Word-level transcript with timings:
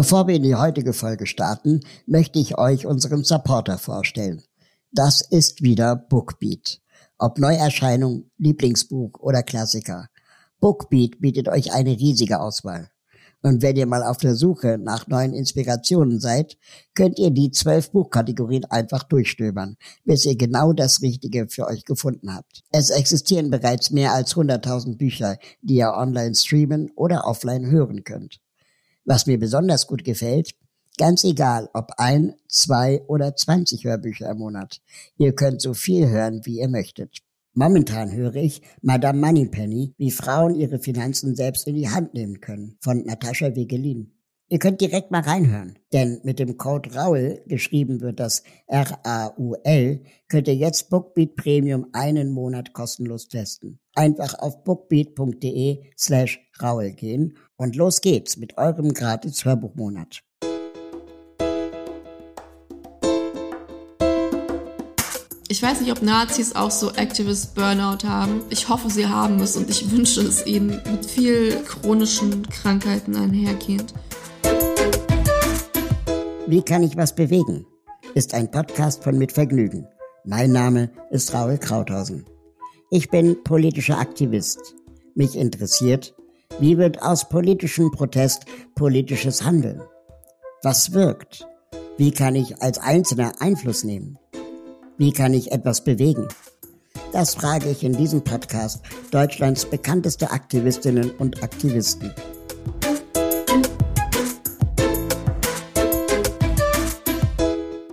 Bevor 0.00 0.26
wir 0.26 0.36
in 0.36 0.44
die 0.44 0.54
heutige 0.54 0.94
Folge 0.94 1.26
starten, 1.26 1.80
möchte 2.06 2.38
ich 2.38 2.56
euch 2.56 2.86
unseren 2.86 3.22
Supporter 3.22 3.76
vorstellen. 3.76 4.42
Das 4.92 5.20
ist 5.20 5.62
wieder 5.62 5.94
Bookbeat. 5.94 6.80
Ob 7.18 7.38
Neuerscheinung, 7.38 8.30
Lieblingsbuch 8.38 9.20
oder 9.20 9.42
Klassiker. 9.42 10.08
Bookbeat 10.58 11.20
bietet 11.20 11.50
euch 11.50 11.74
eine 11.74 11.90
riesige 11.90 12.40
Auswahl. 12.40 12.88
Und 13.42 13.60
wenn 13.60 13.76
ihr 13.76 13.84
mal 13.84 14.02
auf 14.02 14.16
der 14.16 14.36
Suche 14.36 14.78
nach 14.78 15.06
neuen 15.06 15.34
Inspirationen 15.34 16.18
seid, 16.18 16.56
könnt 16.94 17.18
ihr 17.18 17.30
die 17.30 17.50
zwölf 17.50 17.90
Buchkategorien 17.92 18.64
einfach 18.64 19.02
durchstöbern, 19.02 19.76
bis 20.06 20.24
ihr 20.24 20.38
genau 20.38 20.72
das 20.72 21.02
Richtige 21.02 21.46
für 21.48 21.66
euch 21.66 21.84
gefunden 21.84 22.34
habt. 22.34 22.62
Es 22.72 22.88
existieren 22.88 23.50
bereits 23.50 23.90
mehr 23.90 24.14
als 24.14 24.34
100.000 24.34 24.96
Bücher, 24.96 25.36
die 25.60 25.74
ihr 25.74 25.92
online 25.92 26.34
streamen 26.34 26.90
oder 26.96 27.26
offline 27.26 27.70
hören 27.70 28.02
könnt. 28.02 28.40
Was 29.04 29.26
mir 29.26 29.38
besonders 29.38 29.86
gut 29.86 30.04
gefällt, 30.04 30.54
ganz 30.98 31.24
egal 31.24 31.70
ob 31.72 31.92
ein, 31.96 32.34
zwei 32.48 33.02
oder 33.08 33.34
zwanzig 33.34 33.84
Hörbücher 33.84 34.30
im 34.30 34.38
Monat. 34.38 34.80
Ihr 35.16 35.34
könnt 35.34 35.62
so 35.62 35.74
viel 35.74 36.08
hören, 36.08 36.42
wie 36.44 36.60
ihr 36.60 36.68
möchtet. 36.68 37.18
Momentan 37.54 38.12
höre 38.12 38.36
ich 38.36 38.62
Madame 38.80 39.18
Moneypenny, 39.20 39.94
wie 39.96 40.10
Frauen 40.10 40.54
ihre 40.54 40.78
Finanzen 40.78 41.34
selbst 41.34 41.66
in 41.66 41.74
die 41.74 41.88
Hand 41.88 42.14
nehmen 42.14 42.40
können, 42.40 42.76
von 42.80 43.04
Natascha 43.04 43.56
Wegelin. 43.56 44.12
Ihr 44.52 44.58
könnt 44.58 44.80
direkt 44.80 45.12
mal 45.12 45.22
reinhören, 45.22 45.78
denn 45.92 46.20
mit 46.24 46.40
dem 46.40 46.56
Code 46.56 46.92
RAUL, 46.92 47.40
geschrieben 47.46 48.00
wird 48.00 48.18
das 48.18 48.42
R-A-U-L, 48.66 50.02
könnt 50.28 50.48
ihr 50.48 50.56
jetzt 50.56 50.90
Bookbeat 50.90 51.36
Premium 51.36 51.86
einen 51.92 52.32
Monat 52.32 52.72
kostenlos 52.72 53.28
testen. 53.28 53.78
Einfach 53.94 54.34
auf 54.34 54.64
bookbeat.de 54.64 55.84
slash 55.96 56.40
RAUL 56.58 56.90
gehen 56.92 57.36
und 57.60 57.76
los 57.76 58.00
geht's 58.00 58.38
mit 58.38 58.56
eurem 58.56 58.94
gratis 58.94 59.44
Hörbuchmonat. 59.44 60.22
Ich 65.48 65.62
weiß 65.62 65.82
nicht, 65.82 65.92
ob 65.92 66.00
Nazis 66.00 66.56
auch 66.56 66.70
so 66.70 66.90
Activist 66.92 67.54
Burnout 67.54 68.08
haben. 68.08 68.40
Ich 68.48 68.70
hoffe, 68.70 68.88
sie 68.88 69.06
haben 69.06 69.40
es 69.40 69.58
und 69.58 69.68
ich 69.68 69.90
wünsche 69.90 70.22
es 70.22 70.46
ihnen 70.46 70.80
mit 70.90 71.04
viel 71.04 71.54
chronischen 71.64 72.48
Krankheiten 72.48 73.14
einhergehend. 73.14 73.92
Wie 76.46 76.62
kann 76.62 76.82
ich 76.82 76.96
was 76.96 77.14
bewegen? 77.14 77.66
Ist 78.14 78.32
ein 78.32 78.50
Podcast 78.50 79.04
von 79.04 79.18
Mit 79.18 79.32
Vergnügen. 79.32 79.86
Mein 80.24 80.52
Name 80.52 80.90
ist 81.10 81.34
Raul 81.34 81.58
Krauthausen. 81.58 82.24
Ich 82.90 83.10
bin 83.10 83.44
politischer 83.44 83.98
Aktivist. 83.98 84.76
Mich 85.14 85.36
interessiert, 85.36 86.14
wie 86.58 86.76
wird 86.76 87.00
aus 87.02 87.28
politischem 87.28 87.90
Protest 87.90 88.44
politisches 88.74 89.44
Handeln? 89.44 89.80
Was 90.62 90.92
wirkt? 90.92 91.46
Wie 91.96 92.10
kann 92.10 92.34
ich 92.34 92.62
als 92.62 92.78
Einzelner 92.78 93.32
Einfluss 93.40 93.84
nehmen? 93.84 94.18
Wie 94.98 95.12
kann 95.12 95.32
ich 95.32 95.52
etwas 95.52 95.84
bewegen? 95.84 96.28
Das 97.12 97.34
frage 97.34 97.70
ich 97.70 97.82
in 97.82 97.96
diesem 97.96 98.22
Podcast 98.22 98.82
Deutschlands 99.10 99.64
bekannteste 99.64 100.30
Aktivistinnen 100.30 101.10
und 101.12 101.42
Aktivisten. 101.42 102.12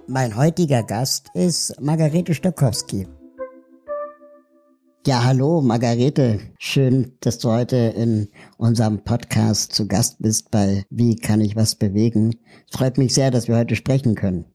Mein 0.08 0.36
heutiger 0.36 0.84
Gast 0.84 1.28
ist 1.34 1.80
Margarete 1.80 2.34
Stokowski. 2.34 3.08
Ja, 5.06 5.23
hallo 5.23 5.62
Margarete. 5.62 6.40
Schön, 6.59 7.14
dass 7.22 7.38
du 7.40 7.50
heute 7.50 7.78
in 7.78 8.28
unserem 8.58 9.04
Podcast 9.04 9.73
zu 9.73 9.88
Gast 9.88 10.17
bist 10.20 10.52
bei 10.52 10.86
Wie 10.89 11.16
kann 11.16 11.39
ich 11.39 11.56
was 11.56 11.76
bewegen? 11.76 12.36
freut 12.72 12.98
mich 12.98 13.14
sehr, 13.14 13.31
dass 13.31 13.48
wir 13.48 13.56
heute 13.58 13.76
sprechen 13.78 14.16
können. 14.16 14.45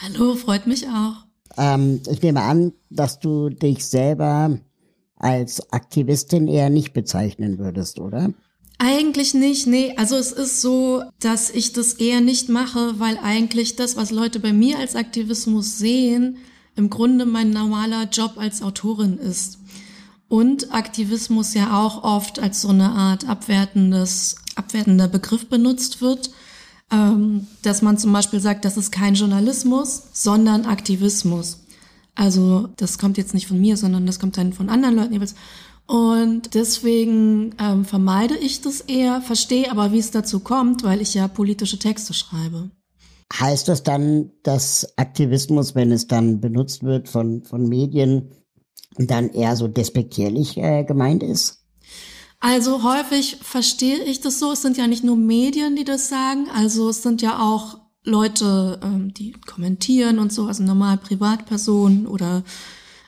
Hallo, 0.00 0.34
freut 0.34 0.66
mich 0.66 0.88
auch. 0.88 1.24
Ähm, 1.56 2.00
ich 2.10 2.20
nehme 2.22 2.42
an, 2.42 2.72
dass 2.90 3.20
du 3.20 3.48
dich 3.50 3.86
selber 3.86 4.58
als 5.16 5.72
Aktivistin 5.72 6.48
eher 6.48 6.68
nicht 6.70 6.92
bezeichnen 6.94 7.58
würdest, 7.58 8.00
oder? 8.00 8.32
Eigentlich 8.78 9.34
nicht, 9.34 9.68
nee. 9.68 9.94
Also 9.96 10.16
es 10.16 10.32
ist 10.32 10.60
so, 10.60 11.04
dass 11.20 11.50
ich 11.50 11.72
das 11.72 11.92
eher 11.94 12.20
nicht 12.20 12.48
mache, 12.48 12.98
weil 12.98 13.18
eigentlich 13.22 13.76
das, 13.76 13.96
was 13.96 14.10
Leute 14.10 14.40
bei 14.40 14.52
mir 14.52 14.78
als 14.78 14.96
Aktivismus 14.96 15.78
sehen, 15.78 16.38
im 16.74 16.90
Grunde 16.90 17.24
mein 17.26 17.50
normaler 17.50 18.08
Job 18.10 18.32
als 18.38 18.62
Autorin 18.62 19.18
ist. 19.18 19.58
Und 20.32 20.72
Aktivismus 20.72 21.52
ja 21.52 21.78
auch 21.78 22.04
oft 22.04 22.38
als 22.38 22.62
so 22.62 22.68
eine 22.68 22.90
Art 22.90 23.28
abwertendes, 23.28 24.36
abwertender 24.56 25.08
Begriff 25.08 25.48
benutzt 25.48 26.00
wird 26.00 26.30
ähm, 26.92 27.46
dass 27.62 27.82
man 27.82 27.96
zum 27.96 28.12
Beispiel 28.12 28.38
sagt, 28.38 28.64
das 28.64 28.76
ist 28.76 28.92
kein 28.92 29.14
Journalismus, 29.14 30.02
sondern 30.12 30.66
Aktivismus. 30.66 31.64
Also 32.14 32.68
das 32.76 32.98
kommt 32.98 33.16
jetzt 33.16 33.32
nicht 33.32 33.46
von 33.46 33.58
mir, 33.58 33.78
sondern 33.78 34.04
das 34.04 34.20
kommt 34.20 34.36
dann 34.36 34.52
von 34.52 34.68
anderen 34.68 34.96
Leuten 34.96 35.14
jeweils. 35.14 35.34
Und 35.86 36.54
deswegen 36.54 37.54
ähm, 37.58 37.84
vermeide 37.84 38.36
ich 38.36 38.60
das 38.60 38.82
eher, 38.82 39.22
verstehe 39.22 39.70
aber, 39.70 39.92
wie 39.92 39.98
es 39.98 40.10
dazu 40.10 40.40
kommt, 40.40 40.84
weil 40.84 41.00
ich 41.00 41.14
ja 41.14 41.26
politische 41.28 41.78
Texte 41.78 42.12
schreibe. 42.12 42.70
Heißt 43.32 43.68
das 43.68 43.82
dann, 43.82 44.30
dass 44.42 44.86
Aktivismus, 44.96 45.74
wenn 45.74 45.90
es 45.90 46.06
dann 46.06 46.40
benutzt 46.40 46.82
wird 46.82 47.08
von, 47.08 47.42
von 47.44 47.66
Medien, 47.66 48.28
dann 48.98 49.30
eher 49.30 49.56
so 49.56 49.68
despektierlich 49.68 50.56
äh, 50.58 50.84
gemeint 50.84 51.22
ist? 51.22 51.64
Also 52.40 52.82
häufig 52.82 53.38
verstehe 53.40 54.02
ich 54.02 54.20
das 54.20 54.38
so. 54.40 54.52
Es 54.52 54.62
sind 54.62 54.76
ja 54.76 54.86
nicht 54.86 55.04
nur 55.04 55.16
Medien, 55.16 55.76
die 55.76 55.84
das 55.84 56.08
sagen. 56.08 56.48
Also 56.52 56.88
es 56.88 57.02
sind 57.02 57.22
ja 57.22 57.38
auch 57.40 57.78
Leute, 58.04 58.80
ähm, 58.82 59.14
die 59.14 59.32
kommentieren 59.32 60.18
und 60.18 60.32
so, 60.32 60.46
also 60.46 60.64
normal 60.64 60.98
Privatpersonen 60.98 62.06
oder 62.06 62.42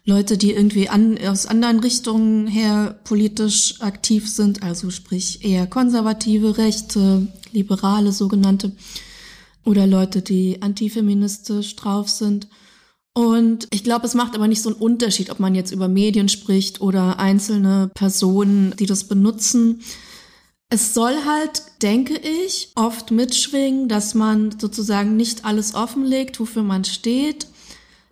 Leute, 0.04 0.36
die 0.36 0.52
irgendwie 0.52 0.88
an, 0.88 1.18
aus 1.26 1.46
anderen 1.46 1.80
Richtungen 1.80 2.46
her 2.46 3.00
politisch 3.04 3.80
aktiv 3.80 4.30
sind, 4.30 4.62
also 4.62 4.90
sprich 4.90 5.44
eher 5.44 5.66
konservative, 5.66 6.58
rechte, 6.58 7.26
liberale 7.52 8.12
sogenannte 8.12 8.72
oder 9.64 9.86
Leute, 9.86 10.20
die 10.20 10.60
antifeministisch 10.60 11.74
drauf 11.74 12.08
sind. 12.08 12.48
Und 13.14 13.68
ich 13.70 13.84
glaube, 13.84 14.06
es 14.06 14.14
macht 14.14 14.34
aber 14.34 14.48
nicht 14.48 14.60
so 14.60 14.70
einen 14.70 14.78
Unterschied, 14.78 15.30
ob 15.30 15.38
man 15.38 15.54
jetzt 15.54 15.70
über 15.70 15.86
Medien 15.86 16.28
spricht 16.28 16.80
oder 16.80 17.20
einzelne 17.20 17.90
Personen, 17.94 18.74
die 18.76 18.86
das 18.86 19.04
benutzen. 19.04 19.82
Es 20.68 20.94
soll 20.94 21.14
halt, 21.24 21.62
denke 21.82 22.16
ich, 22.16 22.72
oft 22.74 23.12
mitschwingen, 23.12 23.88
dass 23.88 24.14
man 24.14 24.58
sozusagen 24.58 25.16
nicht 25.16 25.44
alles 25.44 25.76
offenlegt, 25.76 26.40
wofür 26.40 26.64
man 26.64 26.84
steht, 26.84 27.46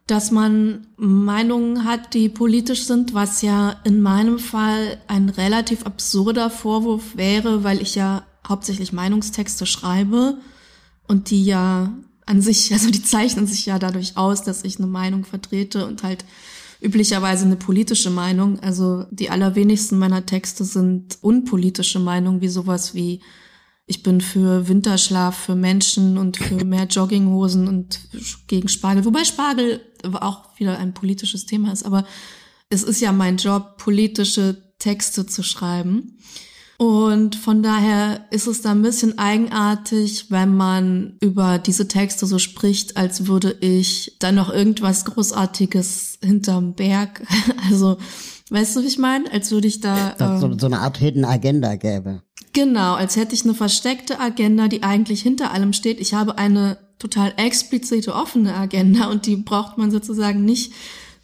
dass 0.06 0.30
man 0.30 0.86
Meinungen 0.96 1.84
hat, 1.84 2.14
die 2.14 2.28
politisch 2.28 2.84
sind, 2.84 3.12
was 3.12 3.42
ja 3.42 3.80
in 3.82 4.00
meinem 4.02 4.38
Fall 4.38 4.98
ein 5.08 5.28
relativ 5.30 5.84
absurder 5.84 6.48
Vorwurf 6.48 7.16
wäre, 7.16 7.64
weil 7.64 7.82
ich 7.82 7.96
ja 7.96 8.24
hauptsächlich 8.46 8.92
Meinungstexte 8.92 9.66
schreibe 9.66 10.38
und 11.08 11.30
die 11.30 11.44
ja 11.44 11.92
an 12.32 12.40
sich, 12.40 12.72
also 12.72 12.90
die 12.90 13.02
zeichnen 13.02 13.46
sich 13.46 13.66
ja 13.66 13.78
dadurch 13.78 14.16
aus, 14.16 14.42
dass 14.42 14.64
ich 14.64 14.78
eine 14.78 14.86
Meinung 14.86 15.24
vertrete 15.24 15.86
und 15.86 16.02
halt 16.02 16.24
üblicherweise 16.80 17.44
eine 17.44 17.56
politische 17.56 18.08
Meinung. 18.08 18.58
Also 18.60 19.04
die 19.10 19.28
allerwenigsten 19.28 19.98
meiner 19.98 20.24
Texte 20.24 20.64
sind 20.64 21.18
unpolitische 21.20 21.98
Meinungen, 21.98 22.40
wie 22.40 22.48
sowas 22.48 22.94
wie 22.94 23.20
ich 23.84 24.02
bin 24.02 24.22
für 24.22 24.66
Winterschlaf 24.66 25.36
für 25.36 25.54
Menschen 25.54 26.16
und 26.16 26.38
für 26.38 26.64
mehr 26.64 26.86
Jogginghosen 26.86 27.68
und 27.68 28.00
gegen 28.46 28.68
Spargel. 28.68 29.04
Wobei 29.04 29.24
Spargel 29.24 29.82
auch 30.14 30.58
wieder 30.58 30.78
ein 30.78 30.94
politisches 30.94 31.44
Thema 31.44 31.70
ist, 31.70 31.84
aber 31.84 32.06
es 32.70 32.82
ist 32.82 33.02
ja 33.02 33.12
mein 33.12 33.36
Job, 33.36 33.76
politische 33.76 34.72
Texte 34.78 35.26
zu 35.26 35.42
schreiben. 35.42 36.18
Und 36.82 37.36
von 37.36 37.62
daher 37.62 38.24
ist 38.32 38.48
es 38.48 38.60
da 38.60 38.72
ein 38.72 38.82
bisschen 38.82 39.16
eigenartig, 39.16 40.32
wenn 40.32 40.56
man 40.56 41.16
über 41.20 41.58
diese 41.58 41.86
Texte 41.86 42.26
so 42.26 42.40
spricht, 42.40 42.96
als 42.96 43.28
würde 43.28 43.56
ich 43.60 44.16
da 44.18 44.32
noch 44.32 44.52
irgendwas 44.52 45.04
Großartiges 45.04 46.18
hinterm 46.24 46.74
Berg. 46.74 47.22
Also, 47.70 47.98
weißt 48.50 48.74
du, 48.74 48.82
wie 48.82 48.88
ich 48.88 48.98
meine? 48.98 49.30
Als 49.30 49.52
würde 49.52 49.68
ich 49.68 49.78
da. 49.78 50.16
Ähm, 50.18 50.40
so, 50.40 50.58
so 50.58 50.66
eine 50.66 50.80
Art 50.80 50.98
Hidden 50.98 51.24
Agenda 51.24 51.76
gäbe. 51.76 52.22
Genau, 52.52 52.94
als 52.94 53.14
hätte 53.14 53.36
ich 53.36 53.44
eine 53.44 53.54
versteckte 53.54 54.18
Agenda, 54.18 54.66
die 54.66 54.82
eigentlich 54.82 55.22
hinter 55.22 55.52
allem 55.52 55.72
steht. 55.72 56.00
Ich 56.00 56.14
habe 56.14 56.36
eine 56.36 56.78
total 56.98 57.32
explizite 57.36 58.12
offene 58.12 58.56
Agenda 58.56 59.06
und 59.06 59.26
die 59.26 59.36
braucht 59.36 59.78
man 59.78 59.92
sozusagen 59.92 60.44
nicht 60.44 60.72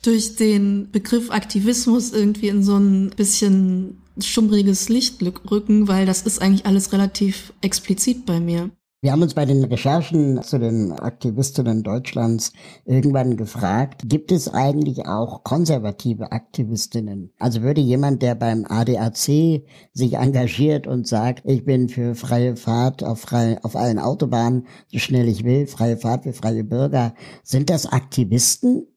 durch 0.02 0.36
den 0.36 0.92
Begriff 0.92 1.32
Aktivismus 1.32 2.12
irgendwie 2.12 2.46
in 2.46 2.62
so 2.62 2.76
ein 2.76 3.10
bisschen 3.16 3.98
schummriges 4.20 4.88
Licht 4.88 5.22
rücken, 5.50 5.88
weil 5.88 6.06
das 6.06 6.22
ist 6.22 6.40
eigentlich 6.40 6.66
alles 6.66 6.92
relativ 6.92 7.52
explizit 7.60 8.26
bei 8.26 8.40
mir. 8.40 8.70
Wir 9.00 9.12
haben 9.12 9.22
uns 9.22 9.34
bei 9.34 9.44
den 9.44 9.62
Recherchen 9.62 10.42
zu 10.42 10.58
den 10.58 10.90
Aktivistinnen 10.90 11.84
Deutschlands 11.84 12.52
irgendwann 12.84 13.36
gefragt, 13.36 14.02
gibt 14.06 14.32
es 14.32 14.52
eigentlich 14.52 15.06
auch 15.06 15.44
konservative 15.44 16.32
Aktivistinnen? 16.32 17.32
Also 17.38 17.62
würde 17.62 17.80
jemand, 17.80 18.22
der 18.22 18.34
beim 18.34 18.66
ADAC 18.68 19.62
sich 19.92 20.14
engagiert 20.14 20.88
und 20.88 21.06
sagt, 21.06 21.44
ich 21.48 21.64
bin 21.64 21.88
für 21.88 22.16
freie 22.16 22.56
Fahrt 22.56 23.04
auf, 23.04 23.20
frei, 23.20 23.62
auf 23.62 23.76
allen 23.76 24.00
Autobahnen, 24.00 24.66
so 24.88 24.98
schnell 24.98 25.28
ich 25.28 25.44
will, 25.44 25.68
freie 25.68 25.96
Fahrt 25.96 26.24
für 26.24 26.32
freie 26.32 26.64
Bürger, 26.64 27.14
sind 27.44 27.70
das 27.70 27.86
Aktivisten? 27.86 28.88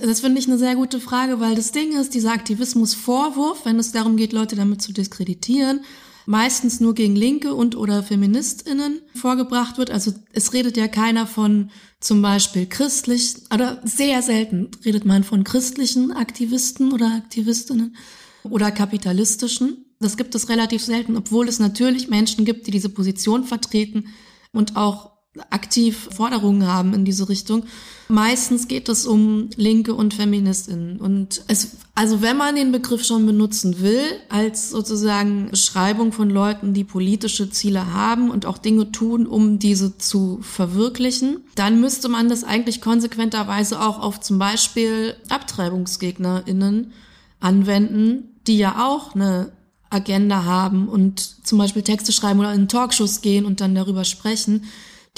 Das 0.00 0.20
finde 0.20 0.38
ich 0.38 0.46
eine 0.46 0.58
sehr 0.58 0.76
gute 0.76 1.00
Frage, 1.00 1.40
weil 1.40 1.54
das 1.54 1.72
Ding 1.72 1.98
ist, 1.98 2.14
dieser 2.14 2.32
Aktivismusvorwurf, 2.32 3.64
wenn 3.64 3.78
es 3.78 3.92
darum 3.92 4.16
geht, 4.16 4.32
Leute 4.32 4.56
damit 4.56 4.82
zu 4.82 4.92
diskreditieren, 4.92 5.80
meistens 6.26 6.80
nur 6.80 6.94
gegen 6.94 7.16
Linke 7.16 7.54
und 7.54 7.74
oder 7.74 8.02
Feministinnen 8.02 9.00
vorgebracht 9.14 9.78
wird. 9.78 9.90
Also 9.90 10.12
es 10.32 10.52
redet 10.52 10.76
ja 10.76 10.88
keiner 10.88 11.26
von 11.26 11.70
zum 12.00 12.22
Beispiel 12.22 12.66
christlich, 12.66 13.36
oder 13.52 13.80
sehr 13.84 14.22
selten 14.22 14.70
redet 14.84 15.04
man 15.04 15.24
von 15.24 15.42
christlichen 15.42 16.12
Aktivisten 16.12 16.92
oder 16.92 17.14
Aktivistinnen 17.14 17.96
oder 18.44 18.70
kapitalistischen. 18.70 19.86
Das 20.00 20.16
gibt 20.16 20.34
es 20.34 20.48
relativ 20.48 20.82
selten, 20.82 21.16
obwohl 21.16 21.48
es 21.48 21.58
natürlich 21.58 22.08
Menschen 22.08 22.44
gibt, 22.44 22.66
die 22.66 22.70
diese 22.70 22.90
Position 22.90 23.44
vertreten 23.44 24.08
und 24.52 24.76
auch 24.76 25.17
aktiv 25.50 26.08
Forderungen 26.14 26.66
haben 26.66 26.94
in 26.94 27.04
diese 27.04 27.28
Richtung. 27.28 27.64
Meistens 28.08 28.68
geht 28.68 28.88
es 28.88 29.06
um 29.06 29.50
Linke 29.56 29.94
und 29.94 30.14
Feministinnen. 30.14 30.98
Und 30.98 31.42
es, 31.46 31.76
also 31.94 32.22
wenn 32.22 32.38
man 32.38 32.56
den 32.56 32.72
Begriff 32.72 33.04
schon 33.04 33.26
benutzen 33.26 33.80
will, 33.80 34.02
als 34.30 34.70
sozusagen 34.70 35.50
Beschreibung 35.50 36.12
von 36.12 36.30
Leuten, 36.30 36.72
die 36.72 36.84
politische 36.84 37.50
Ziele 37.50 37.92
haben 37.92 38.30
und 38.30 38.46
auch 38.46 38.56
Dinge 38.56 38.92
tun, 38.92 39.26
um 39.26 39.58
diese 39.58 39.98
zu 39.98 40.38
verwirklichen, 40.40 41.40
dann 41.54 41.80
müsste 41.80 42.08
man 42.08 42.28
das 42.30 42.44
eigentlich 42.44 42.80
konsequenterweise 42.80 43.80
auch 43.80 44.00
auf 44.00 44.20
zum 44.20 44.38
Beispiel 44.38 45.14
AbtreibungsgegnerInnen 45.28 46.92
anwenden, 47.40 48.40
die 48.46 48.56
ja 48.56 48.86
auch 48.86 49.14
eine 49.14 49.52
Agenda 49.90 50.44
haben 50.44 50.88
und 50.88 51.46
zum 51.46 51.58
Beispiel 51.58 51.82
Texte 51.82 52.12
schreiben 52.12 52.40
oder 52.40 52.52
in 52.52 52.68
Talkshows 52.68 53.20
gehen 53.20 53.46
und 53.46 53.60
dann 53.60 53.74
darüber 53.74 54.04
sprechen. 54.04 54.64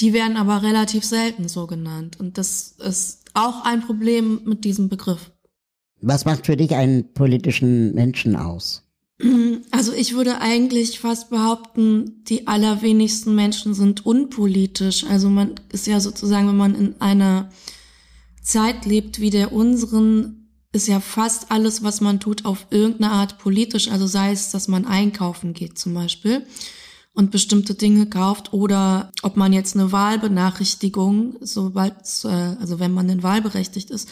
Die 0.00 0.12
werden 0.14 0.37
aber 0.37 0.62
relativ 0.62 1.05
selten 1.05 1.49
so 1.49 1.67
genannt. 1.67 2.19
Und 2.19 2.38
das 2.38 2.75
ist 2.79 3.25
auch 3.35 3.64
ein 3.64 3.82
Problem 3.82 4.41
mit 4.44 4.64
diesem 4.64 4.88
Begriff. 4.88 5.31
Was 6.00 6.25
macht 6.25 6.47
für 6.47 6.56
dich 6.56 6.75
einen 6.75 7.12
politischen 7.12 7.94
Menschen 7.94 8.37
aus? 8.37 8.82
Also 9.73 9.93
ich 9.93 10.14
würde 10.14 10.41
eigentlich 10.41 10.99
fast 10.99 11.31
behaupten, 11.31 12.25
die 12.25 12.49
allerwenigsten 12.49 13.35
Menschen 13.35 13.73
sind 13.73 14.05
unpolitisch. 14.05 15.05
Also 15.05 15.29
man 15.31 15.55
ist 15.70 15.87
ja 15.87 16.00
sozusagen, 16.00 16.49
wenn 16.49 16.56
man 16.56 16.75
in 16.75 17.00
einer 17.00 17.50
Zeit 18.43 18.85
lebt 18.85 19.20
wie 19.20 19.31
der 19.31 19.52
unseren, 19.52 20.49
ist 20.73 20.88
ja 20.88 20.99
fast 21.00 21.52
alles, 21.52 21.85
was 21.85 22.00
man 22.00 22.19
tut, 22.19 22.44
auf 22.47 22.67
irgendeine 22.70 23.12
Art 23.12 23.38
politisch. 23.38 23.88
Also 23.91 24.06
sei 24.06 24.32
es, 24.32 24.50
dass 24.50 24.67
man 24.67 24.87
einkaufen 24.87 25.52
geht 25.52 25.79
zum 25.79 25.94
Beispiel 25.94 26.44
und 27.21 27.31
bestimmte 27.31 27.75
Dinge 27.75 28.07
kauft 28.07 28.53
oder 28.55 29.13
ob 29.23 29.37
man 29.37 29.53
jetzt 29.53 29.77
eine 29.77 29.93
Wahlbenachrichtigung, 29.93 31.37
sobald, 31.43 31.95
äh, 32.25 32.29
also 32.29 32.81
wenn 32.81 32.93
man 32.93 33.09
denn 33.09 33.23
wahlberechtigt 33.23 33.91
ist, 33.91 34.09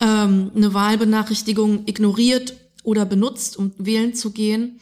ähm, 0.00 0.52
eine 0.54 0.72
Wahlbenachrichtigung 0.72 1.82
ignoriert 1.86 2.54
oder 2.84 3.04
benutzt, 3.04 3.56
um 3.56 3.72
wählen 3.76 4.14
zu 4.14 4.30
gehen. 4.30 4.78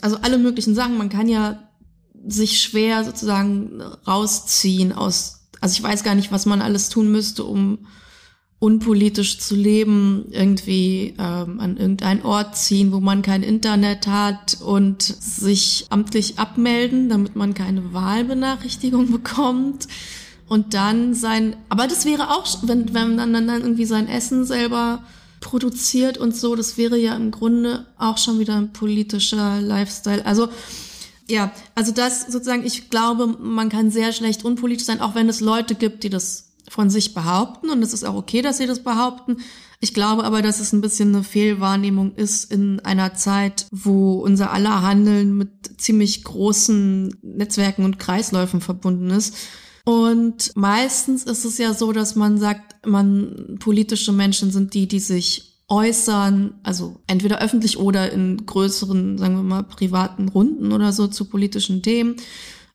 Also 0.00 0.16
alle 0.22 0.38
möglichen 0.38 0.74
Sachen. 0.74 0.96
Man 0.96 1.10
kann 1.10 1.28
ja 1.28 1.62
sich 2.26 2.62
schwer 2.62 3.04
sozusagen 3.04 3.82
rausziehen 4.08 4.92
aus, 4.92 5.42
also 5.60 5.74
ich 5.74 5.82
weiß 5.82 6.04
gar 6.04 6.14
nicht, 6.14 6.32
was 6.32 6.46
man 6.46 6.62
alles 6.62 6.88
tun 6.88 7.12
müsste, 7.12 7.44
um 7.44 7.86
unpolitisch 8.64 9.40
zu 9.40 9.54
leben, 9.54 10.24
irgendwie 10.30 11.14
ähm, 11.18 11.60
an 11.60 11.76
irgendeinen 11.76 12.22
Ort 12.22 12.56
ziehen, 12.56 12.92
wo 12.92 13.00
man 13.00 13.20
kein 13.20 13.42
Internet 13.42 14.06
hat 14.06 14.56
und 14.64 15.02
sich 15.02 15.84
amtlich 15.90 16.38
abmelden, 16.38 17.10
damit 17.10 17.36
man 17.36 17.52
keine 17.52 17.92
Wahlbenachrichtigung 17.92 19.12
bekommt. 19.12 19.86
Und 20.48 20.72
dann 20.72 21.12
sein, 21.12 21.56
aber 21.68 21.86
das 21.86 22.06
wäre 22.06 22.30
auch, 22.30 22.46
wenn, 22.62 22.94
wenn 22.94 23.16
man 23.16 23.34
dann, 23.34 23.46
dann 23.46 23.60
irgendwie 23.60 23.84
sein 23.84 24.08
Essen 24.08 24.46
selber 24.46 25.02
produziert 25.40 26.16
und 26.16 26.34
so, 26.34 26.56
das 26.56 26.78
wäre 26.78 26.96
ja 26.96 27.14
im 27.16 27.32
Grunde 27.32 27.84
auch 27.98 28.16
schon 28.16 28.38
wieder 28.38 28.56
ein 28.56 28.72
politischer 28.72 29.60
Lifestyle. 29.60 30.24
Also 30.24 30.48
ja, 31.28 31.52
also 31.74 31.92
das 31.92 32.32
sozusagen, 32.32 32.64
ich 32.64 32.88
glaube, 32.88 33.26
man 33.26 33.68
kann 33.68 33.90
sehr 33.90 34.12
schlecht 34.14 34.42
unpolitisch 34.42 34.86
sein, 34.86 35.02
auch 35.02 35.14
wenn 35.14 35.28
es 35.28 35.40
Leute 35.40 35.74
gibt, 35.74 36.02
die 36.02 36.10
das 36.10 36.53
von 36.68 36.90
sich 36.90 37.14
behaupten 37.14 37.70
und 37.70 37.82
es 37.82 37.92
ist 37.92 38.04
auch 38.04 38.14
okay, 38.14 38.42
dass 38.42 38.58
sie 38.58 38.66
das 38.66 38.80
behaupten. 38.80 39.38
Ich 39.80 39.92
glaube 39.92 40.24
aber, 40.24 40.40
dass 40.40 40.60
es 40.60 40.72
ein 40.72 40.80
bisschen 40.80 41.14
eine 41.14 41.24
Fehlwahrnehmung 41.24 42.14
ist 42.14 42.50
in 42.50 42.80
einer 42.80 43.14
Zeit, 43.14 43.66
wo 43.70 44.14
unser 44.14 44.52
aller 44.52 44.82
Handeln 44.82 45.36
mit 45.36 45.50
ziemlich 45.78 46.24
großen 46.24 47.16
Netzwerken 47.22 47.84
und 47.84 47.98
Kreisläufen 47.98 48.60
verbunden 48.60 49.10
ist. 49.10 49.36
Und 49.84 50.52
meistens 50.54 51.24
ist 51.24 51.44
es 51.44 51.58
ja 51.58 51.74
so, 51.74 51.92
dass 51.92 52.16
man 52.16 52.38
sagt, 52.38 52.86
man 52.86 53.56
politische 53.58 54.12
Menschen 54.12 54.50
sind 54.50 54.72
die, 54.72 54.88
die 54.88 55.00
sich 55.00 55.60
äußern, 55.68 56.54
also 56.62 57.00
entweder 57.06 57.40
öffentlich 57.40 57.78
oder 57.78 58.10
in 58.10 58.46
größeren, 58.46 59.18
sagen 59.18 59.36
wir 59.36 59.42
mal, 59.42 59.62
privaten 59.62 60.28
Runden 60.28 60.72
oder 60.72 60.92
so 60.92 61.08
zu 61.08 61.26
politischen 61.26 61.82
Themen 61.82 62.16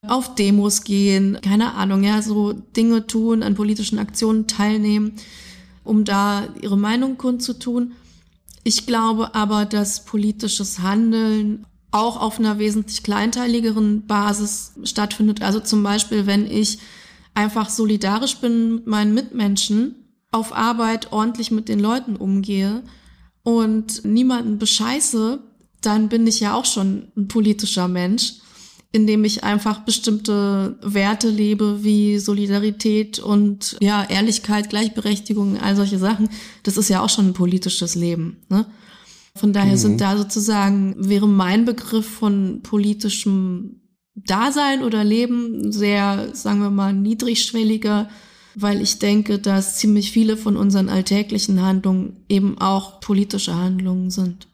auf 0.08 0.36
Demos 0.36 0.84
gehen, 0.84 1.38
keine 1.42 1.74
Ahnung, 1.74 2.04
ja, 2.04 2.22
so 2.22 2.54
Dinge 2.54 3.06
tun, 3.08 3.44
an 3.44 3.56
politischen 3.56 4.00
Aktionen 4.00 4.48
teilnehmen, 4.48 5.14
um 5.84 6.06
da 6.06 6.48
ihre 6.62 6.78
Meinung 6.78 7.18
kundzutun. 7.18 7.94
Ich 8.64 8.86
glaube 8.86 9.36
aber, 9.36 9.66
dass 9.66 10.06
politisches 10.06 10.80
Handeln 10.80 11.66
auch 11.92 12.22
auf 12.22 12.40
einer 12.40 12.60
wesentlich 12.60 13.04
kleinteiligeren 13.04 14.06
Basis 14.06 14.74
stattfindet. 14.84 15.42
Also 15.42 15.60
zum 15.60 15.84
Beispiel, 15.84 16.28
wenn 16.28 16.50
ich 16.50 16.78
einfach 17.34 17.70
solidarisch 17.70 18.38
bin 18.38 18.76
mit 18.76 18.88
meinen 18.88 19.14
Mitmenschen, 19.14 19.96
auf 20.32 20.56
Arbeit 20.56 21.12
ordentlich 21.12 21.50
mit 21.50 21.68
den 21.68 21.80
Leuten 21.80 22.16
umgehe 22.16 22.84
und 23.42 24.06
niemanden 24.06 24.60
bescheiße, 24.60 25.40
dann 25.82 26.08
bin 26.10 26.28
ich 26.28 26.40
ja 26.40 26.54
auch 26.54 26.66
schon 26.66 27.08
ein 27.18 27.28
politischer 27.28 27.88
Mensch 27.88 28.36
indem 28.92 29.24
ich 29.24 29.44
einfach 29.44 29.82
bestimmte 29.82 30.78
Werte 30.82 31.30
lebe 31.30 31.84
wie 31.84 32.18
Solidarität 32.18 33.20
und 33.20 33.78
ja 33.82 34.04
Ehrlichkeit, 34.04 34.70
Gleichberechtigung, 34.70 35.60
all 35.60 35.76
solche 35.76 36.00
Sachen. 36.00 36.30
Das 36.64 36.78
ist 36.78 36.90
ja 36.90 37.02
auch 37.02 37.10
schon 37.10 37.28
ein 37.28 37.34
politisches 37.34 37.94
Leben. 37.96 38.38
Ne? 38.50 38.66
Von 39.36 39.54
daher 39.54 39.74
mhm. 39.74 39.78
sind 39.78 40.02
da 40.02 40.18
sozusagen 40.18 40.96
wäre 40.98 41.28
mein 41.28 41.66
Begriff 41.66 42.08
von 42.08 42.62
politischem 42.64 43.82
Dasein 44.16 44.84
oder 44.84 45.04
Leben 45.04 45.72
sehr, 45.72 46.30
sagen 46.34 46.60
wir 46.60 46.72
mal, 46.72 46.92
niedrigschwelliger, 46.94 48.10
weil 48.56 48.82
ich 48.82 48.98
denke, 48.98 49.38
dass 49.38 49.78
ziemlich 49.78 50.12
viele 50.12 50.36
von 50.36 50.58
unseren 50.58 50.90
alltäglichen 50.90 51.62
Handlungen 51.62 52.26
eben 52.28 52.58
auch 52.58 53.00
politische 53.00 53.56
Handlungen 53.56 54.10
sind 54.10 54.49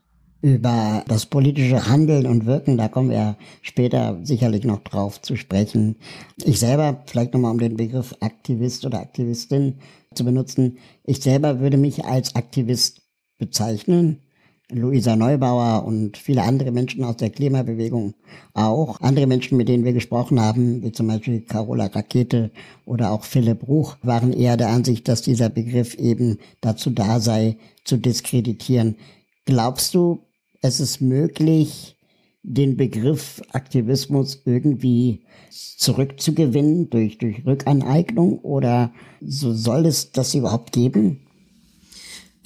über 0.46 1.04
das 1.08 1.26
politische 1.26 1.90
Handeln 1.90 2.28
und 2.28 2.46
Wirken, 2.46 2.78
da 2.78 2.88
kommen 2.88 3.10
wir 3.10 3.36
später 3.64 4.20
sicherlich 4.22 4.64
noch 4.64 4.84
drauf 4.84 5.20
zu 5.20 5.38
sprechen. 5.38 5.96
Ich 6.44 6.60
selber, 6.60 7.02
vielleicht 7.08 7.34
nochmal 7.34 7.50
um 7.50 7.58
den 7.58 7.78
Begriff 7.78 8.16
Aktivist 8.20 8.86
oder 8.86 9.00
Aktivistin 9.00 9.80
zu 10.14 10.24
benutzen, 10.24 10.78
ich 11.04 11.20
selber 11.24 11.62
würde 11.62 11.78
mich 11.78 12.06
als 12.06 12.36
Aktivist 12.36 13.02
bezeichnen. 13.40 14.20
Luisa 14.70 15.16
Neubauer 15.16 15.84
und 15.84 16.16
viele 16.16 16.44
andere 16.44 16.72
Menschen 16.72 17.04
aus 17.04 17.18
der 17.18 17.32
Klimabewegung 17.32 18.14
auch. 18.54 19.02
Andere 19.02 19.26
Menschen, 19.26 19.58
mit 19.58 19.68
denen 19.68 19.84
wir 19.84 19.94
gesprochen 19.94 20.40
haben, 20.40 20.84
wie 20.84 20.92
zum 20.92 21.08
Beispiel 21.08 21.42
Carola 21.42 21.88
Rakete 21.88 22.52
oder 22.86 23.10
auch 23.10 23.24
Philipp 23.24 23.68
Ruch, 23.68 23.98
waren 24.04 24.32
eher 24.32 24.58
der 24.58 24.70
Ansicht, 24.70 25.08
dass 25.08 25.24
dieser 25.24 25.50
Begriff 25.50 25.96
eben 25.96 26.38
dazu 26.62 26.92
da 26.92 27.20
sei, 27.20 27.58
zu 27.84 27.98
diskreditieren. 27.98 28.96
Glaubst 29.46 29.94
du, 29.94 30.22
es 30.66 30.80
ist 30.80 31.02
möglich, 31.02 31.96
den 32.44 32.78
Begriff 32.78 33.42
Aktivismus 33.52 34.42
irgendwie 34.46 35.26
zurückzugewinnen 35.78 36.90
durch, 36.90 37.18
durch 37.18 37.46
Rückaneignung 37.46 38.40
oder 38.40 38.94
so 39.22 39.54
soll 39.54 39.86
es 39.86 40.12
das 40.12 40.36
überhaupt 40.36 40.72
geben? 40.72 41.22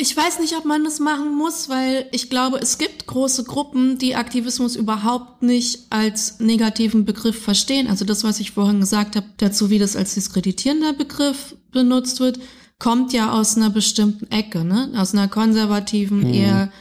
Ich 0.02 0.16
weiß 0.16 0.40
nicht, 0.40 0.56
ob 0.56 0.64
man 0.64 0.86
das 0.86 1.02
machen 1.02 1.36
muss, 1.36 1.68
weil 1.68 2.08
ich 2.14 2.30
glaube, 2.30 2.60
es 2.60 2.78
gibt 2.78 3.06
große 3.06 3.44
Gruppen, 3.44 3.98
die 3.98 4.16
Aktivismus 4.16 4.78
überhaupt 4.78 5.44
nicht 5.44 5.88
als 5.90 6.40
negativen 6.40 7.04
Begriff 7.04 7.38
verstehen. 7.38 7.88
Also 7.88 8.06
das, 8.06 8.24
was 8.24 8.40
ich 8.40 8.52
vorhin 8.52 8.80
gesagt 8.80 9.18
habe, 9.18 9.28
dazu, 9.38 9.70
wie 9.70 9.80
das 9.80 9.98
als 9.98 10.14
diskreditierender 10.14 10.94
Begriff 10.94 11.58
benutzt 11.74 12.22
wird, 12.22 12.40
kommt 12.80 13.12
ja 13.12 13.34
aus 13.34 13.58
einer 13.58 13.70
bestimmten 13.70 14.32
Ecke, 14.32 14.64
ne? 14.64 14.90
aus 14.96 15.14
einer 15.14 15.28
konservativen, 15.28 16.20
mhm. 16.20 16.34
eher 16.34 16.72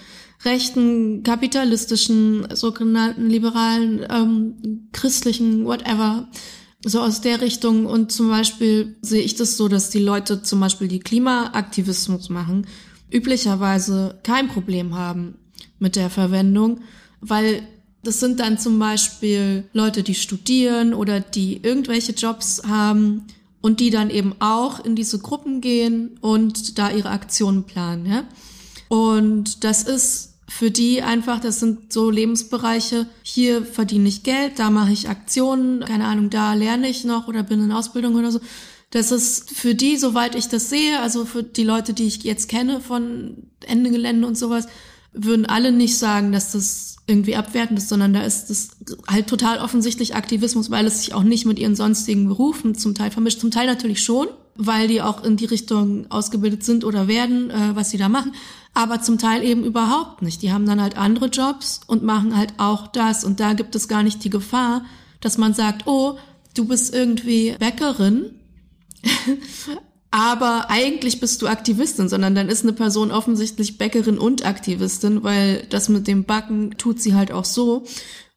rechten, 0.45 1.23
kapitalistischen, 1.23 2.47
sogenannten 2.55 3.29
liberalen, 3.29 4.07
ähm, 4.09 4.89
christlichen, 4.93 5.65
whatever 5.65 6.29
So 6.85 7.01
aus 7.01 7.21
der 7.21 7.41
Richtung. 7.41 7.87
Und 7.87 8.13
zum 8.13 8.29
Beispiel 8.29 8.97
sehe 9.03 9.23
ich 9.23 9.35
das 9.35 9.57
so, 9.57 9.67
dass 9.67 9.91
die 9.91 9.99
Leute 9.99 10.43
zum 10.43 10.61
Beispiel, 10.61 10.87
die 10.87 11.01
Klimaaktivismus 11.01 12.29
machen, 12.29 12.67
üblicherweise 13.11 14.19
kein 14.23 14.49
Problem 14.49 14.95
haben 14.95 15.35
mit 15.81 15.97
der 15.97 16.09
Verwendung, 16.09 16.81
weil 17.21 17.67
das 18.05 18.21
sind 18.21 18.39
dann 18.39 18.59
zum 18.59 18.79
Beispiel 18.79 19.65
Leute, 19.73 20.03
die 20.03 20.15
studieren 20.15 20.95
oder 20.95 21.21
die 21.21 21.61
irgendwelche 21.63 22.13
Jobs 22.13 22.63
haben 22.67 23.27
und 23.61 23.81
die 23.81 23.91
dann 23.91 24.11
eben 24.11 24.35
auch 24.39 24.85
in 24.85 24.95
diese 24.95 25.19
Gruppen 25.19 25.61
gehen 25.61 26.17
und 26.21 26.79
da 26.79 26.91
ihre 26.91 27.11
Aktionen 27.11 27.65
planen. 27.65 28.07
Ja? 28.07 28.25
Und 28.89 29.65
das 29.65 29.83
ist 29.83 30.35
für 30.49 30.71
die 30.71 31.03
einfach, 31.03 31.41
das 31.41 31.61
sind 31.61 31.93
so 31.93 32.11
Lebensbereiche, 32.11 33.07
hier 33.23 33.65
verdiene 33.65 34.09
ich 34.09 34.23
Geld, 34.23 34.59
da 34.59 34.71
mache 34.71 34.93
ich 34.93 35.09
Aktionen, 35.09 35.81
keine 35.81 36.07
Ahnung, 36.07 36.31
da 36.31 36.55
lerne 36.55 36.89
ich 36.89 37.05
noch 37.05 37.29
oder 37.29 37.43
bin 37.43 37.63
in 37.63 37.71
Ausbildung 37.73 38.17
oder 38.17 38.33
so. 38.33 38.41
Das 38.91 39.13
ist 39.13 39.51
für 39.51 39.75
die, 39.75 39.99
soweit 39.99 40.35
ich 40.35 40.49
das 40.49 40.71
sehe, 40.71 41.01
also 41.01 41.27
für 41.27 41.43
die 41.43 41.65
Leute, 41.65 41.93
die 41.93 42.07
ich 42.07 42.25
jetzt 42.25 42.49
kenne 42.49 42.81
von 42.81 43.49
Ende 43.67 43.91
Gelände 43.91 44.27
und 44.27 44.39
sowas, 44.39 44.67
würden 45.13 45.45
alle 45.45 45.73
nicht 45.73 45.99
sagen, 45.99 46.33
dass 46.33 46.53
das 46.53 46.97
irgendwie 47.07 47.37
abwertend 47.37 47.79
ist, 47.79 47.89
sondern 47.89 48.13
da 48.13 48.23
ist 48.23 48.49
das 48.49 48.71
halt 49.07 49.27
total 49.27 49.59
offensichtlich 49.59 50.15
Aktivismus, 50.15 50.71
weil 50.71 50.87
es 50.87 51.01
sich 51.01 51.15
auch 51.15 51.23
nicht 51.23 51.47
mit 51.47 51.59
ihren 51.59 51.75
sonstigen 51.75 52.29
Berufen 52.29 52.75
zum 52.75 52.95
Teil 52.95 53.11
vermischt. 53.11 53.41
Zum 53.41 53.51
Teil 53.51 53.67
natürlich 53.67 54.03
schon, 54.03 54.29
weil 54.57 54.89
die 54.89 55.01
auch 55.01 55.25
in 55.25 55.37
die 55.37 55.47
Richtung 55.47 56.11
ausgebildet 56.11 56.65
sind 56.65 56.85
oder 56.85 57.09
werden, 57.09 57.51
äh, 57.51 57.75
was 57.75 57.91
sie 57.91 57.97
da 57.97 58.09
machen, 58.09 58.33
aber 58.75 59.01
zum 59.03 59.19
Teil 59.19 59.45
eben 59.45 59.65
überhaupt 59.65 60.23
nicht. 60.23 60.43
Die 60.43 60.53
haben 60.53 60.67
dann 60.67 60.81
halt 60.81 60.97
andere 60.97 61.27
Jobs 61.27 61.81
und 61.87 62.03
machen 62.03 62.37
halt 62.37 62.55
auch 62.59 62.87
das 62.87 63.25
und 63.25 63.41
da 63.41 63.53
gibt 63.55 63.75
es 63.75 63.89
gar 63.89 64.03
nicht 64.03 64.23
die 64.25 64.31
Gefahr, 64.31 64.85
dass 65.21 65.39
man 65.39 65.55
sagt, 65.55 65.87
oh, 65.87 66.19
du 66.55 66.67
bist 66.67 66.95
irgendwie 66.95 67.57
Bäckerin, 67.59 68.35
aber 70.11 70.71
eigentlich 70.71 71.21
bist 71.21 71.43
du 71.43 71.49
Aktivistin, 71.49 72.09
sondern 72.09 72.35
dann 72.35 72.49
ist 72.49 72.63
eine 72.63 72.73
Person 72.73 73.11
offensichtlich 73.11 73.79
Bäckerin 73.79 74.19
und 74.19 74.45
Aktivistin, 74.45 75.23
weil 75.23 75.67
das 75.71 75.89
mit 75.89 76.07
dem 76.07 76.25
Backen 76.25 76.77
tut 76.79 77.01
sie 77.01 77.15
halt 77.15 77.33
auch 77.33 77.45
so. 77.45 77.85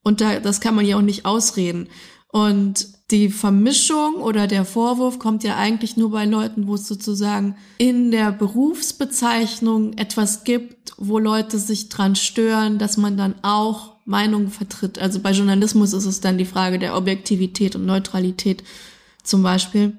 Und 0.03 0.21
da, 0.21 0.39
das 0.39 0.61
kann 0.61 0.75
man 0.75 0.85
ja 0.85 0.97
auch 0.97 1.01
nicht 1.01 1.25
ausreden. 1.25 1.87
Und 2.29 2.87
die 3.11 3.29
Vermischung 3.29 4.15
oder 4.15 4.47
der 4.47 4.65
Vorwurf 4.65 5.19
kommt 5.19 5.43
ja 5.43 5.57
eigentlich 5.57 5.97
nur 5.97 6.11
bei 6.11 6.25
Leuten, 6.25 6.67
wo 6.67 6.75
es 6.75 6.87
sozusagen 6.87 7.55
in 7.77 8.11
der 8.11 8.31
Berufsbezeichnung 8.31 9.93
etwas 9.97 10.43
gibt, 10.43 10.93
wo 10.97 11.19
Leute 11.19 11.59
sich 11.59 11.89
dran 11.89 12.15
stören, 12.15 12.77
dass 12.77 12.97
man 12.97 13.17
dann 13.17 13.35
auch 13.41 13.95
Meinungen 14.05 14.49
vertritt. 14.49 14.97
Also 14.99 15.19
bei 15.19 15.31
Journalismus 15.31 15.93
ist 15.93 16.05
es 16.05 16.21
dann 16.21 16.37
die 16.37 16.45
Frage 16.45 16.79
der 16.79 16.95
Objektivität 16.95 17.75
und 17.75 17.85
Neutralität 17.85 18.63
zum 19.23 19.43
Beispiel 19.43 19.97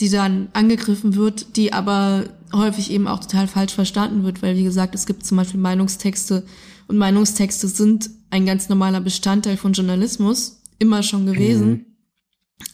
die 0.00 0.08
dann 0.08 0.48
angegriffen 0.52 1.16
wird, 1.16 1.56
die 1.56 1.72
aber 1.72 2.24
häufig 2.52 2.90
eben 2.90 3.06
auch 3.06 3.20
total 3.20 3.46
falsch 3.46 3.72
verstanden 3.74 4.24
wird, 4.24 4.42
weil 4.42 4.56
wie 4.56 4.64
gesagt, 4.64 4.94
es 4.94 5.06
gibt 5.06 5.24
zum 5.24 5.36
Beispiel 5.36 5.60
Meinungstexte 5.60 6.44
und 6.88 6.98
Meinungstexte 6.98 7.68
sind 7.68 8.10
ein 8.30 8.46
ganz 8.46 8.68
normaler 8.68 9.00
Bestandteil 9.00 9.56
von 9.56 9.72
Journalismus, 9.72 10.60
immer 10.78 11.02
schon 11.02 11.26
gewesen. 11.26 11.68
Mhm. 11.68 11.86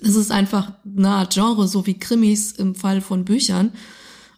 Es 0.00 0.14
ist 0.14 0.30
einfach 0.30 0.72
eine 0.84 1.10
Art 1.10 1.34
Genre, 1.34 1.66
so 1.66 1.86
wie 1.86 1.98
Krimis 1.98 2.52
im 2.52 2.74
Fall 2.74 3.00
von 3.00 3.24
Büchern. 3.24 3.72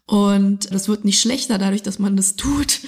Und 0.05 0.73
das 0.73 0.87
wird 0.87 1.05
nicht 1.05 1.19
schlechter 1.19 1.57
dadurch, 1.57 1.83
dass 1.83 1.99
man 1.99 2.15
das 2.15 2.35
tut, 2.37 2.79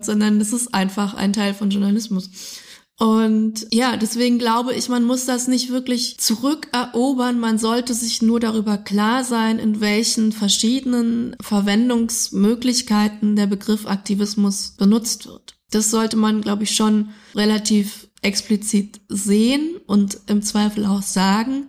sondern 0.00 0.40
es 0.40 0.52
ist 0.52 0.74
einfach 0.74 1.14
ein 1.14 1.32
Teil 1.32 1.54
von 1.54 1.70
Journalismus. 1.70 2.30
Und 2.98 3.66
ja, 3.72 3.96
deswegen 3.96 4.38
glaube 4.38 4.74
ich, 4.74 4.88
man 4.88 5.02
muss 5.04 5.24
das 5.24 5.48
nicht 5.48 5.70
wirklich 5.70 6.18
zurückerobern. 6.20 7.40
Man 7.40 7.58
sollte 7.58 7.94
sich 7.94 8.22
nur 8.22 8.38
darüber 8.38 8.78
klar 8.78 9.24
sein, 9.24 9.58
in 9.58 9.80
welchen 9.80 10.30
verschiedenen 10.30 11.34
Verwendungsmöglichkeiten 11.40 13.34
der 13.34 13.48
Begriff 13.48 13.86
Aktivismus 13.86 14.74
benutzt 14.78 15.26
wird. 15.26 15.56
Das 15.72 15.90
sollte 15.90 16.16
man, 16.16 16.42
glaube 16.42 16.62
ich, 16.62 16.76
schon 16.76 17.08
relativ 17.34 18.08
explizit 18.20 19.00
sehen 19.08 19.80
und 19.86 20.20
im 20.26 20.42
Zweifel 20.42 20.86
auch 20.86 21.02
sagen, 21.02 21.68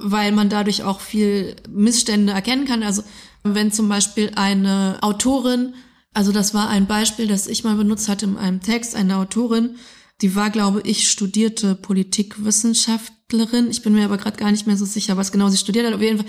weil 0.00 0.32
man 0.32 0.48
dadurch 0.48 0.82
auch 0.82 1.00
viel 1.00 1.56
Missstände 1.68 2.32
erkennen 2.32 2.64
kann. 2.64 2.82
Also 2.82 3.02
wenn 3.42 3.72
zum 3.72 3.88
Beispiel 3.88 4.32
eine 4.34 4.98
Autorin, 5.00 5.74
also 6.12 6.32
das 6.32 6.54
war 6.54 6.68
ein 6.68 6.86
Beispiel, 6.86 7.26
das 7.26 7.46
ich 7.46 7.64
mal 7.64 7.76
benutzt 7.76 8.08
hatte 8.08 8.26
in 8.26 8.36
einem 8.36 8.60
Text, 8.60 8.96
eine 8.96 9.16
Autorin, 9.16 9.76
die 10.20 10.34
war, 10.34 10.50
glaube 10.50 10.82
ich, 10.84 11.08
studierte 11.08 11.74
Politikwissenschaftlerin. 11.74 13.70
Ich 13.70 13.82
bin 13.82 13.94
mir 13.94 14.04
aber 14.04 14.18
gerade 14.18 14.36
gar 14.36 14.50
nicht 14.50 14.66
mehr 14.66 14.76
so 14.76 14.84
sicher, 14.84 15.16
was 15.16 15.32
genau 15.32 15.48
sie 15.48 15.56
studiert 15.56 15.86
hat. 15.86 15.94
Auf 15.94 16.02
jeden 16.02 16.18
Fall 16.18 16.26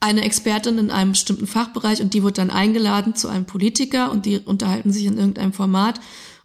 eine 0.00 0.22
Expertin 0.22 0.78
in 0.78 0.90
einem 0.90 1.12
bestimmten 1.12 1.46
Fachbereich 1.46 2.02
und 2.02 2.14
die 2.14 2.22
wird 2.22 2.38
dann 2.38 2.50
eingeladen 2.50 3.14
zu 3.14 3.28
einem 3.28 3.44
Politiker 3.44 4.10
und 4.10 4.26
die 4.26 4.38
unterhalten 4.38 4.92
sich 4.92 5.06
in 5.06 5.16
irgendeinem 5.16 5.52
Format. 5.52 6.00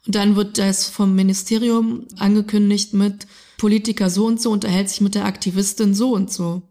Und 0.05 0.15
dann 0.15 0.35
wird 0.35 0.57
das 0.57 0.87
vom 0.87 1.15
Ministerium 1.15 2.07
angekündigt 2.17 2.93
mit 2.93 3.27
Politiker 3.57 4.09
so 4.09 4.25
und 4.25 4.41
so 4.41 4.51
unterhält 4.51 4.89
sich 4.89 5.01
mit 5.01 5.15
der 5.15 5.25
Aktivistin 5.25 5.93
so 5.93 6.13
und 6.13 6.31
so. 6.31 6.63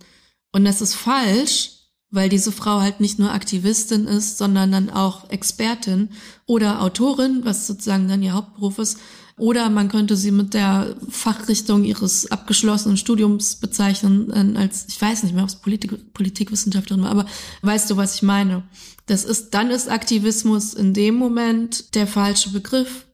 Und 0.53 0.65
das 0.65 0.81
ist 0.81 0.95
falsch, 0.95 1.73
weil 2.11 2.29
diese 2.29 2.53
Frau 2.53 2.81
halt 2.81 3.01
nicht 3.01 3.19
nur 3.19 3.33
Aktivistin 3.33 4.07
ist, 4.07 4.39
sondern 4.39 4.73
dann 4.73 4.91
auch 4.91 5.29
Expertin 5.31 6.11
oder 6.47 6.83
Autorin, 6.83 7.41
was 7.45 7.67
sozusagen 7.67 8.09
dann 8.09 8.23
ihr 8.23 8.33
Hauptberuf 8.33 8.79
ist. 8.79 8.99
Oder 9.39 9.69
man 9.69 9.89
könnte 9.89 10.17
sie 10.17 10.31
mit 10.31 10.55
der 10.55 10.97
Fachrichtung 11.11 11.85
ihres 11.85 12.31
abgeschlossenen 12.31 12.97
Studiums 12.97 13.57
bezeichnen 13.57 14.31
äh, 14.31 14.59
als, 14.59 14.87
ich 14.89 15.01
weiß 15.01 15.25
nicht 15.25 15.35
mehr, 15.35 15.43
ob 15.43 15.51
es 15.51 15.57
Politik, 15.57 16.15
Politikwissenschaftlerin 16.15 17.05
war, 17.05 17.11
aber 17.11 17.27
weißt 17.61 17.91
du, 17.91 17.99
was 17.99 18.15
ich 18.15 18.23
meine? 18.23 18.63
Das 19.05 19.25
ist, 19.25 19.51
dann 19.51 19.71
ist 19.71 19.91
Aktivismus 19.91 20.73
in 20.73 20.95
dem 20.95 21.17
Moment 21.17 21.95
der 21.95 22.07
falsche 22.07 22.51
Begriff, 22.51 23.06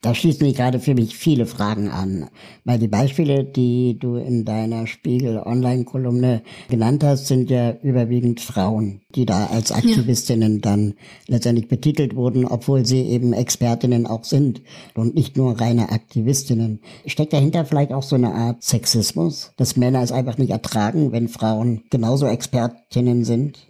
da 0.00 0.14
schließen 0.14 0.46
sich 0.46 0.54
gerade 0.56 0.78
für 0.78 0.94
mich 0.94 1.16
viele 1.16 1.44
Fragen 1.44 1.88
an, 1.88 2.28
weil 2.64 2.78
die 2.78 2.86
Beispiele, 2.86 3.44
die 3.44 3.98
du 3.98 4.14
in 4.14 4.44
deiner 4.44 4.86
Spiegel 4.86 5.38
Online-Kolumne 5.38 6.42
genannt 6.68 7.02
hast, 7.02 7.26
sind 7.26 7.50
ja 7.50 7.72
überwiegend 7.82 8.40
Frauen, 8.40 9.00
die 9.16 9.26
da 9.26 9.46
als 9.46 9.72
Aktivistinnen 9.72 10.54
ja. 10.54 10.60
dann 10.60 10.94
letztendlich 11.26 11.66
betitelt 11.66 12.14
wurden, 12.14 12.44
obwohl 12.44 12.86
sie 12.86 13.02
eben 13.02 13.32
Expertinnen 13.32 14.06
auch 14.06 14.22
sind 14.22 14.62
und 14.94 15.16
nicht 15.16 15.36
nur 15.36 15.60
reine 15.60 15.90
Aktivistinnen. 15.90 16.80
Steckt 17.06 17.32
dahinter 17.32 17.64
vielleicht 17.64 17.92
auch 17.92 18.04
so 18.04 18.14
eine 18.14 18.32
Art 18.32 18.62
Sexismus, 18.62 19.52
dass 19.56 19.76
Männer 19.76 20.02
es 20.02 20.12
einfach 20.12 20.38
nicht 20.38 20.50
ertragen, 20.50 21.10
wenn 21.10 21.28
Frauen 21.28 21.82
genauso 21.90 22.26
Expertinnen 22.26 23.24
sind? 23.24 23.67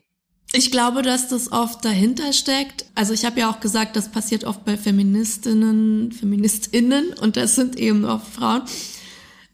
Ich 0.53 0.71
glaube, 0.71 1.03
dass 1.03 1.29
das 1.29 1.53
oft 1.53 1.85
dahinter 1.85 2.33
steckt. 2.33 2.87
Also 2.95 3.13
ich 3.13 3.27
habe 3.27 3.41
ja 3.41 3.51
auch 3.51 3.61
gesagt, 3.61 3.97
das 3.97 4.11
passiert 4.11 4.45
oft 4.45 4.65
bei 4.65 4.79
Feministinnen, 4.79 6.11
Feministinnen 6.11 7.13
und 7.21 7.37
das 7.37 7.55
sind 7.55 7.77
eben 7.77 8.05
oft 8.07 8.33
Frauen. 8.33 8.63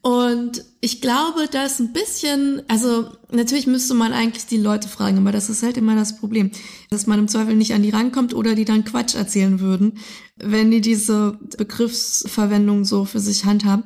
Und 0.03 0.63
ich 0.83 1.01
glaube, 1.01 1.49
dass 1.51 1.81
ein 1.81 1.95
bisschen, 1.95 2.63
also 2.69 3.09
natürlich 3.31 3.67
müsste 3.67 3.95
man 3.95 4.13
eigentlich 4.13 4.45
die 4.45 4.59
Leute 4.59 4.87
fragen, 4.87 5.17
aber 5.17 5.33
das 5.33 5.49
ist 5.49 5.63
halt 5.63 5.79
immer 5.79 5.97
das 5.97 6.19
Problem, 6.19 6.51
dass 6.91 7.07
man 7.07 7.19
im 7.19 7.27
Zweifel 7.27 7.57
nicht 7.57 7.73
an 7.73 7.83
die 7.83 7.91
rankommt 7.91 8.35
oder 8.35 8.55
die 8.55 8.67
dann 8.67 8.85
Quatsch 8.85 9.15
erzählen 9.15 9.61
würden, 9.61 9.99
wenn 10.37 10.71
die 10.71 10.83
diese 10.83 11.39
Begriffsverwendung 11.57 12.85
so 12.85 13.07
für 13.07 13.19
sich 13.19 13.47
handhaben. 13.47 13.83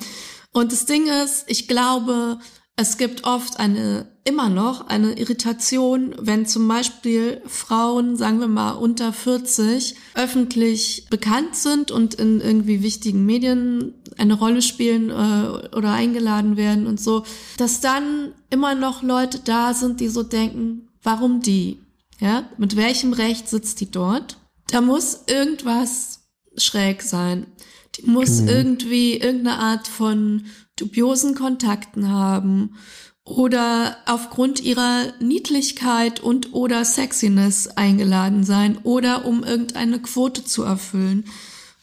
Und 0.53 0.73
das 0.73 0.87
Ding 0.87 1.07
ist, 1.07 1.45
ich 1.47 1.69
glaube, 1.69 2.41
es 2.81 2.97
gibt 2.97 3.25
oft 3.25 3.59
eine, 3.59 4.07
immer 4.23 4.49
noch 4.49 4.87
eine 4.87 5.19
Irritation, 5.19 6.15
wenn 6.21 6.47
zum 6.47 6.69
Beispiel 6.69 7.43
Frauen, 7.45 8.17
sagen 8.17 8.39
wir 8.39 8.47
mal 8.47 8.71
unter 8.71 9.13
40, 9.13 9.97
öffentlich 10.15 11.07
bekannt 11.11 11.57
sind 11.57 11.91
und 11.91 12.15
in 12.15 12.41
irgendwie 12.41 12.81
wichtigen 12.85 13.27
Medien 13.27 13.95
eine 14.17 14.35
Rolle 14.35 14.63
spielen 14.63 15.11
äh, 15.11 15.77
oder 15.77 15.93
eingeladen 15.93 16.57
werden 16.57 16.87
und 16.87 17.01
so, 17.01 17.25
dass 17.57 17.81
dann 17.81 18.33
immer 18.49 18.77
noch 18.77 19.03
Leute 19.03 19.41
da 19.41 19.75
sind, 19.75 19.99
die 19.99 20.09
so 20.09 20.23
denken, 20.23 20.89
warum 21.03 21.41
die? 21.41 21.81
Ja, 22.21 22.49
mit 22.59 22.77
welchem 22.77 23.13
Recht 23.13 23.49
sitzt 23.49 23.81
die 23.81 23.91
dort? 23.91 24.39
Da 24.71 24.83
muss 24.83 25.25
irgendwas 25.27 26.29
schräg 26.57 27.03
sein. 27.03 27.49
Die 27.97 28.09
muss 28.09 28.41
mhm. 28.43 28.49
irgendwie 28.49 29.17
irgendeine 29.17 29.59
Art 29.59 29.89
von 29.89 30.45
dubiosen 30.81 31.35
Kontakten 31.35 32.11
haben 32.11 32.77
oder 33.25 33.97
aufgrund 34.07 34.61
ihrer 34.61 35.13
Niedlichkeit 35.21 36.21
und 36.21 36.55
oder 36.55 36.85
Sexiness 36.85 37.69
eingeladen 37.77 38.45
sein 38.45 38.79
oder 38.85 39.27
um 39.27 39.45
irgendeine 39.45 40.01
Quote 40.01 40.45
zu 40.45 40.63
erfüllen 40.63 41.25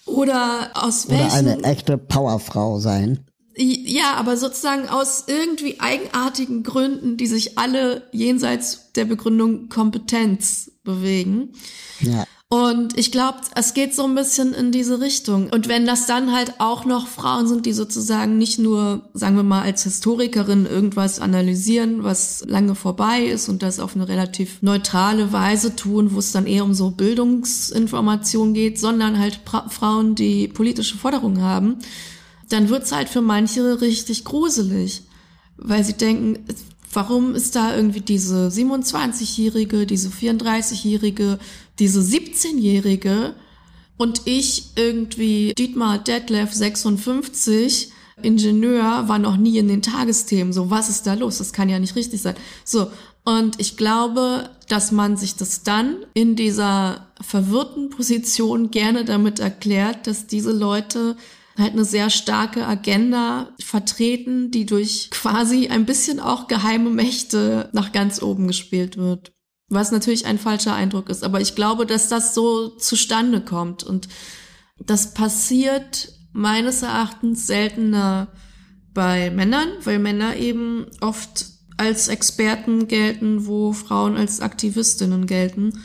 oder 0.05 0.71
aus 0.73 1.05
oder 1.07 1.19
welchen 1.19 1.47
eine 1.47 1.63
echte 1.63 1.97
Powerfrau 1.97 2.79
sein. 2.79 3.25
Ja, 3.57 4.15
aber 4.15 4.35
sozusagen 4.35 4.89
aus 4.89 5.25
irgendwie 5.27 5.79
eigenartigen 5.79 6.63
Gründen, 6.63 7.15
die 7.15 7.27
sich 7.27 7.57
alle 7.57 8.03
jenseits 8.11 8.91
der 8.93 9.05
Begründung 9.05 9.69
Kompetenz 9.69 10.71
bewegen. 10.83 11.53
Ja. 12.01 12.25
Und 12.49 12.97
ich 12.97 13.11
glaube, 13.11 13.39
es 13.55 13.73
geht 13.73 13.95
so 13.95 14.03
ein 14.03 14.13
bisschen 14.13 14.53
in 14.53 14.71
diese 14.71 15.01
Richtung. 15.01 15.49
Und 15.49 15.67
wenn 15.67 15.87
das 15.87 16.05
dann 16.05 16.31
halt 16.31 16.53
auch 16.59 16.85
noch 16.85 17.07
Frauen 17.07 17.47
sind, 17.47 17.65
die 17.65 17.73
sozusagen 17.73 18.37
nicht 18.37 18.59
nur, 18.59 19.09
sagen 19.13 19.35
wir 19.35 19.43
mal, 19.43 19.63
als 19.63 19.83
Historikerin 19.83 20.67
irgendwas 20.67 21.19
analysieren, 21.19 22.03
was 22.03 22.45
lange 22.47 22.75
vorbei 22.75 23.23
ist 23.25 23.49
und 23.49 23.63
das 23.63 23.79
auf 23.79 23.95
eine 23.95 24.07
relativ 24.07 24.61
neutrale 24.61 25.33
Weise 25.33 25.75
tun, 25.75 26.13
wo 26.13 26.19
es 26.19 26.33
dann 26.33 26.45
eher 26.45 26.63
um 26.63 26.75
so 26.75 26.91
Bildungsinformation 26.91 28.53
geht, 28.53 28.79
sondern 28.79 29.17
halt 29.17 29.39
Frauen, 29.69 30.13
die 30.13 30.47
politische 30.47 30.97
Forderungen 30.97 31.41
haben, 31.41 31.79
dann 32.49 32.69
wird's 32.69 32.91
halt 32.91 33.09
für 33.09 33.21
manche 33.21 33.81
richtig 33.81 34.23
gruselig. 34.23 35.01
Weil 35.57 35.83
sie 35.83 35.93
denken, 35.93 36.45
warum 36.93 37.33
ist 37.33 37.55
da 37.55 37.75
irgendwie 37.75 38.01
diese 38.01 38.49
27-Jährige, 38.49 39.85
diese 39.85 40.09
34-Jährige, 40.09 41.39
diese 41.79 42.01
17-Jährige 42.01 43.35
und 43.97 44.21
ich 44.25 44.71
irgendwie 44.75 45.53
Dietmar 45.57 45.99
Detlef 45.99 46.53
56 46.53 47.91
Ingenieur 48.21 49.09
war 49.09 49.19
noch 49.19 49.35
nie 49.35 49.57
in 49.57 49.67
den 49.67 49.81
Tagesthemen. 49.81 50.53
So, 50.53 50.69
was 50.69 50.89
ist 50.89 51.05
da 51.05 51.15
los? 51.15 51.37
Das 51.37 51.51
kann 51.51 51.67
ja 51.67 51.79
nicht 51.79 51.95
richtig 51.95 52.21
sein. 52.21 52.35
So, 52.63 52.89
und 53.25 53.59
ich 53.59 53.75
glaube, 53.75 54.49
dass 54.69 54.91
man 54.91 55.17
sich 55.17 55.35
das 55.35 55.63
dann 55.63 55.97
in 56.13 56.35
dieser 56.35 57.07
verwirrten 57.19 57.89
Position 57.89 58.71
gerne 58.71 59.03
damit 59.03 59.39
erklärt, 59.39 60.07
dass 60.07 60.27
diese 60.27 60.51
Leute 60.51 61.17
halt 61.57 61.73
eine 61.73 61.85
sehr 61.85 62.09
starke 62.09 62.65
Agenda 62.65 63.49
vertreten, 63.59 64.51
die 64.51 64.65
durch 64.65 65.09
quasi 65.11 65.67
ein 65.67 65.85
bisschen 65.85 66.19
auch 66.19 66.47
geheime 66.47 66.89
Mächte 66.89 67.69
nach 67.73 67.91
ganz 67.91 68.21
oben 68.21 68.47
gespielt 68.47 68.97
wird. 68.97 69.34
Was 69.75 69.91
natürlich 69.91 70.25
ein 70.25 70.39
falscher 70.39 70.73
Eindruck 70.73 71.09
ist. 71.09 71.23
Aber 71.23 71.39
ich 71.41 71.53
glaube, 71.53 71.85
dass 71.85 72.09
das 72.09 72.33
so 72.33 72.69
zustande 72.69 73.41
kommt. 73.41 73.83
Und 73.83 74.07
das 74.79 75.13
passiert 75.13 76.13
meines 76.33 76.81
Erachtens 76.81 77.45
seltener 77.45 78.29
bei 78.93 79.29
Männern, 79.29 79.67
weil 79.83 79.99
Männer 79.99 80.35
eben 80.37 80.87
oft 81.01 81.45
als 81.77 82.07
Experten 82.07 82.87
gelten, 82.87 83.45
wo 83.45 83.73
Frauen 83.73 84.17
als 84.17 84.41
Aktivistinnen 84.41 85.27
gelten. 85.27 85.83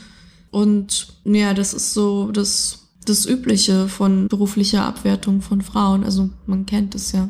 Und 0.51 1.21
ja, 1.23 1.53
das 1.53 1.73
ist 1.73 1.93
so 1.93 2.31
das, 2.31 2.89
das 3.05 3.25
Übliche 3.25 3.87
von 3.87 4.27
beruflicher 4.27 4.85
Abwertung 4.85 5.41
von 5.41 5.61
Frauen. 5.61 6.03
Also 6.03 6.29
man 6.45 6.65
kennt 6.65 6.95
es 6.95 7.11
ja. 7.11 7.29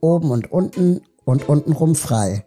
Oben 0.00 0.30
und 0.30 0.52
unten 0.52 1.00
und 1.24 1.48
untenrum 1.48 1.94
frei. 1.94 2.45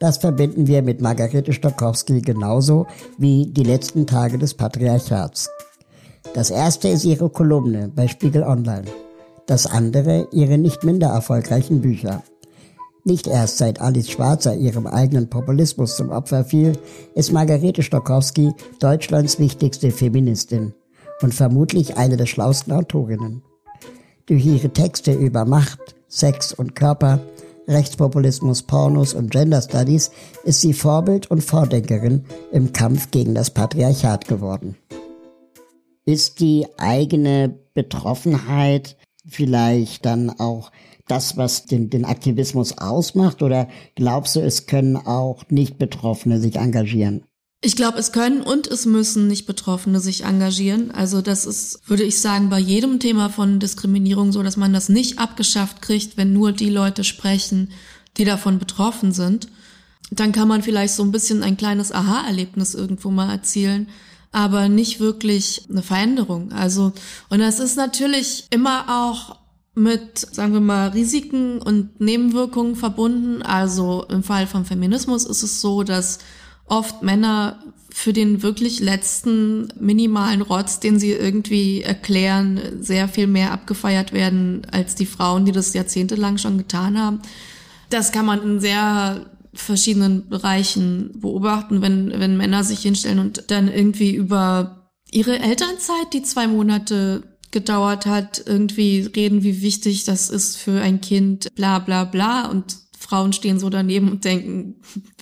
Das 0.00 0.16
verbinden 0.16 0.66
wir 0.66 0.80
mit 0.80 1.02
Margarete 1.02 1.52
Stokowski 1.52 2.22
genauso 2.22 2.86
wie 3.18 3.46
die 3.46 3.64
letzten 3.64 4.06
Tage 4.06 4.38
des 4.38 4.54
Patriarchats. 4.54 5.50
Das 6.32 6.48
erste 6.48 6.88
ist 6.88 7.04
ihre 7.04 7.28
Kolumne 7.28 7.92
bei 7.94 8.08
Spiegel 8.08 8.42
Online. 8.42 8.86
Das 9.46 9.66
andere 9.66 10.26
ihre 10.32 10.56
nicht 10.56 10.84
minder 10.84 11.08
erfolgreichen 11.08 11.82
Bücher. 11.82 12.22
Nicht 13.04 13.26
erst 13.26 13.58
seit 13.58 13.82
Alice 13.82 14.08
Schwarzer 14.10 14.54
ihrem 14.56 14.86
eigenen 14.86 15.28
Populismus 15.28 15.96
zum 15.96 16.08
Opfer 16.08 16.46
fiel, 16.46 16.72
ist 17.14 17.30
Margarete 17.30 17.82
Stokowski 17.82 18.52
Deutschlands 18.78 19.38
wichtigste 19.38 19.90
Feministin 19.90 20.72
und 21.20 21.34
vermutlich 21.34 21.98
eine 21.98 22.16
der 22.16 22.26
schlausten 22.26 22.72
Autorinnen. 22.72 23.42
Durch 24.24 24.46
ihre 24.46 24.70
Texte 24.70 25.12
über 25.12 25.44
Macht, 25.44 25.94
Sex 26.08 26.54
und 26.54 26.74
Körper 26.74 27.20
Rechtspopulismus, 27.70 28.64
Pornos 28.64 29.14
und 29.14 29.30
Gender 29.30 29.62
Studies 29.62 30.10
ist 30.44 30.60
sie 30.60 30.72
Vorbild 30.72 31.30
und 31.30 31.42
Vordenkerin 31.42 32.24
im 32.50 32.72
Kampf 32.72 33.12
gegen 33.12 33.34
das 33.34 33.50
Patriarchat 33.50 34.26
geworden. 34.26 34.76
Ist 36.04 36.40
die 36.40 36.66
eigene 36.78 37.60
Betroffenheit 37.72 38.96
vielleicht 39.24 40.04
dann 40.04 40.30
auch 40.30 40.72
das, 41.06 41.36
was 41.36 41.66
den, 41.66 41.90
den 41.90 42.04
Aktivismus 42.04 42.76
ausmacht? 42.78 43.42
Oder 43.42 43.68
glaubst 43.94 44.34
du, 44.34 44.40
es 44.40 44.66
können 44.66 44.96
auch 44.96 45.44
Nicht-Betroffene 45.48 46.40
sich 46.40 46.56
engagieren? 46.56 47.24
Ich 47.62 47.76
glaube, 47.76 47.98
es 47.98 48.12
können 48.12 48.40
und 48.40 48.66
es 48.68 48.86
müssen 48.86 49.26
nicht 49.26 49.44
Betroffene 49.46 50.00
sich 50.00 50.24
engagieren. 50.24 50.90
Also 50.92 51.20
das 51.20 51.44
ist, 51.44 51.80
würde 51.86 52.04
ich 52.04 52.18
sagen, 52.20 52.48
bei 52.48 52.58
jedem 52.58 53.00
Thema 53.00 53.28
von 53.28 53.58
Diskriminierung 53.60 54.32
so, 54.32 54.42
dass 54.42 54.56
man 54.56 54.72
das 54.72 54.88
nicht 54.88 55.18
abgeschafft 55.18 55.82
kriegt, 55.82 56.16
wenn 56.16 56.32
nur 56.32 56.52
die 56.52 56.70
Leute 56.70 57.04
sprechen, 57.04 57.70
die 58.16 58.24
davon 58.24 58.58
betroffen 58.58 59.12
sind. 59.12 59.48
Dann 60.10 60.32
kann 60.32 60.48
man 60.48 60.62
vielleicht 60.62 60.94
so 60.94 61.02
ein 61.02 61.12
bisschen 61.12 61.42
ein 61.42 61.58
kleines 61.58 61.92
Aha-Erlebnis 61.92 62.74
irgendwo 62.74 63.10
mal 63.10 63.30
erzielen, 63.30 63.88
aber 64.32 64.70
nicht 64.70 64.98
wirklich 64.98 65.66
eine 65.68 65.82
Veränderung. 65.82 66.52
Also, 66.52 66.92
und 67.28 67.40
das 67.40 67.60
ist 67.60 67.76
natürlich 67.76 68.46
immer 68.50 68.86
auch 68.88 69.36
mit, 69.74 70.18
sagen 70.18 70.54
wir 70.54 70.60
mal, 70.60 70.88
Risiken 70.88 71.60
und 71.60 72.00
Nebenwirkungen 72.00 72.74
verbunden. 72.74 73.42
Also 73.42 74.04
im 74.08 74.22
Fall 74.22 74.46
von 74.46 74.64
Feminismus 74.64 75.26
ist 75.26 75.42
es 75.42 75.60
so, 75.60 75.82
dass 75.82 76.20
oft 76.70 77.02
Männer 77.02 77.58
für 77.92 78.12
den 78.12 78.42
wirklich 78.42 78.80
letzten 78.80 79.68
minimalen 79.78 80.42
Rotz, 80.42 80.80
den 80.80 80.98
sie 80.98 81.12
irgendwie 81.12 81.82
erklären, 81.82 82.60
sehr 82.80 83.08
viel 83.08 83.26
mehr 83.26 83.52
abgefeiert 83.52 84.12
werden 84.12 84.66
als 84.70 84.94
die 84.94 85.06
Frauen, 85.06 85.44
die 85.44 85.52
das 85.52 85.74
jahrzehntelang 85.74 86.38
schon 86.38 86.56
getan 86.56 86.98
haben. 86.98 87.20
Das 87.90 88.12
kann 88.12 88.26
man 88.26 88.42
in 88.42 88.60
sehr 88.60 89.26
verschiedenen 89.52 90.28
Bereichen 90.28 91.20
beobachten, 91.20 91.82
wenn, 91.82 92.12
wenn 92.20 92.36
Männer 92.36 92.62
sich 92.62 92.80
hinstellen 92.80 93.18
und 93.18 93.50
dann 93.50 93.66
irgendwie 93.68 94.14
über 94.14 94.92
ihre 95.10 95.40
Elternzeit, 95.40 96.12
die 96.12 96.22
zwei 96.22 96.46
Monate 96.46 97.24
gedauert 97.50 98.06
hat, 98.06 98.40
irgendwie 98.46 99.00
reden, 99.00 99.42
wie 99.42 99.60
wichtig 99.60 100.04
das 100.04 100.30
ist 100.30 100.56
für 100.56 100.80
ein 100.80 101.00
Kind, 101.00 101.52
bla 101.56 101.80
bla 101.80 102.04
bla 102.04 102.46
und 102.46 102.76
Frauen 103.10 103.32
stehen 103.32 103.58
so 103.58 103.70
daneben 103.70 104.08
und 104.08 104.24
denken, 104.24 104.76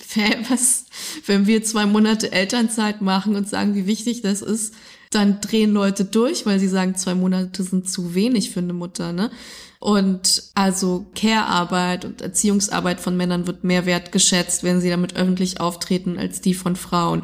was, 0.49 0.85
wenn 1.25 1.47
wir 1.47 1.63
zwei 1.63 1.87
Monate 1.87 2.31
Elternzeit 2.31 3.01
machen 3.01 3.35
und 3.35 3.49
sagen, 3.49 3.73
wie 3.73 3.87
wichtig 3.87 4.21
das 4.21 4.43
ist, 4.43 4.75
dann 5.09 5.41
drehen 5.41 5.73
Leute 5.73 6.05
durch, 6.05 6.45
weil 6.45 6.59
sie 6.59 6.67
sagen, 6.67 6.95
zwei 6.95 7.15
Monate 7.15 7.63
sind 7.63 7.89
zu 7.89 8.13
wenig 8.13 8.51
für 8.51 8.59
eine 8.59 8.73
Mutter, 8.73 9.11
ne? 9.11 9.31
Und 9.79 10.43
also 10.53 11.07
Care-Arbeit 11.15 12.05
und 12.05 12.21
Erziehungsarbeit 12.21 12.99
von 12.99 13.17
Männern 13.17 13.47
wird 13.47 13.63
mehr 13.63 13.87
wertgeschätzt, 13.87 14.63
wenn 14.63 14.81
sie 14.81 14.89
damit 14.89 15.15
öffentlich 15.15 15.59
auftreten, 15.59 16.19
als 16.19 16.41
die 16.41 16.53
von 16.53 16.75
Frauen. 16.75 17.23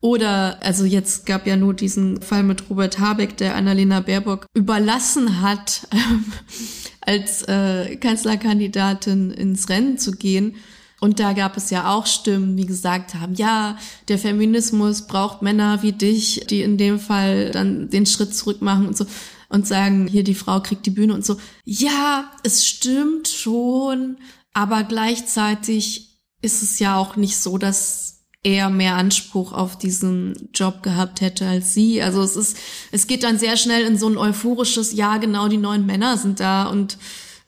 Oder, 0.00 0.62
also 0.62 0.84
jetzt 0.84 1.26
gab 1.26 1.46
ja 1.46 1.56
nur 1.56 1.74
diesen 1.74 2.22
Fall 2.22 2.42
mit 2.42 2.70
Robert 2.70 2.98
Habeck, 2.98 3.36
der 3.36 3.54
Annalena 3.54 4.00
Baerbock 4.00 4.46
überlassen 4.54 5.42
hat, 5.42 5.86
ähm, 5.92 6.24
als 7.02 7.42
äh, 7.42 7.96
Kanzlerkandidatin 7.96 9.30
ins 9.30 9.68
Rennen 9.68 9.98
zu 9.98 10.12
gehen. 10.12 10.56
Und 11.00 11.18
da 11.18 11.32
gab 11.32 11.56
es 11.56 11.70
ja 11.70 11.92
auch 11.94 12.06
Stimmen, 12.06 12.56
die 12.56 12.66
gesagt 12.66 13.14
haben, 13.14 13.34
ja, 13.34 13.78
der 14.08 14.18
Feminismus 14.18 15.06
braucht 15.06 15.42
Männer 15.42 15.82
wie 15.82 15.92
dich, 15.92 16.46
die 16.48 16.62
in 16.62 16.76
dem 16.76 16.98
Fall 16.98 17.50
dann 17.50 17.88
den 17.88 18.04
Schritt 18.04 18.34
zurück 18.34 18.60
machen 18.60 18.86
und 18.86 18.96
so 18.96 19.06
und 19.48 19.66
sagen, 19.66 20.06
hier 20.06 20.24
die 20.24 20.34
Frau 20.34 20.60
kriegt 20.60 20.86
die 20.86 20.90
Bühne 20.90 21.14
und 21.14 21.24
so. 21.24 21.36
Ja, 21.64 22.30
es 22.42 22.66
stimmt 22.66 23.28
schon, 23.28 24.18
aber 24.52 24.84
gleichzeitig 24.84 26.20
ist 26.42 26.62
es 26.62 26.78
ja 26.78 26.96
auch 26.96 27.16
nicht 27.16 27.36
so, 27.36 27.58
dass 27.58 28.09
er 28.42 28.70
mehr 28.70 28.96
Anspruch 28.96 29.52
auf 29.52 29.76
diesen 29.76 30.48
Job 30.54 30.82
gehabt 30.82 31.20
hätte 31.20 31.46
als 31.46 31.74
sie. 31.74 32.02
Also 32.02 32.22
es 32.22 32.36
ist, 32.36 32.56
es 32.90 33.06
geht 33.06 33.22
dann 33.22 33.38
sehr 33.38 33.56
schnell 33.56 33.84
in 33.84 33.98
so 33.98 34.08
ein 34.08 34.16
euphorisches, 34.16 34.92
ja, 34.92 35.18
genau, 35.18 35.48
die 35.48 35.58
neuen 35.58 35.86
Männer 35.86 36.16
sind 36.16 36.40
da 36.40 36.64
und 36.64 36.96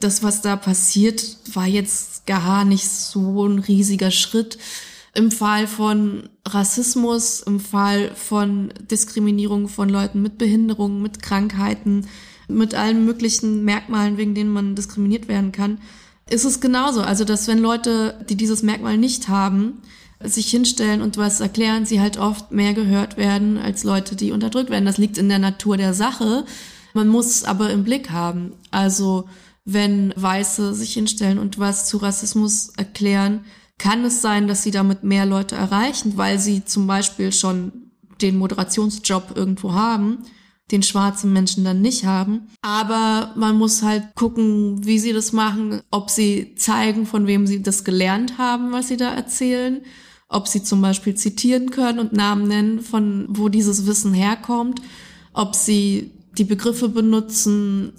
das, 0.01 0.23
was 0.23 0.43
da 0.43 0.57
passiert, 0.57 1.25
war 1.55 1.67
jetzt 1.67 2.27
gar 2.27 2.65
nicht 2.65 2.89
so 2.89 3.47
ein 3.47 3.59
riesiger 3.59 4.11
Schritt. 4.11 4.59
Im 5.15 5.31
Fall 5.31 5.67
von 5.67 6.29
Rassismus, 6.47 7.41
im 7.41 7.61
Fall 7.61 8.15
von 8.15 8.73
Diskriminierung 8.91 9.69
von 9.69 9.89
Leuten 9.89 10.23
mit 10.23 10.39
Behinderungen, 10.39 11.03
mit 11.03 11.23
Krankheiten, 11.23 12.07
mit 12.49 12.75
allen 12.75 13.05
möglichen 13.05 13.65
Merkmalen, 13.65 14.17
wegen 14.17 14.35
denen 14.35 14.51
man 14.51 14.75
diskriminiert 14.75 15.29
werden 15.29 15.53
kann, 15.53 15.79
ist 16.29 16.45
es 16.45 16.61
genauso. 16.61 17.03
Also, 17.03 17.25
dass 17.25 17.47
wenn 17.47 17.59
Leute, 17.59 18.25
die 18.29 18.37
dieses 18.37 18.63
Merkmal 18.63 18.97
nicht 18.97 19.29
haben, 19.29 19.83
sich 20.25 20.49
hinstellen 20.49 21.03
und 21.03 21.17
was 21.17 21.41
erklären, 21.41 21.87
sie 21.87 22.01
halt 22.01 22.19
oft 22.19 22.53
mehr 22.53 22.75
gehört 22.75 23.17
werden 23.17 23.59
als 23.59 23.85
Leute, 23.85 24.17
die 24.17 24.33
unterdrückt 24.33 24.71
werden. 24.71 24.85
Das 24.85 24.99
liegt 24.99 25.19
in 25.19 25.29
der 25.29 25.39
Natur 25.39 25.77
der 25.77 25.95
Sache. 25.95 26.45
Man 26.95 27.09
muss 27.09 27.27
es 27.27 27.45
aber 27.45 27.71
im 27.71 27.85
Blick 27.85 28.11
haben. 28.11 28.53
Also 28.71 29.29
wenn 29.65 30.13
Weiße 30.17 30.75
sich 30.75 30.93
hinstellen 30.93 31.39
und 31.39 31.59
was 31.59 31.87
zu 31.87 31.99
Rassismus 31.99 32.71
erklären, 32.77 33.45
kann 33.79 34.05
es 34.05 34.21
sein, 34.21 34.49
dass 34.49 34.63
sie 34.63 34.71
damit 34.71 35.05
mehr 35.05 35.27
Leute 35.27 35.57
erreichen, 35.57 36.17
weil 36.17 36.39
sie 36.39 36.65
zum 36.65 36.87
Beispiel 36.87 37.33
schon 37.33 37.91
den 38.21 38.39
Moderationsjob 38.39 39.33
irgendwo 39.37 39.73
haben, 39.73 40.19
den 40.71 40.83
schwarzen 40.83 41.33
Menschen 41.33 41.65
dann 41.65 41.83
nicht 41.83 42.05
haben. 42.05 42.49
Aber 42.63 43.33
man 43.37 43.57
muss 43.57 43.83
halt 43.83 44.15
gucken, 44.15 44.87
wie 44.87 44.99
sie 44.99 45.13
das 45.13 45.33
machen, 45.33 45.81
ob 45.91 46.11
sie 46.11 46.55
zeigen, 46.57 47.07
von 47.07 47.27
wem 47.27 47.47
sie 47.47 47.63
das 47.63 47.85
gelernt 47.85 48.39
haben, 48.39 48.73
was 48.73 48.89
sie 48.89 48.97
da 48.97 49.13
erzählen 49.13 49.83
ob 50.33 50.49
sie 50.49 50.63
zum 50.63 50.81
Beispiel 50.81 51.15
zitieren 51.15 51.71
können 51.71 51.99
und 51.99 52.13
Namen 52.13 52.49
nennen, 52.49 52.81
von 52.81 53.27
wo 53.29 53.49
dieses 53.49 53.87
Wissen 53.87 54.15
herkommt, 54.15 54.81
ob 55.33 55.55
sie 55.55 56.11
die 56.39 56.45
Begriffe 56.45 56.89
benutzen, 56.89 57.93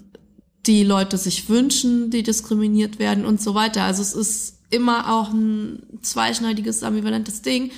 die 0.65 0.83
Leute 0.83 1.17
sich 1.17 1.49
wünschen, 1.49 2.09
die 2.09 2.23
diskriminiert 2.23 2.99
werden 2.99 3.25
und 3.25 3.41
so 3.41 3.53
weiter. 3.53 3.83
Also 3.83 4.01
es 4.01 4.13
ist 4.13 4.59
immer 4.69 5.13
auch 5.13 5.31
ein 5.31 5.83
zweischneidiges, 6.01 6.83
ambivalentes 6.83 7.41
Ding, 7.41 7.71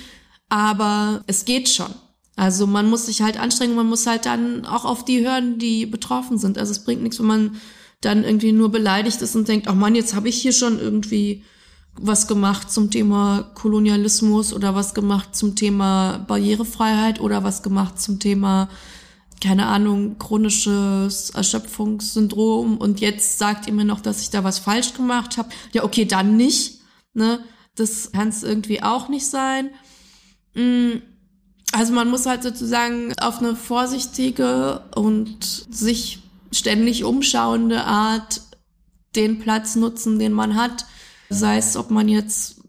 aber 0.48 1.22
es 1.26 1.44
geht 1.44 1.68
schon. 1.68 1.92
Also 2.36 2.66
man 2.66 2.88
muss 2.88 3.06
sich 3.06 3.22
halt 3.22 3.38
anstrengen, 3.38 3.74
man 3.74 3.88
muss 3.88 4.06
halt 4.06 4.26
dann 4.26 4.66
auch 4.66 4.84
auf 4.84 5.04
die 5.04 5.26
hören, 5.26 5.58
die 5.58 5.86
betroffen 5.86 6.38
sind. 6.38 6.58
Also 6.58 6.72
es 6.72 6.84
bringt 6.84 7.02
nichts, 7.02 7.18
wenn 7.18 7.26
man 7.26 7.56
dann 8.02 8.24
irgendwie 8.24 8.52
nur 8.52 8.70
beleidigt 8.70 9.22
ist 9.22 9.34
und 9.36 9.48
denkt, 9.48 9.68
ach 9.68 9.74
man, 9.74 9.94
jetzt 9.94 10.14
habe 10.14 10.28
ich 10.28 10.40
hier 10.40 10.52
schon 10.52 10.78
irgendwie 10.78 11.42
was 11.98 12.26
gemacht 12.26 12.70
zum 12.70 12.90
Thema 12.90 13.50
Kolonialismus 13.54 14.52
oder 14.52 14.74
was 14.74 14.94
gemacht 14.94 15.34
zum 15.34 15.56
Thema 15.56 16.18
Barrierefreiheit 16.26 17.20
oder 17.20 17.42
was 17.44 17.62
gemacht 17.62 18.00
zum 18.00 18.18
Thema, 18.18 18.68
keine 19.42 19.66
Ahnung, 19.66 20.18
chronisches 20.18 21.30
Erschöpfungssyndrom 21.30 22.78
und 22.78 23.00
jetzt 23.00 23.38
sagt 23.38 23.66
ihr 23.66 23.72
mir 23.72 23.84
noch, 23.84 24.00
dass 24.00 24.20
ich 24.20 24.30
da 24.30 24.44
was 24.44 24.58
falsch 24.58 24.94
gemacht 24.94 25.38
habe. 25.38 25.48
Ja, 25.72 25.84
okay, 25.84 26.04
dann 26.04 26.36
nicht. 26.36 26.80
Ne? 27.14 27.40
Das 27.74 28.12
kann 28.12 28.28
es 28.28 28.42
irgendwie 28.42 28.82
auch 28.82 29.08
nicht 29.08 29.26
sein. 29.26 29.70
Mm, 30.54 30.98
also 31.72 31.92
man 31.92 32.08
muss 32.08 32.26
halt 32.26 32.42
sozusagen 32.42 33.12
auf 33.18 33.38
eine 33.38 33.56
vorsichtige 33.56 34.82
und 34.94 35.44
sich 35.44 36.20
ständig 36.52 37.04
umschauende 37.04 37.84
Art 37.84 38.40
den 39.14 39.38
Platz 39.40 39.76
nutzen, 39.76 40.18
den 40.18 40.32
man 40.32 40.56
hat 40.56 40.86
Sei 41.28 41.58
es, 41.58 41.76
ob 41.76 41.90
man 41.90 42.08
jetzt 42.08 42.62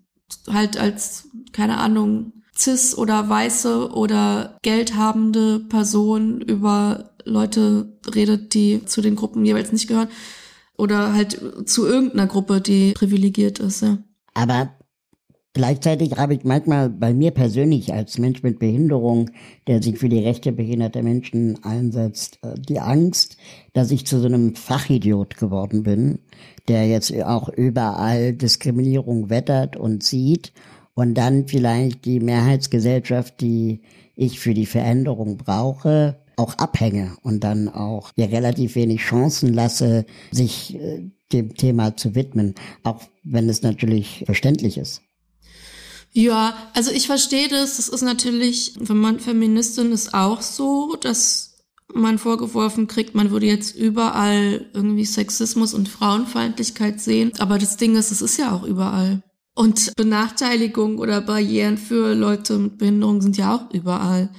halt 0.49 0.77
als, 0.77 1.29
keine 1.51 1.77
Ahnung, 1.77 2.33
cis 2.57 2.97
oder 2.97 3.29
weiße 3.29 3.91
oder 3.91 4.57
geldhabende 4.61 5.59
Person 5.59 6.41
über 6.41 7.11
Leute 7.23 7.97
redet, 8.13 8.53
die 8.53 8.85
zu 8.85 9.01
den 9.01 9.15
Gruppen 9.15 9.45
jeweils 9.45 9.71
nicht 9.71 9.87
gehören. 9.87 10.09
Oder 10.77 11.13
halt 11.13 11.39
zu 11.65 11.85
irgendeiner 11.85 12.27
Gruppe, 12.27 12.61
die 12.61 12.93
privilegiert 12.93 13.59
ist, 13.59 13.81
ja. 13.81 13.97
Aber 14.33 14.76
Gleichzeitig 15.57 16.15
habe 16.17 16.35
ich 16.35 16.43
manchmal 16.43 16.87
bei 16.87 17.15
mir 17.15 17.31
persönlich 17.31 17.91
als 17.91 18.19
Mensch 18.19 18.43
mit 18.43 18.59
Behinderung, 18.59 19.31
der 19.65 19.81
sich 19.81 19.97
für 19.97 20.07
die 20.07 20.19
Rechte 20.19 20.51
behinderter 20.51 21.01
Menschen 21.01 21.63
einsetzt, 21.63 22.37
äh, 22.43 22.53
die 22.59 22.79
Angst, 22.79 23.37
dass 23.73 23.89
ich 23.89 24.05
zu 24.05 24.19
so 24.19 24.27
einem 24.27 24.53
Fachidiot 24.53 25.35
geworden 25.37 25.81
bin, 25.81 26.19
der 26.67 26.87
jetzt 26.87 27.11
auch 27.23 27.49
überall 27.49 28.33
Diskriminierung 28.33 29.31
wettert 29.31 29.75
und 29.75 30.03
sieht 30.03 30.53
und 30.93 31.15
dann 31.15 31.47
vielleicht 31.47 32.05
die 32.05 32.19
Mehrheitsgesellschaft, 32.19 33.41
die 33.41 33.81
ich 34.15 34.39
für 34.39 34.53
die 34.53 34.67
Veränderung 34.67 35.37
brauche, 35.37 36.19
auch 36.35 36.53
abhänge 36.59 37.17
und 37.23 37.43
dann 37.43 37.67
auch 37.67 38.11
mir 38.15 38.31
relativ 38.31 38.75
wenig 38.75 39.01
Chancen 39.01 39.55
lasse, 39.55 40.05
sich 40.29 40.75
äh, 40.75 41.09
dem 41.33 41.55
Thema 41.55 41.97
zu 41.97 42.13
widmen, 42.13 42.53
auch 42.83 43.01
wenn 43.23 43.49
es 43.49 43.63
natürlich 43.63 44.21
verständlich 44.27 44.77
ist. 44.77 45.01
Ja, 46.17 46.55
also 46.73 46.89
ich 46.89 47.05
verstehe 47.05 47.47
das. 47.47 47.77
Das 47.77 47.89
ist 47.89 48.01
natürlich, 48.01 48.73
wenn 48.79 48.97
man 48.97 49.19
Feministin 49.19 49.91
ist, 49.91 50.15
auch 50.15 50.41
so, 50.41 50.95
dass 50.95 51.59
man 51.93 52.17
vorgeworfen 52.17 52.87
kriegt, 52.87 53.13
man 53.13 53.29
würde 53.29 53.45
jetzt 53.45 53.75
überall 53.75 54.65
irgendwie 54.73 55.05
Sexismus 55.05 55.75
und 55.75 55.87
Frauenfeindlichkeit 55.87 56.99
sehen. 56.99 57.33
Aber 57.37 57.59
das 57.59 57.77
Ding 57.77 57.95
ist, 57.95 58.09
es 58.09 58.23
ist 58.23 58.37
ja 58.37 58.51
auch 58.51 58.63
überall. 58.63 59.21
Und 59.53 59.95
Benachteiligung 59.95 60.97
oder 60.97 61.21
Barrieren 61.21 61.77
für 61.77 62.15
Leute 62.15 62.57
mit 62.57 62.79
Behinderung 62.79 63.21
sind 63.21 63.37
ja 63.37 63.55
auch 63.55 63.71
überall. 63.71 64.29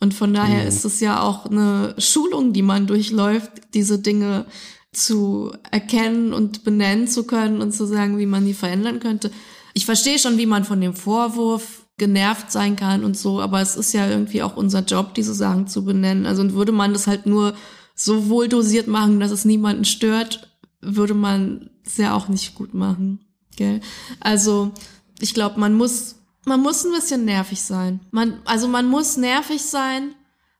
Und 0.00 0.12
von 0.12 0.34
daher 0.34 0.60
mhm. 0.60 0.68
ist 0.68 0.84
es 0.84 1.00
ja 1.00 1.22
auch 1.22 1.46
eine 1.46 1.94
Schulung, 1.96 2.52
die 2.52 2.60
man 2.60 2.86
durchläuft, 2.86 3.50
diese 3.72 3.98
Dinge 3.98 4.44
zu 4.92 5.52
erkennen 5.70 6.34
und 6.34 6.64
benennen 6.64 7.08
zu 7.08 7.26
können 7.26 7.62
und 7.62 7.72
zu 7.72 7.86
sagen, 7.86 8.18
wie 8.18 8.26
man 8.26 8.44
die 8.44 8.52
verändern 8.52 9.00
könnte 9.00 9.30
ich 9.74 9.86
verstehe 9.86 10.18
schon, 10.18 10.38
wie 10.38 10.46
man 10.46 10.64
von 10.64 10.80
dem 10.80 10.94
Vorwurf 10.94 11.84
genervt 11.96 12.50
sein 12.50 12.76
kann 12.76 13.04
und 13.04 13.16
so, 13.16 13.40
aber 13.40 13.60
es 13.60 13.76
ist 13.76 13.92
ja 13.92 14.08
irgendwie 14.08 14.42
auch 14.42 14.56
unser 14.56 14.80
Job, 14.80 15.14
diese 15.14 15.34
Sachen 15.34 15.68
zu 15.68 15.84
benennen. 15.84 16.26
Also 16.26 16.52
würde 16.52 16.72
man 16.72 16.92
das 16.92 17.06
halt 17.06 17.26
nur 17.26 17.54
so 17.94 18.28
wohl 18.28 18.48
dosiert 18.48 18.88
machen, 18.88 19.20
dass 19.20 19.30
es 19.30 19.44
niemanden 19.44 19.84
stört, 19.84 20.48
würde 20.80 21.14
man 21.14 21.70
es 21.84 21.96
ja 21.96 22.14
auch 22.14 22.28
nicht 22.28 22.54
gut 22.54 22.74
machen. 22.74 23.20
Gell? 23.56 23.80
Also 24.20 24.72
ich 25.20 25.34
glaube, 25.34 25.60
man 25.60 25.74
muss, 25.74 26.16
man 26.44 26.60
muss 26.60 26.84
ein 26.84 26.92
bisschen 26.92 27.24
nervig 27.24 27.62
sein. 27.62 28.00
Man, 28.10 28.40
also 28.44 28.66
man 28.66 28.86
muss 28.86 29.16
nervig 29.16 29.62
sein 29.62 30.14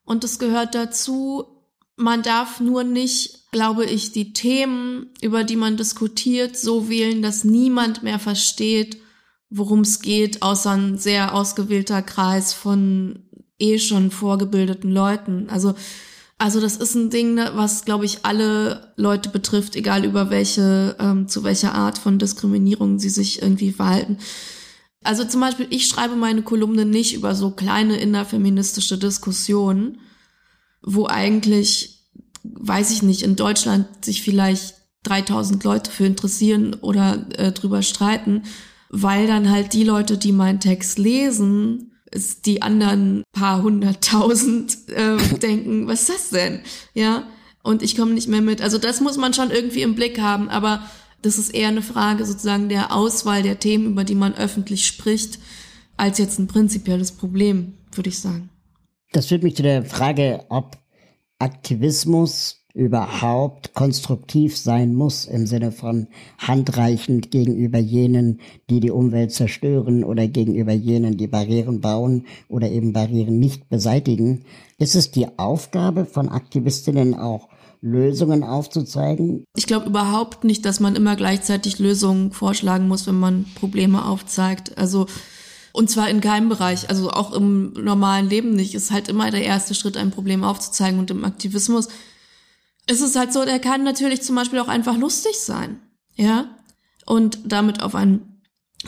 und 0.04 0.22
es 0.22 0.38
gehört 0.38 0.74
dazu. 0.74 1.44
Man 1.96 2.22
darf 2.22 2.60
nur 2.60 2.84
nicht, 2.84 3.50
glaube 3.50 3.84
ich, 3.84 4.12
die 4.12 4.32
Themen, 4.32 5.10
über 5.20 5.44
die 5.44 5.56
man 5.56 5.76
diskutiert, 5.76 6.56
so 6.56 6.88
wählen, 6.88 7.22
dass 7.22 7.44
niemand 7.44 8.02
mehr 8.02 8.18
versteht, 8.18 8.98
worum 9.56 9.80
es 9.80 10.00
geht, 10.00 10.42
außer 10.42 10.72
ein 10.72 10.98
sehr 10.98 11.32
ausgewählter 11.32 12.02
Kreis 12.02 12.52
von 12.52 13.20
eh 13.58 13.78
schon 13.78 14.10
vorgebildeten 14.10 14.90
Leuten. 14.90 15.48
Also, 15.48 15.74
also 16.38 16.60
das 16.60 16.76
ist 16.76 16.96
ein 16.96 17.10
Ding, 17.10 17.34
ne, 17.34 17.52
was, 17.54 17.84
glaube 17.84 18.04
ich, 18.04 18.24
alle 18.24 18.92
Leute 18.96 19.28
betrifft, 19.28 19.76
egal 19.76 20.04
über 20.04 20.28
welche, 20.28 20.96
ähm, 20.98 21.28
zu 21.28 21.44
welcher 21.44 21.72
Art 21.72 21.98
von 21.98 22.18
Diskriminierung 22.18 22.98
sie 22.98 23.10
sich 23.10 23.42
irgendwie 23.42 23.70
verhalten. 23.70 24.18
Also 25.04 25.24
zum 25.24 25.40
Beispiel, 25.40 25.68
ich 25.70 25.86
schreibe 25.86 26.16
meine 26.16 26.42
Kolumne 26.42 26.84
nicht 26.84 27.14
über 27.14 27.36
so 27.36 27.50
kleine 27.50 27.96
innerfeministische 27.98 28.98
Diskussionen, 28.98 29.98
wo 30.82 31.06
eigentlich, 31.06 32.00
weiß 32.42 32.90
ich 32.90 33.02
nicht, 33.02 33.22
in 33.22 33.36
Deutschland 33.36 33.86
sich 34.04 34.22
vielleicht 34.22 34.74
3000 35.04 35.62
Leute 35.62 35.90
für 35.92 36.06
interessieren 36.06 36.74
oder 36.80 37.26
äh, 37.38 37.52
drüber 37.52 37.82
streiten, 37.82 38.42
weil 38.94 39.26
dann 39.26 39.50
halt 39.50 39.72
die 39.72 39.82
Leute, 39.82 40.16
die 40.16 40.30
meinen 40.30 40.60
Text 40.60 40.98
lesen, 40.98 41.90
die 42.44 42.62
anderen 42.62 43.24
paar 43.32 43.62
hunderttausend 43.62 44.88
äh, 44.88 45.16
denken, 45.42 45.88
was 45.88 46.02
ist 46.02 46.10
das 46.10 46.30
denn? 46.30 46.60
Ja, 46.94 47.26
und 47.64 47.82
ich 47.82 47.96
komme 47.96 48.12
nicht 48.12 48.28
mehr 48.28 48.40
mit. 48.40 48.62
Also 48.62 48.78
das 48.78 49.00
muss 49.00 49.16
man 49.16 49.34
schon 49.34 49.50
irgendwie 49.50 49.82
im 49.82 49.96
Blick 49.96 50.20
haben, 50.20 50.48
aber 50.48 50.88
das 51.22 51.38
ist 51.38 51.52
eher 51.52 51.68
eine 51.68 51.82
Frage 51.82 52.24
sozusagen 52.24 52.68
der 52.68 52.94
Auswahl 52.94 53.42
der 53.42 53.58
Themen, 53.58 53.86
über 53.86 54.04
die 54.04 54.14
man 54.14 54.34
öffentlich 54.34 54.86
spricht, 54.86 55.40
als 55.96 56.18
jetzt 56.18 56.38
ein 56.38 56.46
prinzipielles 56.46 57.12
Problem, 57.12 57.74
würde 57.92 58.10
ich 58.10 58.20
sagen. 58.20 58.48
Das 59.12 59.26
führt 59.26 59.42
mich 59.42 59.56
zu 59.56 59.62
der 59.64 59.84
Frage, 59.84 60.44
ob 60.50 60.78
Aktivismus 61.40 62.63
überhaupt 62.74 63.72
konstruktiv 63.72 64.56
sein 64.58 64.94
muss 64.94 65.26
im 65.26 65.46
Sinne 65.46 65.70
von 65.70 66.08
handreichend 66.38 67.30
gegenüber 67.30 67.78
jenen, 67.78 68.40
die 68.68 68.80
die 68.80 68.90
Umwelt 68.90 69.30
zerstören 69.32 70.02
oder 70.02 70.26
gegenüber 70.26 70.72
jenen, 70.72 71.16
die 71.16 71.28
Barrieren 71.28 71.80
bauen 71.80 72.26
oder 72.48 72.68
eben 72.68 72.92
Barrieren 72.92 73.38
nicht 73.38 73.68
beseitigen. 73.68 74.44
Ist 74.76 74.96
es 74.96 75.12
die 75.12 75.38
Aufgabe 75.38 76.04
von 76.04 76.28
Aktivistinnen 76.28 77.14
auch 77.14 77.48
Lösungen 77.80 78.42
aufzuzeigen? 78.42 79.44
Ich 79.56 79.66
glaube 79.66 79.86
überhaupt 79.86 80.42
nicht, 80.42 80.64
dass 80.64 80.80
man 80.80 80.96
immer 80.96 81.14
gleichzeitig 81.14 81.78
Lösungen 81.78 82.32
vorschlagen 82.32 82.88
muss, 82.88 83.06
wenn 83.06 83.20
man 83.20 83.44
Probleme 83.54 84.04
aufzeigt. 84.04 84.76
Also 84.76 85.06
und 85.72 85.90
zwar 85.90 86.08
in 86.08 86.20
keinem 86.20 86.48
Bereich, 86.48 86.88
also 86.88 87.10
auch 87.10 87.32
im 87.32 87.72
normalen 87.72 88.28
Leben 88.28 88.54
nicht. 88.54 88.74
Ist 88.74 88.90
halt 88.90 89.08
immer 89.08 89.30
der 89.30 89.42
erste 89.42 89.74
Schritt, 89.74 89.96
ein 89.96 90.12
Problem 90.12 90.42
aufzuzeigen. 90.42 90.98
Und 90.98 91.10
im 91.10 91.24
Aktivismus 91.24 91.88
es 92.86 93.00
ist 93.00 93.16
halt 93.16 93.32
so, 93.32 93.44
der 93.44 93.58
kann 93.58 93.82
natürlich 93.82 94.22
zum 94.22 94.36
Beispiel 94.36 94.58
auch 94.58 94.68
einfach 94.68 94.96
lustig 94.96 95.38
sein, 95.38 95.80
ja, 96.14 96.46
und 97.06 97.38
damit 97.44 97.82
auf 97.82 97.94
ein 97.94 98.34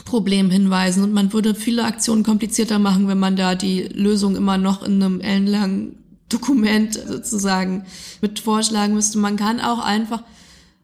Problem 0.05 0.49
hinweisen. 0.49 1.03
Und 1.03 1.13
man 1.13 1.33
würde 1.33 1.55
viele 1.55 1.83
Aktionen 1.83 2.23
komplizierter 2.23 2.79
machen, 2.79 3.07
wenn 3.07 3.19
man 3.19 3.35
da 3.35 3.55
die 3.55 3.83
Lösung 3.83 4.35
immer 4.35 4.57
noch 4.57 4.83
in 4.83 5.01
einem 5.01 5.21
ellenlangen 5.21 5.97
Dokument 6.29 6.93
sozusagen 6.93 7.85
mit 8.21 8.39
vorschlagen 8.39 8.93
müsste. 8.93 9.17
Man 9.17 9.37
kann 9.37 9.59
auch 9.59 9.79
einfach 9.79 10.23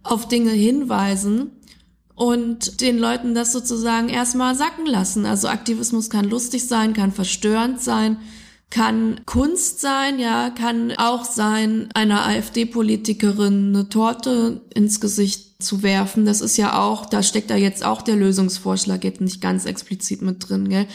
auf 0.04 0.28
Dinge 0.28 0.52
hinweisen 0.52 1.52
und 2.16 2.82
den 2.82 2.98
Leuten 2.98 3.36
das 3.36 3.52
sozusagen 3.52 4.10
erstmal 4.10 4.56
sacken 4.56 4.86
lassen. 4.86 5.26
Also 5.26 5.48
Aktivismus 5.48 6.10
kann 6.10 6.30
lustig 6.30 6.68
sein, 6.68 6.94
kann 6.94 7.12
verstörend 7.12 7.82
sein, 7.82 8.18
kann 8.74 9.22
Kunst 9.28 9.82
sein, 9.82 10.18
ja, 10.18 10.50
kann 10.50 10.94
auch 10.98 11.26
sein, 11.26 11.90
einer 11.94 12.26
AfD-Politikerin 12.26 13.68
eine 13.68 13.88
Torte 13.88 14.62
ins 14.74 15.00
Gesicht 15.00 15.62
zu 15.62 15.84
werfen. 15.84 16.26
Das 16.26 16.42
ist 16.42 16.58
ja 16.58 16.82
auch, 16.82 17.06
da 17.06 17.22
steckt 17.22 17.52
da 17.52 17.56
jetzt 17.56 17.86
auch 17.86 18.02
der 18.02 18.16
Lösungsvorschlag 18.16 19.04
jetzt 19.04 19.22
nicht 19.22 19.42
ganz 19.42 19.66
explizit 19.66 20.24
mit 20.24 20.50
drin, 20.50 20.70
gell? 20.70 20.88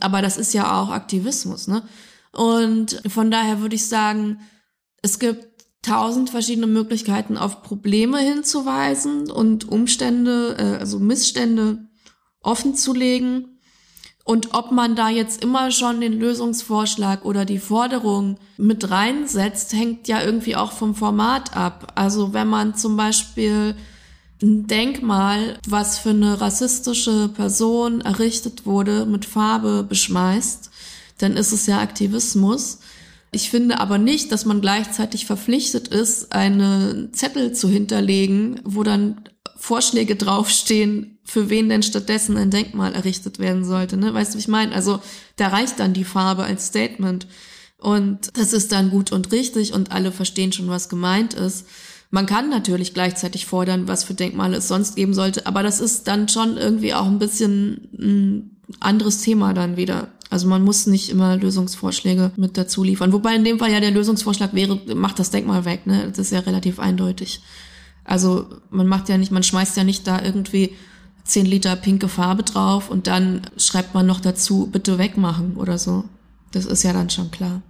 Aber 0.00 0.20
das 0.20 0.36
ist 0.36 0.52
ja 0.52 0.82
auch 0.82 0.90
Aktivismus, 0.90 1.68
ne? 1.68 1.84
Und 2.32 3.00
von 3.06 3.30
daher 3.30 3.60
würde 3.60 3.76
ich 3.76 3.86
sagen, 3.86 4.40
es 5.00 5.20
gibt 5.20 5.46
tausend 5.80 6.28
verschiedene 6.28 6.66
Möglichkeiten, 6.66 7.36
auf 7.36 7.62
Probleme 7.62 8.18
hinzuweisen 8.18 9.30
und 9.30 9.68
Umstände, 9.68 10.56
äh, 10.58 10.80
also 10.80 10.98
Missstände 10.98 11.86
offen 12.40 12.74
zu 12.74 12.92
legen. 12.92 13.51
Und 14.24 14.54
ob 14.54 14.70
man 14.70 14.94
da 14.94 15.08
jetzt 15.08 15.42
immer 15.42 15.72
schon 15.72 16.00
den 16.00 16.12
Lösungsvorschlag 16.12 17.24
oder 17.24 17.44
die 17.44 17.58
Forderung 17.58 18.36
mit 18.56 18.90
reinsetzt, 18.90 19.72
hängt 19.72 20.06
ja 20.06 20.22
irgendwie 20.22 20.54
auch 20.54 20.72
vom 20.72 20.94
Format 20.94 21.56
ab. 21.56 21.92
Also 21.96 22.32
wenn 22.32 22.46
man 22.46 22.76
zum 22.76 22.96
Beispiel 22.96 23.74
ein 24.40 24.66
Denkmal, 24.68 25.58
was 25.66 25.98
für 25.98 26.10
eine 26.10 26.40
rassistische 26.40 27.28
Person 27.28 28.00
errichtet 28.00 28.64
wurde, 28.64 29.06
mit 29.06 29.24
Farbe 29.24 29.84
beschmeißt, 29.88 30.70
dann 31.18 31.36
ist 31.36 31.52
es 31.52 31.66
ja 31.66 31.80
Aktivismus. 31.80 32.78
Ich 33.32 33.50
finde 33.50 33.80
aber 33.80 33.98
nicht, 33.98 34.30
dass 34.30 34.44
man 34.44 34.60
gleichzeitig 34.60 35.26
verpflichtet 35.26 35.88
ist, 35.88 36.32
einen 36.32 37.12
Zettel 37.14 37.52
zu 37.52 37.68
hinterlegen, 37.68 38.60
wo 38.64 38.82
dann 38.82 39.22
Vorschläge 39.62 40.16
draufstehen, 40.16 41.18
für 41.22 41.48
wen 41.48 41.68
denn 41.68 41.84
stattdessen 41.84 42.36
ein 42.36 42.50
Denkmal 42.50 42.94
errichtet 42.94 43.38
werden 43.38 43.64
sollte. 43.64 43.96
Ne? 43.96 44.12
Weißt 44.12 44.34
du, 44.34 44.38
wie 44.38 44.40
ich 44.40 44.48
meine? 44.48 44.74
Also 44.74 45.00
da 45.36 45.46
reicht 45.46 45.78
dann 45.78 45.92
die 45.92 46.02
Farbe 46.02 46.42
als 46.42 46.66
Statement. 46.66 47.28
Und 47.78 48.36
das 48.36 48.52
ist 48.52 48.72
dann 48.72 48.90
gut 48.90 49.12
und 49.12 49.30
richtig 49.30 49.72
und 49.72 49.92
alle 49.92 50.10
verstehen 50.10 50.50
schon, 50.50 50.66
was 50.66 50.88
gemeint 50.88 51.34
ist. 51.34 51.68
Man 52.10 52.26
kann 52.26 52.50
natürlich 52.50 52.92
gleichzeitig 52.92 53.46
fordern, 53.46 53.86
was 53.86 54.02
für 54.02 54.14
Denkmale 54.14 54.56
es 54.56 54.66
sonst 54.66 54.96
geben 54.96 55.14
sollte, 55.14 55.46
aber 55.46 55.62
das 55.62 55.78
ist 55.78 56.08
dann 56.08 56.28
schon 56.28 56.56
irgendwie 56.56 56.92
auch 56.92 57.06
ein 57.06 57.20
bisschen 57.20 57.88
ein 57.96 58.56
anderes 58.80 59.22
Thema 59.22 59.54
dann 59.54 59.76
wieder. 59.76 60.08
Also 60.28 60.48
man 60.48 60.64
muss 60.64 60.88
nicht 60.88 61.08
immer 61.08 61.36
Lösungsvorschläge 61.36 62.32
mit 62.36 62.58
dazu 62.58 62.82
liefern. 62.82 63.12
Wobei 63.12 63.36
in 63.36 63.44
dem 63.44 63.60
Fall 63.60 63.70
ja 63.70 63.78
der 63.78 63.92
Lösungsvorschlag 63.92 64.54
wäre, 64.54 64.80
macht 64.96 65.20
das 65.20 65.30
Denkmal 65.30 65.64
weg, 65.64 65.86
ne? 65.86 66.08
Das 66.08 66.18
ist 66.18 66.32
ja 66.32 66.40
relativ 66.40 66.80
eindeutig. 66.80 67.42
Also 68.04 68.46
man 68.70 68.86
macht 68.86 69.08
ja 69.08 69.18
nicht, 69.18 69.32
man 69.32 69.42
schmeißt 69.42 69.76
ja 69.76 69.84
nicht 69.84 70.06
da 70.06 70.22
irgendwie 70.22 70.72
zehn 71.24 71.46
Liter 71.46 71.76
pinke 71.76 72.08
Farbe 72.08 72.42
drauf 72.42 72.90
und 72.90 73.06
dann 73.06 73.42
schreibt 73.56 73.94
man 73.94 74.06
noch 74.06 74.20
dazu, 74.20 74.68
bitte 74.70 74.98
wegmachen 74.98 75.56
oder 75.56 75.78
so. 75.78 76.04
Das 76.50 76.66
ist 76.66 76.82
ja 76.82 76.92
dann 76.92 77.10
schon 77.10 77.30
klar. 77.30 77.62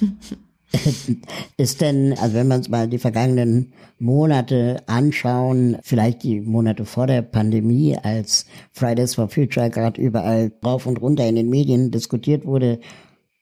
Ist 1.56 1.80
denn, 1.80 2.12
also 2.18 2.34
wenn 2.34 2.48
wir 2.48 2.56
uns 2.56 2.68
mal 2.68 2.88
die 2.88 2.98
vergangenen 2.98 3.72
Monate 3.98 4.82
anschauen, 4.86 5.78
vielleicht 5.82 6.22
die 6.24 6.40
Monate 6.40 6.84
vor 6.84 7.06
der 7.06 7.22
Pandemie, 7.22 7.96
als 7.96 8.46
Fridays 8.72 9.14
for 9.14 9.28
Future 9.28 9.70
gerade 9.70 10.00
überall 10.00 10.52
rauf 10.64 10.86
und 10.86 11.00
runter 11.00 11.26
in 11.26 11.36
den 11.36 11.48
Medien 11.48 11.92
diskutiert 11.92 12.44
wurde, 12.44 12.80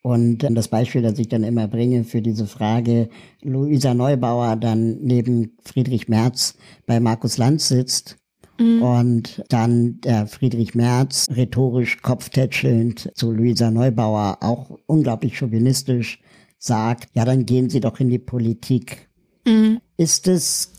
und 0.05 0.41
das 0.51 0.69
Beispiel, 0.69 1.01
das 1.01 1.19
ich 1.19 1.29
dann 1.29 1.45
immer 1.45 1.67
bringe 1.67 2.05
für 2.05 2.21
diese 2.21 2.47
Frage, 2.47 3.09
Luisa 3.41 3.95
Neubauer 3.95 4.57
dann 4.57 4.99
neben 5.01 5.57
Friedrich 5.65 6.09
Merz 6.09 6.59
bei 6.85 7.01
Markus 7.01 7.39
Lanz 7.39 7.69
sitzt 7.69 8.19
mhm. 8.61 8.83
und 8.83 9.45
dann 9.49 10.03
der 10.03 10.27
Friedrich 10.27 10.75
Merz 10.75 11.27
rhetorisch 11.35 12.03
kopftätschelnd 12.03 13.13
zu 13.15 13.33
Luisa 13.33 13.71
Neubauer 13.71 14.37
auch 14.43 14.79
unglaublich 14.85 15.39
chauvinistisch 15.39 16.21
sagt, 16.59 17.09
ja, 17.15 17.25
dann 17.25 17.47
gehen 17.47 17.71
Sie 17.71 17.81
doch 17.81 17.99
in 17.99 18.11
die 18.11 18.19
Politik. 18.19 19.09
Mhm. 19.47 19.81
Ist 19.97 20.29
es 20.29 20.74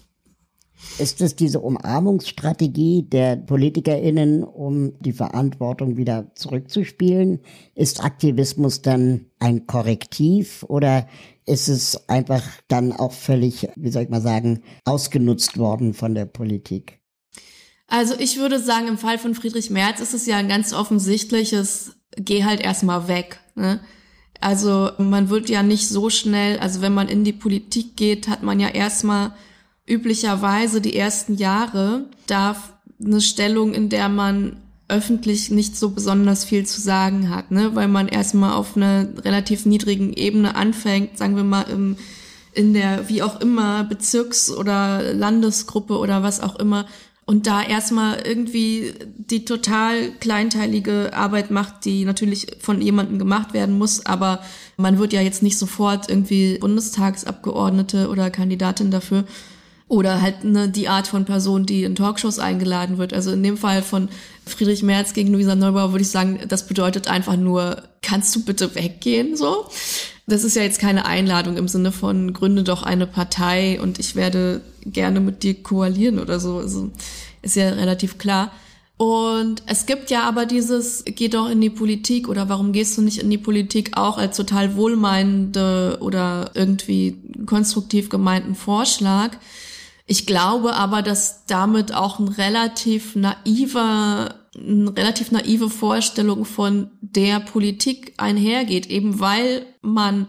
ist 0.98 1.22
es 1.22 1.36
diese 1.36 1.60
Umarmungsstrategie 1.60 3.04
der 3.04 3.36
PolitikerInnen, 3.36 4.44
um 4.44 4.94
die 5.00 5.12
Verantwortung 5.12 5.98
wieder 5.98 6.32
zurückzuspielen? 6.36 7.40
Ist 7.74 8.04
Aktivismus 8.04 8.82
dann 8.82 9.26
ein 9.40 9.68
Korrektiv 9.68 10.64
oder 10.68 11.08
ist 11.46 11.68
es 11.68 12.10
einfach 12.10 12.44
dann 12.68 12.92
auch 12.92 13.12
völlig, 13.12 13.68
wie 13.76 13.92
soll 13.92 14.04
ich 14.04 14.10
mal 14.10 14.22
sagen, 14.22 14.62
ausgenutzt 14.86 15.58
worden 15.58 15.94
von 15.94 16.16
der 16.16 16.26
Politik? 16.26 17.00
Also 17.88 18.16
ich 18.18 18.38
würde 18.38 18.60
sagen, 18.60 18.88
im 18.88 18.98
Fall 18.98 19.20
von 19.20 19.36
Friedrich 19.36 19.70
Merz 19.70 20.00
ist 20.00 20.14
es 20.14 20.26
ja 20.26 20.38
ein 20.38 20.48
ganz 20.48 20.74
offensichtliches, 20.74 21.98
geh 22.18 22.44
halt 22.44 22.62
erstmal 22.62 23.08
weg. 23.08 23.40
Ne? 23.54 23.80
Also 24.42 24.92
man 24.98 25.30
wird 25.30 25.50
ja 25.50 25.62
nicht 25.62 25.88
so 25.88 26.10
schnell, 26.10 26.58
also 26.60 26.82
wenn 26.82 26.94
man 26.94 27.08
in 27.08 27.24
die 27.24 27.34
Politik 27.34 27.96
geht, 27.96 28.28
hat 28.28 28.44
man 28.44 28.60
ja 28.60 28.70
erstmal 28.70 29.34
üblicherweise 29.88 30.82
die 30.82 30.96
ersten 30.96 31.36
Jahre 31.36 32.06
darf 32.28 32.74
eine 33.04 33.22
Stellung, 33.22 33.74
in 33.74 33.90
der 33.90 34.10
man 34.10 34.58
öffentlich 34.88 35.50
nicht 35.50 35.76
so 35.76 35.90
besonders 35.90 36.46
viel 36.46 36.66
zu 36.66 36.80
sagen 36.80 37.30
hat, 37.30 37.52
ne? 37.52 37.74
weil 37.74 37.88
man 37.88 38.08
erstmal 38.08 38.54
auf 38.54 38.78
einer 38.78 39.08
relativ 39.24 39.66
niedrigen 39.66 40.14
Ebene 40.14 40.56
anfängt, 40.56 41.18
sagen 41.18 41.36
wir 41.36 41.44
mal 41.44 41.64
im, 41.64 41.98
in 42.54 42.74
der 42.74 43.10
wie 43.10 43.24
auch 43.24 43.42
immer 43.42 43.84
Bezirks- 43.84 44.52
oder 44.52 45.14
Landesgruppe 45.14 45.98
oder 45.98 46.22
was 46.22 46.40
auch 46.40 46.56
immer 46.58 46.86
und 47.26 47.48
da 47.48 47.64
erstmal 47.64 48.22
irgendwie 48.24 48.94
die 49.18 49.46
total 49.46 50.12
kleinteilige 50.20 51.12
Arbeit 51.14 51.50
macht, 51.50 51.86
die 51.86 52.06
natürlich 52.06 52.58
von 52.60 52.80
jemandem 52.80 53.18
gemacht 53.18 53.54
werden 53.54 53.80
muss, 53.80 54.06
aber 54.06 54.42
man 54.78 55.00
wird 55.00 55.14
ja 55.14 55.22
jetzt 55.22 55.42
nicht 55.42 55.58
sofort 55.58 56.08
irgendwie 56.08 56.60
Bundestagsabgeordnete 56.60 58.10
oder 58.10 58.30
Kandidatin 58.30 58.92
dafür 58.92 59.24
oder 59.88 60.22
halt 60.22 60.44
ne, 60.44 60.68
die 60.68 60.88
Art 60.88 61.08
von 61.08 61.26
Person, 61.26 61.66
die 61.66 61.84
in 61.84 61.96
Talkshows 61.96 62.40
eingeladen 62.40 62.98
wird. 62.98 63.14
Also 63.14 63.32
in 63.32 63.44
dem 63.44 63.58
Fall 63.58 63.84
von 63.84 64.10
Friedrich 64.46 64.82
Merz 64.82 65.14
gegen 65.14 65.32
Luisa 65.32 65.56
Neubauer 65.56 65.92
würde 65.92 66.04
ich 66.04 66.10
sagen, 66.10 66.40
das 66.48 66.68
bedeutet 66.68 67.08
einfach 67.08 67.38
nur, 67.38 67.84
kannst 68.02 68.36
du 68.36 68.44
bitte 68.44 68.74
weggehen, 68.76 69.36
so? 69.36 69.68
Das 70.28 70.44
ist 70.44 70.56
ja 70.56 70.64
jetzt 70.64 70.80
keine 70.80 71.06
Einladung 71.06 71.56
im 71.56 71.68
Sinne 71.68 71.92
von 71.92 72.34
gründe 72.34 72.64
doch 72.64 72.82
eine 72.82 73.06
Partei 73.06 73.80
und 73.80 74.00
ich 74.00 74.16
werde 74.16 74.62
gerne 74.84 75.20
mit 75.20 75.44
dir 75.44 75.62
koalieren 75.62 76.18
oder 76.18 76.40
so. 76.40 76.58
Also 76.58 76.90
ist 77.44 77.56
ja 77.56 77.70
relativ 77.70 78.18
klar. 78.18 78.52
Und 78.98 79.62
es 79.68 79.86
gibt 79.86 80.10
ja 80.10 80.24
aber 80.24 80.46
dieses, 80.46 81.04
geh 81.06 81.28
doch 81.28 81.50
in 81.50 81.62
die 81.62 81.70
Politik 81.70 82.30
oder 82.30 82.50
warum 82.50 82.72
gehst 82.72 82.98
du 82.98 83.02
nicht 83.02 83.20
in 83.20 83.30
die 83.30 83.38
Politik 83.38 83.98
auch 83.98 84.18
als 84.18 84.38
total 84.38 84.76
wohlmeinende 84.76 85.98
oder 86.00 86.52
irgendwie 86.54 87.18
konstruktiv 87.46 88.10
gemeinten 88.10 88.56
Vorschlag. 88.56 89.38
Ich 90.06 90.26
glaube 90.26 90.74
aber, 90.74 91.02
dass 91.02 91.46
damit 91.48 91.94
auch 91.94 92.20
ein 92.20 92.28
relativ 92.28 93.16
naiver, 93.16 94.36
eine 94.56 94.96
relativ 94.96 95.32
naive 95.32 95.70
Vorstellung 95.70 96.46
von 96.46 96.92
der 97.02 97.40
Politik 97.40 98.14
einhergeht, 98.18 98.88
eben 98.88 99.20
weil 99.20 99.66
man, 99.82 100.28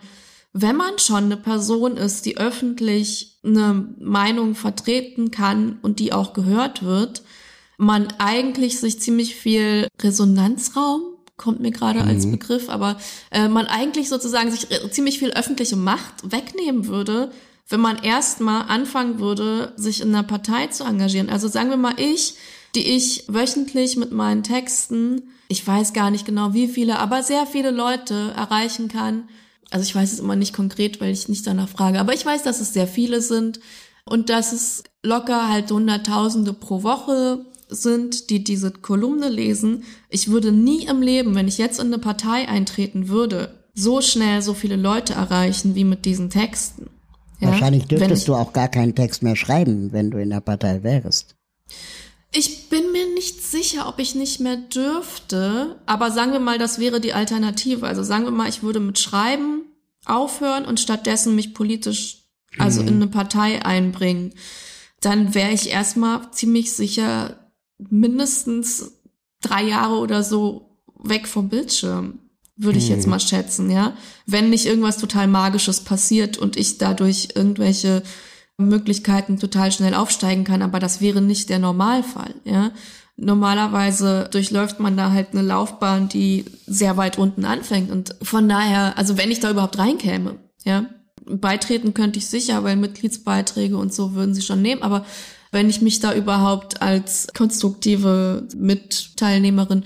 wenn 0.53 0.77
man 0.77 0.99
schon 0.99 1.25
eine 1.25 1.37
Person 1.37 1.99
ist, 1.99 2.25
die 2.25 2.39
öffentlich 2.39 3.39
eine 3.45 3.95
Meinung 4.01 4.55
vertreten 4.55 5.31
kann 5.31 5.79
und 5.83 5.99
die 5.99 6.13
auch 6.13 6.33
gehört 6.33 6.83
wird, 6.83 7.23
man 7.77 8.09
eigentlich 8.19 8.81
sich 8.81 9.01
ziemlich 9.01 9.37
viel 9.37 9.89
Resonanzraum 10.01 11.03
kommt 11.37 11.61
mir 11.61 11.71
gerade 11.71 12.03
mhm. 12.03 12.09
als 12.09 12.31
Begriff, 12.31 12.69
aber 12.69 12.99
äh, 13.31 13.49
man 13.49 13.67
eigentlich 13.67 14.09
sozusagen 14.09 14.51
sich 14.51 14.69
ziemlich 14.91 15.19
viel 15.19 15.33
öffentliche 15.33 15.77
Macht 15.77 16.33
wegnehmen 16.33 16.87
würde, 16.87 17.31
wenn 17.69 17.81
man 17.81 17.99
erstmal 17.99 18.63
anfangen 18.69 19.19
würde, 19.19 19.73
sich 19.77 20.01
in 20.01 20.09
einer 20.15 20.23
Partei 20.23 20.69
zu 20.69 20.85
engagieren. 20.85 21.31
Also 21.31 21.49
sagen 21.49 21.71
wir 21.71 21.77
mal 21.77 21.99
ich, 21.99 22.35
die 22.75 22.87
ich 22.87 23.25
wöchentlich 23.29 23.97
mit 23.97 24.13
meinen 24.13 24.43
Texten, 24.43 25.23
ich 25.49 25.67
weiß 25.67 25.93
gar 25.93 26.11
nicht 26.11 26.27
genau 26.27 26.55
wie 26.55 26.69
viele, 26.69 26.99
aber 26.99 27.23
sehr 27.23 27.47
viele 27.47 27.71
Leute 27.71 28.33
erreichen 28.37 28.89
kann. 28.89 29.29
Also 29.71 29.85
ich 29.85 29.95
weiß 29.95 30.13
es 30.13 30.19
immer 30.21 30.37
nicht 30.37 30.55
konkret, 30.55 31.01
weil 31.01 31.13
ich 31.13 31.29
nicht 31.29 31.47
danach 31.47 31.69
frage, 31.69 31.99
aber 31.99 32.15
ich 32.15 32.25
weiß, 32.25 32.43
dass 32.43 32.61
es 32.61 32.73
sehr 32.73 32.87
viele 32.87 33.21
sind 33.21 33.61
und 34.05 34.29
dass 34.29 34.53
es 34.53 34.85
locker 35.03 35.49
halt 35.49 35.71
Hunderttausende 35.71 36.53
pro 36.53 36.83
Woche 36.83 37.47
sind, 37.69 38.31
die 38.31 38.45
diese 38.45 38.71
Kolumne 38.71 39.29
lesen. 39.29 39.83
Ich 40.09 40.31
würde 40.31 40.53
nie 40.53 40.87
im 40.87 41.03
Leben, 41.03 41.35
wenn 41.35 41.49
ich 41.49 41.59
jetzt 41.59 41.81
in 41.81 41.87
eine 41.87 41.99
Partei 41.99 42.49
eintreten 42.49 43.09
würde, 43.09 43.55
so 43.75 44.01
schnell 44.01 44.41
so 44.41 44.55
viele 44.55 44.77
Leute 44.77 45.15
erreichen 45.15 45.75
wie 45.75 45.85
mit 45.85 46.05
diesen 46.05 46.31
Texten. 46.31 46.89
Ja? 47.41 47.49
Wahrscheinlich 47.49 47.87
dürftest 47.87 48.29
du 48.29 48.35
auch 48.35 48.53
gar 48.53 48.69
keinen 48.69 48.95
Text 48.95 49.23
mehr 49.23 49.37
schreiben, 49.37 49.93
wenn 49.93 50.11
du 50.11 50.19
in 50.19 50.31
der 50.31 50.41
Partei 50.41 50.83
wärst. 50.83 51.37
Ich 52.33 52.69
bin 52.69 52.93
mir 52.93 53.07
nicht 53.15 53.43
sicher, 53.43 53.89
ob 53.89 53.99
ich 53.99 54.15
nicht 54.15 54.41
mehr 54.41 54.57
dürfte, 54.57 55.77
aber 55.87 56.11
sagen 56.11 56.33
wir 56.33 56.41
mal, 56.41 56.59
das 56.59 56.79
wäre 56.79 57.01
die 57.01 57.13
Alternative. 57.13 57.87
Also 57.87 58.03
sagen 58.03 58.25
wir 58.25 58.31
mal, 58.31 58.49
ich 58.49 58.63
würde 58.63 58.81
mit 58.81 58.99
Schreiben 58.99 59.63
aufhören 60.05 60.65
und 60.65 60.81
stattdessen 60.81 61.35
mich 61.35 61.55
politisch, 61.55 62.25
also 62.59 62.83
mhm. 62.83 62.89
in 62.89 62.95
eine 62.97 63.07
Partei 63.07 63.65
einbringen. 63.65 64.35
Dann 65.01 65.35
wäre 65.35 65.53
ich 65.53 65.71
erstmal 65.71 66.31
ziemlich 66.33 66.73
sicher 66.73 67.51
mindestens 67.79 68.93
drei 69.41 69.63
Jahre 69.63 69.97
oder 69.97 70.23
so 70.23 70.79
weg 70.99 71.29
vom 71.29 71.49
Bildschirm 71.49 72.19
würde 72.57 72.79
ich 72.79 72.89
jetzt 72.89 73.05
hm. 73.05 73.11
mal 73.11 73.21
schätzen, 73.21 73.71
ja. 73.71 73.95
Wenn 74.25 74.51
nicht 74.51 74.67
irgendwas 74.67 74.99
total 74.99 75.27
Magisches 75.27 75.81
passiert 75.81 76.39
und 76.39 76.57
ich 76.57 76.79
dadurch 76.79 77.29
irgendwelche 77.35 78.03
Möglichkeiten 78.57 79.39
total 79.39 79.71
schnell 79.71 79.95
aufsteigen 79.95 80.45
kann, 80.45 80.63
aber 80.63 80.79
das 80.79 81.01
wäre 81.01 81.21
nicht 81.21 81.51
der 81.51 81.59
Normalfall, 81.59 82.35
ja. 82.45 82.73
Normalerweise 83.19 84.29
durchläuft 84.31 84.79
man 84.79 84.97
da 84.97 85.11
halt 85.11 85.29
eine 85.33 85.41
Laufbahn, 85.41 86.09
die 86.09 86.45
sehr 86.67 86.99
weit 86.99 87.17
unten 87.17 87.47
anfängt 87.47 87.91
und 87.91 88.15
von 88.23 88.47
daher, 88.49 88.99
also 88.99 89.17
wenn 89.17 89.31
ich 89.31 89.41
da 89.41 89.51
überhaupt 89.51 89.79
reinkäme, 89.79 90.37
ja, 90.65 90.87
beitreten 91.25 91.95
könnte 91.95 92.19
ich 92.19 92.27
sicher, 92.27 92.63
weil 92.63 92.77
Mitgliedsbeiträge 92.77 93.77
und 93.77 93.93
so 93.93 94.15
würden 94.15 94.35
sie 94.35 94.43
schon 94.43 94.63
nehmen, 94.63 94.83
aber 94.83 95.05
wenn 95.53 95.71
ich 95.71 95.83
mich 95.83 96.01
da 96.01 96.15
überhaupt 96.15 96.83
als 96.83 97.29
konstruktive 97.37 98.47
Mitteilnehmerin 98.57 99.85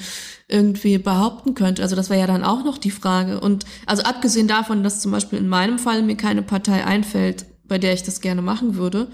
irgendwie 0.49 0.99
behaupten 0.99 1.55
könnte. 1.55 1.83
Also 1.83 1.97
das 1.97 2.11
wäre 2.11 2.21
ja 2.21 2.27
dann 2.27 2.45
auch 2.45 2.65
noch 2.65 2.79
die 2.79 2.91
Frage. 2.91 3.41
Und 3.41 3.65
also 3.87 4.03
abgesehen 4.03 4.49
davon, 4.49 4.83
dass 4.83 5.01
zum 5.01 5.13
Beispiel 5.13 5.39
in 5.39 5.49
meinem 5.49 5.79
Fall 5.79 6.03
mir 6.03 6.17
keine 6.17 6.43
Partei 6.43 6.85
einfällt, 6.85 7.47
bei 7.69 7.79
der 7.79 7.93
ich 7.93 8.03
das 8.03 8.21
gerne 8.21 8.43
machen 8.43 8.75
würde. 8.75 9.07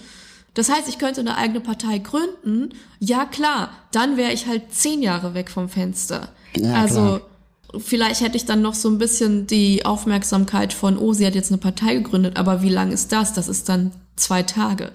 Das 0.54 0.70
heißt, 0.70 0.88
ich 0.88 0.98
könnte 0.98 1.20
eine 1.20 1.36
eigene 1.36 1.60
Partei 1.60 1.98
gründen. 1.98 2.70
Ja 2.98 3.26
klar, 3.26 3.70
dann 3.92 4.16
wäre 4.16 4.32
ich 4.32 4.46
halt 4.46 4.72
zehn 4.72 5.02
Jahre 5.02 5.34
weg 5.34 5.50
vom 5.50 5.68
Fenster. 5.68 6.30
Ja, 6.56 6.72
also 6.72 7.20
klar. 7.70 7.82
vielleicht 7.84 8.22
hätte 8.22 8.38
ich 8.38 8.46
dann 8.46 8.62
noch 8.62 8.72
so 8.72 8.88
ein 8.88 8.96
bisschen 8.96 9.46
die 9.46 9.84
Aufmerksamkeit 9.84 10.72
von, 10.72 10.96
oh, 10.96 11.12
sie 11.12 11.26
hat 11.26 11.34
jetzt 11.34 11.52
eine 11.52 11.58
Partei 11.58 11.96
gegründet, 11.96 12.38
aber 12.38 12.62
wie 12.62 12.70
lang 12.70 12.90
ist 12.90 13.12
das? 13.12 13.34
Das 13.34 13.48
ist 13.48 13.68
dann 13.68 13.92
zwei 14.16 14.42
Tage. 14.42 14.92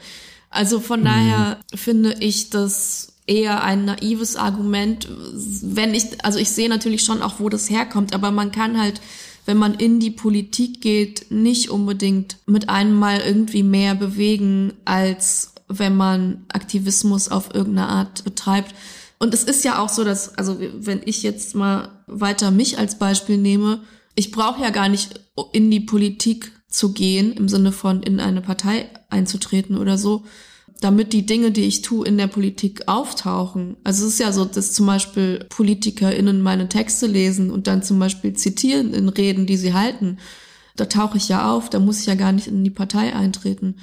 Also 0.52 0.80
von 0.80 1.00
mhm. 1.00 1.06
daher 1.06 1.58
finde 1.74 2.14
ich 2.20 2.50
das 2.50 3.14
eher 3.26 3.64
ein 3.64 3.86
naives 3.86 4.36
Argument, 4.36 5.08
wenn 5.10 5.96
ich, 5.96 6.24
also 6.24 6.38
ich 6.38 6.50
sehe 6.52 6.70
natürlich 6.70 7.04
schon 7.04 7.22
auch, 7.22 7.40
wo 7.40 7.50
das 7.50 7.70
herkommt, 7.70 8.14
aber 8.14 8.32
man 8.32 8.52
kann 8.52 8.80
halt, 8.80 9.02
wenn 9.46 9.58
man 9.58 9.74
in 9.74 10.00
die 10.00 10.12
Politik 10.12 10.82
geht, 10.82 11.28
nicht 11.32 11.70
unbedingt 11.70 12.38
mit 12.46 12.70
einem 12.70 13.00
Mal 13.00 13.22
irgendwie 13.22 13.64
mehr 13.64 13.96
bewegen, 13.96 14.74
als 14.86 15.54
wenn 15.70 15.96
man 15.96 16.46
Aktivismus 16.50 17.30
auf 17.30 17.56
irgendeine 17.56 17.88
Art 17.88 18.24
betreibt. 18.26 18.76
Und 19.20 19.34
es 19.34 19.44
ist 19.44 19.64
ja 19.64 19.80
auch 19.80 19.90
so, 19.90 20.04
dass, 20.04 20.38
also 20.38 20.58
wenn 20.60 21.02
ich 21.06 21.24
jetzt 21.24 21.56
mal 21.56 21.90
weiter 22.08 22.52
mich 22.52 22.78
als 22.78 23.00
Beispiel 23.00 23.38
nehme, 23.38 23.82
ich 24.16 24.32
brauche 24.32 24.62
ja 24.62 24.72
gar 24.72 24.90
nicht 24.90 25.22
in 25.54 25.72
die 25.72 25.80
Politik 25.80 26.52
zu 26.72 26.94
gehen, 26.94 27.34
im 27.34 27.48
Sinne 27.48 27.72
von 27.72 28.02
in 28.02 28.20
eine 28.20 28.42
Partei 28.42 28.90
einzutreten 29.10 29.78
oder 29.78 29.98
so, 29.98 30.24
damit 30.80 31.14
die 31.14 31.26
Dinge, 31.28 31.52
die 31.52 31.66
ich 31.66 31.84
tue, 31.84 32.08
in 32.08 32.18
der 32.18 32.28
Politik 32.28 32.88
auftauchen. 32.88 33.78
Also 33.84 34.08
es 34.08 34.14
ist 34.14 34.20
ja 34.20 34.32
so, 34.32 34.46
dass 34.46 34.74
zum 34.74 34.88
Beispiel 34.88 35.46
PolitikerInnen 35.50 36.42
meine 36.42 36.70
Texte 36.70 37.06
lesen 37.06 37.52
und 37.52 37.68
dann 37.68 37.84
zum 37.84 38.00
Beispiel 38.00 38.34
zitieren 38.34 38.94
in 38.94 39.10
Reden, 39.10 39.46
die 39.46 39.58
sie 39.58 39.74
halten. 39.74 40.18
Da 40.78 40.86
tauche 40.86 41.18
ich 41.18 41.30
ja 41.30 41.52
auf, 41.52 41.70
da 41.70 41.80
muss 41.80 42.00
ich 42.00 42.08
ja 42.08 42.16
gar 42.16 42.32
nicht 42.32 42.48
in 42.48 42.64
die 42.64 42.72
Partei 42.72 43.14
eintreten. 43.14 43.76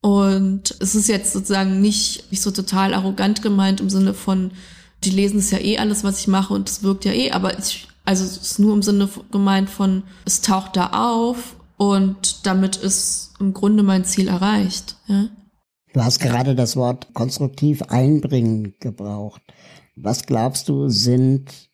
Und 0.00 0.74
es 0.80 0.94
ist 0.94 1.08
jetzt 1.08 1.32
sozusagen 1.32 1.80
nicht, 1.80 2.30
nicht 2.30 2.40
so 2.40 2.50
total 2.50 2.94
arrogant 2.94 3.42
gemeint 3.42 3.80
im 3.80 3.90
Sinne 3.90 4.14
von, 4.14 4.52
die 5.04 5.10
lesen 5.10 5.40
es 5.40 5.50
ja 5.50 5.58
eh 5.58 5.78
alles, 5.78 6.02
was 6.02 6.20
ich 6.20 6.28
mache 6.28 6.54
und 6.54 6.68
es 6.68 6.82
wirkt 6.82 7.04
ja 7.04 7.12
eh, 7.12 7.32
aber 7.32 7.58
ich, 7.58 7.88
also 8.04 8.24
es 8.24 8.36
ist 8.36 8.58
nur 8.58 8.74
im 8.74 8.82
Sinne 8.82 9.08
gemeint 9.30 9.68
von, 9.68 10.04
es 10.24 10.40
taucht 10.40 10.76
da 10.76 10.86
auf 10.88 11.56
und 11.76 12.46
damit 12.46 12.76
ist 12.76 13.32
im 13.40 13.52
Grunde 13.52 13.82
mein 13.82 14.04
Ziel 14.04 14.28
erreicht. 14.28 14.96
Ja? 15.06 15.28
Du 15.92 16.02
hast 16.02 16.20
gerade 16.20 16.54
das 16.54 16.76
Wort 16.76 17.12
konstruktiv 17.12 17.82
einbringen 17.82 18.74
gebraucht. 18.80 19.42
Was 19.96 20.24
glaubst 20.24 20.68
du 20.68 20.88
sind 20.88 21.70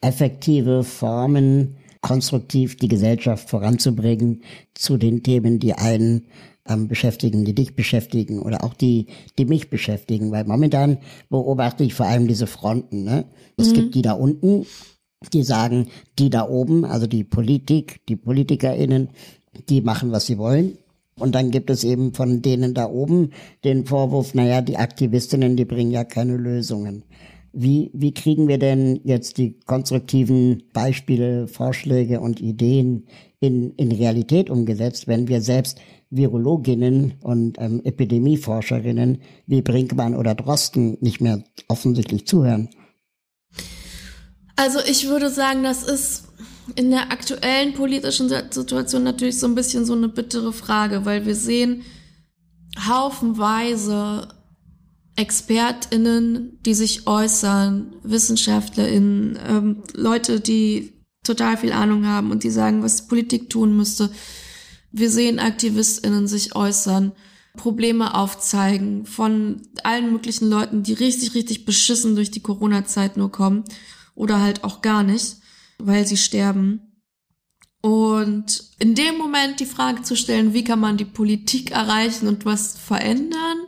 effektive 0.00 0.84
Formen, 0.84 1.76
konstruktiv 2.00 2.76
die 2.76 2.88
Gesellschaft 2.88 3.50
voranzubringen 3.50 4.42
zu 4.74 4.96
den 4.96 5.24
Themen, 5.24 5.58
die 5.58 5.74
einen 5.74 6.26
ähm, 6.68 6.86
beschäftigen, 6.86 7.44
die 7.44 7.54
dich 7.54 7.74
beschäftigen 7.74 8.40
oder 8.40 8.62
auch 8.62 8.74
die, 8.74 9.06
die 9.38 9.46
mich 9.46 9.68
beschäftigen? 9.68 10.30
Weil 10.30 10.44
momentan 10.44 10.98
beobachte 11.28 11.82
ich 11.82 11.94
vor 11.94 12.06
allem 12.06 12.28
diese 12.28 12.46
Fronten. 12.46 13.02
Ne? 13.02 13.24
Es 13.56 13.70
mhm. 13.70 13.74
gibt 13.74 13.94
die 13.96 14.02
da 14.02 14.12
unten, 14.12 14.64
die 15.32 15.42
sagen, 15.42 15.88
die 16.18 16.30
da 16.30 16.48
oben, 16.48 16.84
also 16.84 17.06
die 17.06 17.24
Politik, 17.24 18.00
die 18.08 18.16
PolitikerInnen, 18.16 19.08
die 19.68 19.80
machen, 19.80 20.12
was 20.12 20.26
sie 20.26 20.38
wollen. 20.38 20.78
Und 21.18 21.34
dann 21.34 21.50
gibt 21.50 21.70
es 21.70 21.82
eben 21.82 22.12
von 22.12 22.42
denen 22.42 22.74
da 22.74 22.90
oben 22.90 23.30
den 23.64 23.86
Vorwurf, 23.86 24.34
naja, 24.34 24.60
die 24.60 24.76
Aktivistinnen, 24.76 25.56
die 25.56 25.64
bringen 25.64 25.90
ja 25.90 26.04
keine 26.04 26.36
Lösungen. 26.36 27.04
Wie, 27.52 27.90
wie 27.94 28.12
kriegen 28.12 28.48
wir 28.48 28.58
denn 28.58 29.00
jetzt 29.04 29.38
die 29.38 29.58
konstruktiven 29.64 30.64
Beispiele, 30.74 31.48
Vorschläge 31.48 32.20
und 32.20 32.38
Ideen 32.38 33.06
in, 33.40 33.70
in 33.76 33.92
Realität 33.92 34.50
umgesetzt, 34.50 35.08
wenn 35.08 35.28
wir 35.28 35.40
selbst 35.40 35.80
Virologinnen 36.10 37.14
und 37.22 37.56
ähm, 37.58 37.80
Epidemieforscherinnen 37.82 39.22
wie 39.46 39.62
Brinkmann 39.62 40.14
oder 40.14 40.34
Drosten 40.34 40.98
nicht 41.00 41.22
mehr 41.22 41.42
offensichtlich 41.68 42.26
zuhören? 42.26 42.68
Also 44.56 44.78
ich 44.80 45.06
würde 45.06 45.30
sagen, 45.30 45.62
das 45.62 45.82
ist 45.82 46.24
in 46.74 46.90
der 46.90 47.12
aktuellen 47.12 47.74
politischen 47.74 48.28
Situation 48.50 49.04
natürlich 49.04 49.38
so 49.38 49.46
ein 49.46 49.54
bisschen 49.54 49.84
so 49.84 49.92
eine 49.92 50.08
bittere 50.08 50.52
Frage, 50.52 51.04
weil 51.04 51.26
wir 51.26 51.36
sehen 51.36 51.82
haufenweise 52.88 54.28
ExpertInnen, 55.14 56.58
die 56.64 56.74
sich 56.74 57.06
äußern, 57.06 57.94
WissenschaftlerInnen, 58.02 59.38
ähm, 59.46 59.82
Leute, 59.94 60.40
die 60.40 60.92
total 61.22 61.56
viel 61.56 61.72
Ahnung 61.72 62.06
haben 62.06 62.30
und 62.30 62.42
die 62.42 62.50
sagen, 62.50 62.82
was 62.82 63.06
Politik 63.06 63.48
tun 63.48 63.76
müsste. 63.76 64.10
Wir 64.92 65.10
sehen 65.10 65.38
AktivistInnen 65.38 66.26
sich 66.26 66.54
äußern, 66.54 67.12
Probleme 67.56 68.14
aufzeigen 68.14 69.06
von 69.06 69.62
allen 69.82 70.12
möglichen 70.12 70.50
Leuten, 70.50 70.82
die 70.82 70.92
richtig, 70.92 71.34
richtig 71.34 71.64
beschissen 71.64 72.14
durch 72.14 72.30
die 72.30 72.42
Corona-Zeit 72.42 73.16
nur 73.16 73.32
kommen 73.32 73.64
oder 74.16 74.40
halt 74.40 74.64
auch 74.64 74.82
gar 74.82 75.04
nicht 75.04 75.36
weil 75.78 76.06
sie 76.06 76.16
sterben. 76.16 76.80
Und 77.80 78.70
in 78.78 78.94
dem 78.94 79.16
Moment 79.16 79.60
die 79.60 79.66
Frage 79.66 80.02
zu 80.02 80.16
stellen, 80.16 80.54
wie 80.54 80.64
kann 80.64 80.80
man 80.80 80.96
die 80.96 81.04
Politik 81.04 81.70
erreichen 81.70 82.26
und 82.26 82.44
was 82.44 82.76
verändern? 82.76 83.58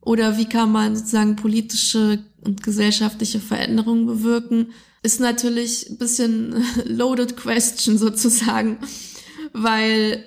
Oder 0.00 0.36
wie 0.36 0.48
kann 0.48 0.70
man 0.70 0.96
sozusagen 0.96 1.36
politische 1.36 2.22
und 2.42 2.62
gesellschaftliche 2.62 3.40
Veränderungen 3.40 4.06
bewirken, 4.06 4.72
ist 5.02 5.18
natürlich 5.18 5.90
ein 5.90 5.98
bisschen 5.98 6.62
loaded 6.84 7.36
question 7.36 7.96
sozusagen, 7.96 8.78
weil 9.52 10.24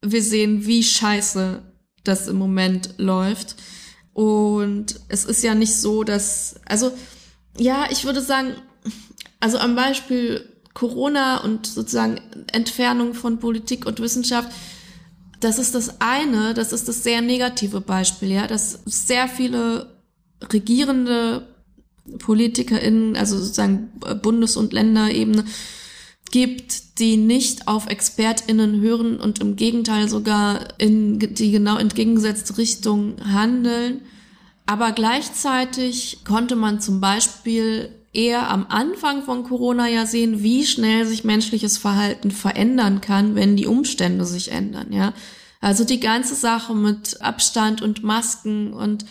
wir 0.00 0.22
sehen, 0.22 0.64
wie 0.66 0.82
scheiße 0.82 1.62
das 2.04 2.28
im 2.28 2.36
Moment 2.36 2.94
läuft. 2.98 3.56
Und 4.12 5.00
es 5.08 5.24
ist 5.24 5.42
ja 5.42 5.54
nicht 5.54 5.74
so, 5.74 6.04
dass, 6.04 6.60
also, 6.64 6.92
ja, 7.58 7.86
ich 7.90 8.04
würde 8.04 8.22
sagen, 8.22 8.54
also 9.40 9.58
am 9.58 9.74
Beispiel 9.74 10.48
Corona 10.74 11.38
und 11.38 11.66
sozusagen 11.66 12.20
Entfernung 12.52 13.14
von 13.14 13.38
Politik 13.38 13.86
und 13.86 14.00
Wissenschaft, 14.00 14.50
das 15.40 15.58
ist 15.58 15.74
das 15.74 16.00
eine, 16.00 16.54
das 16.54 16.72
ist 16.72 16.88
das 16.88 17.02
sehr 17.02 17.20
negative 17.22 17.80
Beispiel, 17.80 18.30
ja, 18.32 18.46
dass 18.46 18.80
sehr 18.84 19.28
viele 19.28 19.94
regierende 20.52 21.46
PolitikerInnen, 22.18 23.16
also 23.16 23.38
sozusagen 23.38 23.90
Bundes- 24.22 24.56
und 24.56 24.72
Länderebene, 24.72 25.44
gibt, 26.30 26.98
die 26.98 27.16
nicht 27.16 27.68
auf 27.68 27.88
ExpertInnen 27.88 28.80
hören 28.80 29.18
und 29.18 29.40
im 29.40 29.56
Gegenteil 29.56 30.08
sogar 30.08 30.68
in 30.78 31.18
die 31.18 31.50
genau 31.50 31.76
entgegengesetzte 31.76 32.58
Richtung 32.58 33.16
handeln. 33.24 34.02
Aber 34.66 34.92
gleichzeitig 34.92 36.24
konnte 36.24 36.56
man 36.56 36.80
zum 36.80 37.00
Beispiel 37.00 37.90
eher 38.12 38.50
am 38.50 38.66
Anfang 38.68 39.22
von 39.22 39.44
Corona 39.44 39.88
ja 39.88 40.06
sehen, 40.06 40.42
wie 40.42 40.66
schnell 40.66 41.06
sich 41.06 41.24
menschliches 41.24 41.78
Verhalten 41.78 42.30
verändern 42.30 43.00
kann, 43.00 43.34
wenn 43.34 43.56
die 43.56 43.66
Umstände 43.66 44.24
sich 44.24 44.52
ändern, 44.52 44.92
ja. 44.92 45.12
Also 45.60 45.84
die 45.84 46.00
ganze 46.00 46.34
Sache 46.34 46.74
mit 46.74 47.20
Abstand 47.22 47.82
und 47.82 48.02
Masken 48.02 48.72
und 48.72 49.04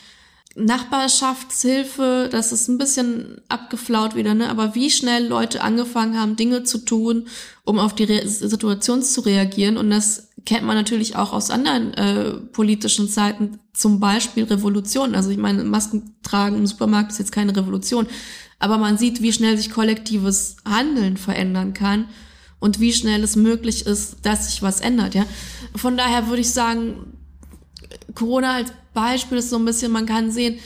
Nachbarschaftshilfe, 0.55 2.29
das 2.31 2.53
ist 2.53 2.69
ein 2.69 2.77
bisschen 2.77 3.41
abgeflaut 3.49 4.15
wieder, 4.15 4.33
ne? 4.33 4.49
Aber 4.49 4.73
wie 4.73 4.89
schnell 4.89 5.27
Leute 5.27 5.61
angefangen 5.61 6.17
haben, 6.17 6.37
Dinge 6.37 6.63
zu 6.63 6.77
tun, 6.77 7.27
um 7.65 7.77
auf 7.77 7.93
die 7.93 8.05
Re 8.05 8.25
Situation 8.25 9.03
zu 9.03 9.21
reagieren. 9.21 9.75
Und 9.75 9.89
das 9.89 10.29
kennt 10.45 10.63
man 10.63 10.77
natürlich 10.77 11.17
auch 11.17 11.33
aus 11.33 11.51
anderen 11.51 11.93
äh, 11.95 12.31
politischen 12.31 13.09
Zeiten, 13.09 13.59
zum 13.73 13.99
Beispiel 13.99 14.45
Revolution. 14.45 15.13
Also 15.13 15.29
ich 15.29 15.37
meine, 15.37 15.65
Masken 15.65 16.15
tragen 16.23 16.55
im 16.55 16.67
Supermarkt 16.67 17.11
ist 17.11 17.19
jetzt 17.19 17.33
keine 17.33 17.55
Revolution, 17.55 18.07
aber 18.59 18.77
man 18.77 18.97
sieht, 18.97 19.21
wie 19.21 19.33
schnell 19.33 19.57
sich 19.57 19.71
kollektives 19.71 20.57
Handeln 20.65 21.17
verändern 21.17 21.73
kann 21.73 22.07
und 22.59 22.79
wie 22.79 22.93
schnell 22.93 23.23
es 23.23 23.35
möglich 23.35 23.85
ist, 23.85 24.17
dass 24.23 24.49
sich 24.49 24.61
was 24.61 24.81
ändert, 24.81 25.15
ja. 25.15 25.25
Von 25.75 25.97
daher 25.97 26.27
würde 26.27 26.41
ich 26.41 26.51
sagen, 26.51 27.17
Corona 28.13 28.55
als 28.55 28.71
Beispiel 28.93 29.39
ist 29.39 29.49
so 29.49 29.57
ein 29.57 29.65
bisschen, 29.65 29.91
man 29.91 30.05
kann 30.05 30.31
sehen, 30.31 30.59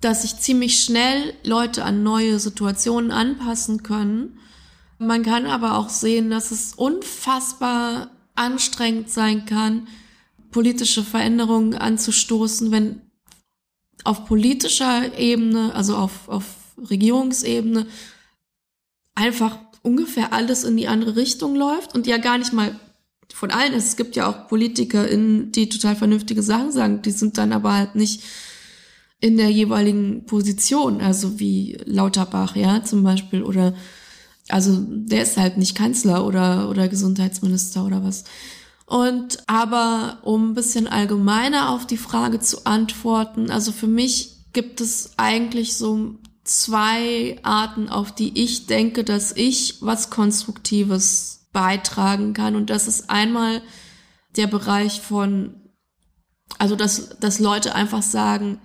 dass 0.00 0.22
sich 0.22 0.36
ziemlich 0.36 0.82
schnell 0.82 1.34
Leute 1.44 1.84
an 1.84 2.02
neue 2.02 2.38
Situationen 2.38 3.10
anpassen 3.10 3.82
können. 3.82 4.38
Man 4.98 5.22
kann 5.22 5.46
aber 5.46 5.78
auch 5.78 5.88
sehen, 5.88 6.30
dass 6.30 6.50
es 6.50 6.74
unfassbar 6.74 8.10
anstrengend 8.34 9.10
sein 9.10 9.46
kann, 9.46 9.86
politische 10.50 11.02
Veränderungen 11.02 11.74
anzustoßen, 11.74 12.70
wenn 12.70 13.00
auf 14.04 14.26
politischer 14.26 15.18
Ebene, 15.18 15.74
also 15.74 15.96
auf, 15.96 16.28
auf 16.28 16.44
Regierungsebene 16.78 17.86
einfach 19.14 19.58
ungefähr 19.82 20.32
alles 20.32 20.64
in 20.64 20.76
die 20.76 20.88
andere 20.88 21.16
Richtung 21.16 21.54
läuft 21.54 21.94
und 21.94 22.06
ja 22.06 22.16
gar 22.16 22.38
nicht 22.38 22.52
mal 22.52 22.78
von 23.32 23.50
allen. 23.50 23.74
Es 23.74 23.96
gibt 23.96 24.16
ja 24.16 24.28
auch 24.28 24.48
PolitikerInnen, 24.48 25.52
die 25.52 25.68
total 25.68 25.96
vernünftige 25.96 26.42
Sachen 26.42 26.72
sagen, 26.72 27.02
die 27.02 27.10
sind 27.10 27.38
dann 27.38 27.52
aber 27.52 27.74
halt 27.74 27.94
nicht 27.94 28.22
in 29.20 29.36
der 29.36 29.50
jeweiligen 29.50 30.26
Position, 30.26 31.00
also 31.00 31.38
wie 31.38 31.78
Lauterbach, 31.84 32.56
ja, 32.56 32.82
zum 32.84 33.02
Beispiel, 33.02 33.42
oder 33.42 33.74
also 34.48 34.84
der 34.86 35.22
ist 35.22 35.36
halt 35.36 35.56
nicht 35.56 35.74
Kanzler 35.74 36.26
oder, 36.26 36.68
oder 36.68 36.88
Gesundheitsminister 36.88 37.84
oder 37.86 38.04
was. 38.04 38.24
Und 38.86 39.38
aber 39.46 40.18
um 40.22 40.50
ein 40.50 40.54
bisschen 40.54 40.86
allgemeiner 40.86 41.70
auf 41.70 41.86
die 41.86 41.96
Frage 41.96 42.40
zu 42.40 42.66
antworten, 42.66 43.50
also 43.50 43.72
für 43.72 43.86
mich 43.86 44.52
gibt 44.52 44.80
es 44.80 45.12
eigentlich 45.16 45.76
so 45.76 46.16
zwei 46.44 47.38
Arten, 47.42 47.88
auf 47.88 48.14
die 48.14 48.42
ich 48.42 48.66
denke, 48.66 49.02
dass 49.02 49.32
ich 49.32 49.78
was 49.80 50.10
Konstruktives 50.10 51.46
beitragen 51.52 52.34
kann. 52.34 52.54
Und 52.54 52.70
das 52.70 52.86
ist 52.86 53.10
einmal 53.10 53.62
der 54.36 54.46
Bereich 54.46 55.00
von, 55.00 55.54
also 56.58 56.76
dass, 56.76 57.18
dass 57.18 57.38
Leute 57.38 57.74
einfach 57.74 58.02
sagen, 58.02 58.60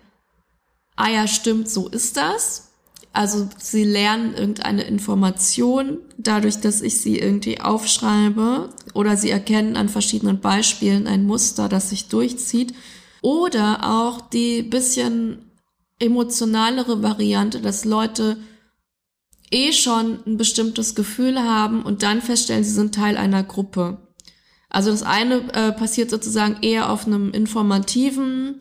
ah 0.95 1.09
ja, 1.09 1.27
stimmt, 1.27 1.69
so 1.69 1.87
ist 1.87 2.17
das. 2.17 2.65
Also 3.11 3.49
sie 3.57 3.85
lernen 3.85 4.35
irgendeine 4.35 4.83
Information 4.83 5.99
dadurch, 6.17 6.59
dass 6.59 6.81
ich 6.81 7.01
sie 7.01 7.17
irgendwie 7.17 7.59
aufschreibe 7.59 8.69
oder 8.93 9.17
sie 9.17 9.31
erkennen 9.31 9.77
an 9.77 9.89
verschiedenen 9.89 10.41
Beispielen 10.41 11.07
ein 11.07 11.25
Muster, 11.25 11.69
das 11.69 11.89
sich 11.89 12.07
durchzieht. 12.07 12.75
Oder 13.21 13.79
auch 13.83 14.21
die 14.21 14.61
bisschen 14.61 15.48
emotionalere 15.99 17.03
Variante, 17.03 17.59
dass 17.59 17.85
Leute 17.85 18.37
eh 19.51 19.73
schon 19.73 20.19
ein 20.25 20.37
bestimmtes 20.37 20.95
Gefühl 20.95 21.39
haben 21.39 21.81
und 21.83 22.03
dann 22.03 22.21
feststellen, 22.21 22.63
sie 22.63 22.71
sind 22.71 22.95
Teil 22.95 23.17
einer 23.17 23.43
Gruppe. 23.43 23.97
Also 24.69 24.91
das 24.91 25.03
eine 25.03 25.51
äh, 25.53 25.71
passiert 25.71 26.09
sozusagen 26.09 26.61
eher 26.61 26.91
auf 26.91 27.07
einem 27.07 27.31
informativen, 27.31 28.59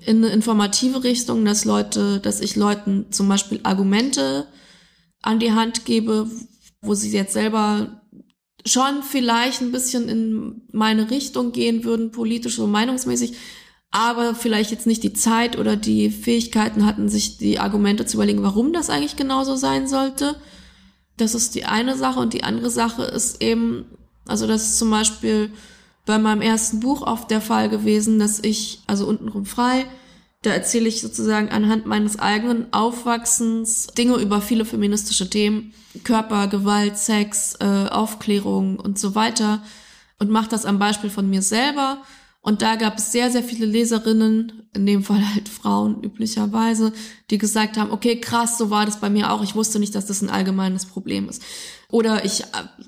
in 0.00 0.18
eine 0.18 0.32
informative 0.32 1.02
Richtung, 1.02 1.44
dass 1.44 1.64
Leute, 1.64 2.20
dass 2.20 2.40
ich 2.40 2.54
Leuten 2.54 3.10
zum 3.10 3.28
Beispiel 3.28 3.60
Argumente 3.64 4.46
an 5.22 5.40
die 5.40 5.52
Hand 5.52 5.84
gebe, 5.84 6.30
wo 6.80 6.94
sie 6.94 7.10
jetzt 7.10 7.32
selber 7.32 8.00
schon 8.64 9.02
vielleicht 9.02 9.60
ein 9.60 9.72
bisschen 9.72 10.08
in 10.08 10.62
meine 10.72 11.10
Richtung 11.10 11.52
gehen 11.52 11.84
würden, 11.84 12.12
politisch 12.12 12.58
und 12.58 12.70
meinungsmäßig, 12.70 13.34
aber 13.90 14.34
vielleicht 14.34 14.70
jetzt 14.70 14.86
nicht 14.86 15.02
die 15.02 15.14
Zeit 15.14 15.58
oder 15.58 15.76
die 15.76 16.10
Fähigkeiten 16.10 16.84
hatten, 16.84 17.08
sich 17.08 17.38
die 17.38 17.58
Argumente 17.58 18.04
zu 18.04 18.16
überlegen, 18.16 18.42
warum 18.42 18.72
das 18.72 18.90
eigentlich 18.90 19.16
genauso 19.16 19.56
sein 19.56 19.88
sollte. 19.88 20.36
Das 21.16 21.34
ist 21.34 21.54
die 21.54 21.64
eine 21.64 21.96
Sache 21.96 22.20
und 22.20 22.32
die 22.32 22.44
andere 22.44 22.70
Sache 22.70 23.02
ist 23.04 23.42
eben, 23.42 23.86
also 24.26 24.46
das 24.46 24.64
ist 24.64 24.78
zum 24.78 24.90
Beispiel 24.90 25.50
bei 26.04 26.18
meinem 26.18 26.42
ersten 26.42 26.80
Buch 26.80 27.02
oft 27.02 27.30
der 27.30 27.40
Fall 27.40 27.68
gewesen, 27.68 28.18
dass 28.18 28.40
ich, 28.40 28.80
also 28.86 29.06
untenrum 29.06 29.46
frei, 29.46 29.86
da 30.42 30.50
erzähle 30.50 30.88
ich 30.88 31.00
sozusagen 31.00 31.48
anhand 31.48 31.86
meines 31.86 32.18
eigenen 32.18 32.72
Aufwachsens 32.72 33.88
Dinge 33.88 34.16
über 34.16 34.40
viele 34.40 34.64
feministische 34.64 35.28
Themen, 35.28 35.74
Körper, 36.04 36.46
Gewalt, 36.46 36.96
Sex, 36.96 37.56
äh, 37.60 37.88
Aufklärung 37.88 38.78
und 38.78 38.98
so 38.98 39.14
weiter 39.14 39.62
und 40.18 40.30
mache 40.30 40.48
das 40.48 40.64
am 40.64 40.78
Beispiel 40.78 41.10
von 41.10 41.28
mir 41.28 41.42
selber 41.42 41.98
und 42.48 42.62
da 42.62 42.76
gab 42.76 42.96
es 42.96 43.12
sehr, 43.12 43.30
sehr 43.30 43.42
viele 43.42 43.66
Leserinnen, 43.66 44.62
in 44.72 44.86
dem 44.86 45.02
Fall 45.02 45.22
halt 45.34 45.50
Frauen 45.50 46.02
üblicherweise, 46.02 46.94
die 47.30 47.36
gesagt 47.36 47.76
haben, 47.76 47.90
okay, 47.90 48.18
krass, 48.18 48.56
so 48.56 48.70
war 48.70 48.86
das 48.86 49.00
bei 49.00 49.10
mir 49.10 49.32
auch. 49.32 49.42
Ich 49.42 49.54
wusste 49.54 49.78
nicht, 49.78 49.94
dass 49.94 50.06
das 50.06 50.22
ein 50.22 50.30
allgemeines 50.30 50.86
Problem 50.86 51.28
ist. 51.28 51.42
Oder 51.90 52.24
ich, 52.24 52.44
äh, 52.44 52.46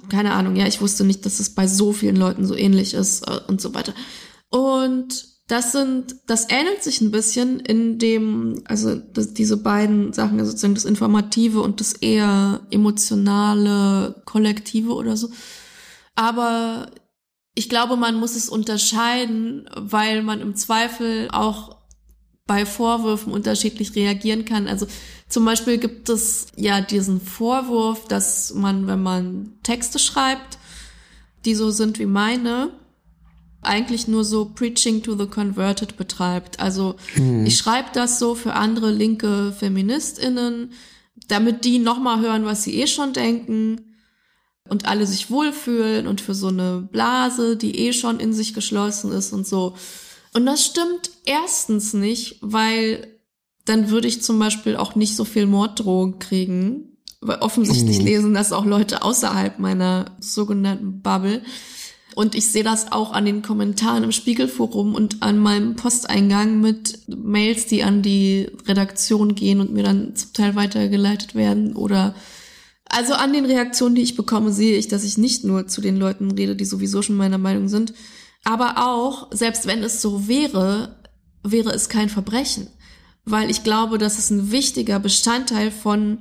keine 0.08 0.32
Ahnung, 0.32 0.56
ja, 0.56 0.66
ich 0.66 0.80
wusste 0.80 1.04
nicht, 1.04 1.26
dass 1.26 1.40
es 1.40 1.54
bei 1.54 1.66
so 1.66 1.92
vielen 1.92 2.16
Leuten 2.16 2.46
so 2.46 2.54
ähnlich 2.54 2.94
ist 2.94 3.28
äh, 3.28 3.38
und 3.48 3.60
so 3.60 3.74
weiter. 3.74 3.92
Und 4.48 5.26
das 5.46 5.72
sind, 5.72 6.16
das 6.26 6.46
ähnelt 6.48 6.82
sich 6.82 7.02
ein 7.02 7.10
bisschen 7.10 7.60
in 7.60 7.98
dem, 7.98 8.62
also 8.64 8.94
das, 8.94 9.34
diese 9.34 9.58
beiden 9.58 10.14
Sachen, 10.14 10.38
also 10.38 10.52
sozusagen 10.52 10.74
das 10.74 10.86
Informative 10.86 11.60
und 11.60 11.80
das 11.80 11.92
eher 11.92 12.62
emotionale, 12.70 14.22
Kollektive 14.24 14.94
oder 14.94 15.18
so. 15.18 15.28
Aber 16.14 16.90
ich 17.60 17.68
glaube, 17.68 17.96
man 17.96 18.14
muss 18.14 18.36
es 18.36 18.48
unterscheiden, 18.48 19.68
weil 19.76 20.22
man 20.22 20.40
im 20.40 20.56
Zweifel 20.56 21.28
auch 21.30 21.76
bei 22.46 22.64
Vorwürfen 22.64 23.34
unterschiedlich 23.34 23.94
reagieren 23.94 24.46
kann. 24.46 24.66
Also 24.66 24.86
zum 25.28 25.44
Beispiel 25.44 25.76
gibt 25.76 26.08
es 26.08 26.46
ja 26.56 26.80
diesen 26.80 27.20
Vorwurf, 27.20 28.08
dass 28.08 28.54
man, 28.54 28.86
wenn 28.86 29.02
man 29.02 29.52
Texte 29.62 29.98
schreibt, 29.98 30.56
die 31.44 31.54
so 31.54 31.70
sind 31.70 31.98
wie 31.98 32.06
meine, 32.06 32.70
eigentlich 33.60 34.08
nur 34.08 34.24
so 34.24 34.46
Preaching 34.46 35.02
to 35.02 35.14
the 35.14 35.26
Converted 35.26 35.98
betreibt. 35.98 36.60
Also 36.60 36.96
mhm. 37.16 37.44
ich 37.44 37.58
schreibe 37.58 37.90
das 37.92 38.18
so 38.18 38.34
für 38.34 38.54
andere 38.54 38.90
linke 38.90 39.52
Feministinnen, 39.52 40.72
damit 41.28 41.66
die 41.66 41.78
nochmal 41.78 42.20
hören, 42.20 42.46
was 42.46 42.64
sie 42.64 42.80
eh 42.80 42.86
schon 42.86 43.12
denken 43.12 43.89
und 44.70 44.86
alle 44.86 45.06
sich 45.06 45.30
wohlfühlen 45.30 46.06
und 46.06 46.20
für 46.20 46.34
so 46.34 46.48
eine 46.48 46.88
Blase, 46.90 47.56
die 47.56 47.76
eh 47.76 47.92
schon 47.92 48.20
in 48.20 48.32
sich 48.32 48.54
geschlossen 48.54 49.12
ist 49.12 49.32
und 49.32 49.46
so. 49.46 49.74
Und 50.32 50.46
das 50.46 50.64
stimmt 50.64 51.10
erstens 51.26 51.92
nicht, 51.92 52.38
weil 52.40 53.08
dann 53.64 53.90
würde 53.90 54.08
ich 54.08 54.22
zum 54.22 54.38
Beispiel 54.38 54.76
auch 54.76 54.94
nicht 54.94 55.16
so 55.16 55.24
viel 55.24 55.46
Morddrohungen 55.46 56.18
kriegen, 56.20 56.96
weil 57.20 57.38
offensichtlich 57.38 57.98
mhm. 57.98 58.04
lesen 58.04 58.34
das 58.34 58.52
auch 58.52 58.64
Leute 58.64 59.02
außerhalb 59.02 59.58
meiner 59.58 60.16
sogenannten 60.20 61.02
Bubble. 61.02 61.42
Und 62.14 62.34
ich 62.34 62.48
sehe 62.48 62.64
das 62.64 62.92
auch 62.92 63.12
an 63.12 63.24
den 63.24 63.42
Kommentaren 63.42 64.04
im 64.04 64.12
Spiegelforum 64.12 64.94
und 64.94 65.22
an 65.22 65.38
meinem 65.38 65.76
Posteingang 65.76 66.60
mit 66.60 67.00
Mails, 67.08 67.66
die 67.66 67.82
an 67.82 68.02
die 68.02 68.50
Redaktion 68.66 69.34
gehen 69.34 69.60
und 69.60 69.72
mir 69.72 69.84
dann 69.84 70.16
zum 70.16 70.32
Teil 70.32 70.54
weitergeleitet 70.56 71.34
werden 71.34 71.76
oder 71.76 72.14
also 72.90 73.14
an 73.14 73.32
den 73.32 73.46
Reaktionen, 73.46 73.94
die 73.94 74.02
ich 74.02 74.16
bekomme, 74.16 74.52
sehe 74.52 74.76
ich, 74.76 74.88
dass 74.88 75.04
ich 75.04 75.16
nicht 75.16 75.44
nur 75.44 75.66
zu 75.66 75.80
den 75.80 75.96
Leuten 75.96 76.32
rede, 76.32 76.56
die 76.56 76.64
sowieso 76.64 77.02
schon 77.02 77.16
meiner 77.16 77.38
Meinung 77.38 77.68
sind, 77.68 77.94
aber 78.44 78.86
auch, 78.88 79.28
selbst 79.32 79.66
wenn 79.66 79.82
es 79.82 80.02
so 80.02 80.26
wäre, 80.26 80.96
wäre 81.42 81.70
es 81.70 81.88
kein 81.88 82.08
Verbrechen. 82.08 82.68
Weil 83.24 83.50
ich 83.50 83.62
glaube, 83.62 83.98
dass 83.98 84.18
es 84.18 84.30
ein 84.30 84.50
wichtiger 84.50 84.98
Bestandteil 84.98 85.70
von 85.70 86.18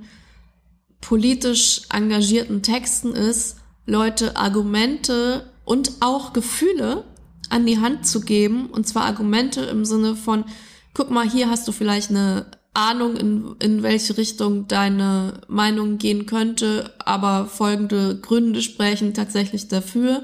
politisch 1.02 1.82
engagierten 1.92 2.62
Texten 2.62 3.14
ist, 3.14 3.58
Leute 3.86 4.36
Argumente 4.36 5.50
und 5.66 5.94
auch 6.02 6.34
Gefühle 6.34 7.06
an 7.50 7.66
die 7.66 7.80
Hand 7.80 8.06
zu 8.06 8.22
geben. 8.22 8.68
Und 8.68 8.88
zwar 8.88 9.06
Argumente 9.06 9.62
im 9.62 9.86
Sinne 9.86 10.16
von, 10.16 10.46
guck 10.94 11.10
mal, 11.10 11.28
hier 11.28 11.50
hast 11.50 11.68
du 11.68 11.72
vielleicht 11.72 12.12
eine 12.12 12.46
Ahnung, 12.74 13.18
in, 13.18 13.56
in 13.60 13.84
welche 13.84 14.18
Richtung 14.18 14.68
deine 14.68 15.42
Meinung 15.48 15.98
gehen 15.98 16.26
könnte, 16.26 16.94
aber 17.00 17.48
folgende 17.48 18.20
Gründe 18.20 18.62
sprechen 18.62 19.14
tatsächlich 19.14 19.68
dafür. 19.68 20.24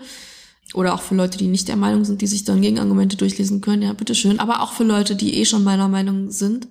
Oder 0.73 0.93
auch 0.93 1.01
für 1.01 1.15
Leute, 1.15 1.37
die 1.37 1.47
nicht 1.47 1.67
der 1.67 1.75
Meinung 1.75 2.05
sind, 2.05 2.21
die 2.21 2.27
sich 2.27 2.43
dann 2.43 2.61
Gegenargumente 2.61 3.17
durchlesen 3.17 3.61
können, 3.61 3.83
ja, 3.83 3.93
bitteschön. 3.93 4.39
Aber 4.39 4.61
auch 4.61 4.73
für 4.73 4.83
Leute, 4.83 5.15
die 5.15 5.35
eh 5.35 5.45
schon 5.45 5.63
meiner 5.63 5.87
Meinung 5.87 6.31
sind 6.31 6.67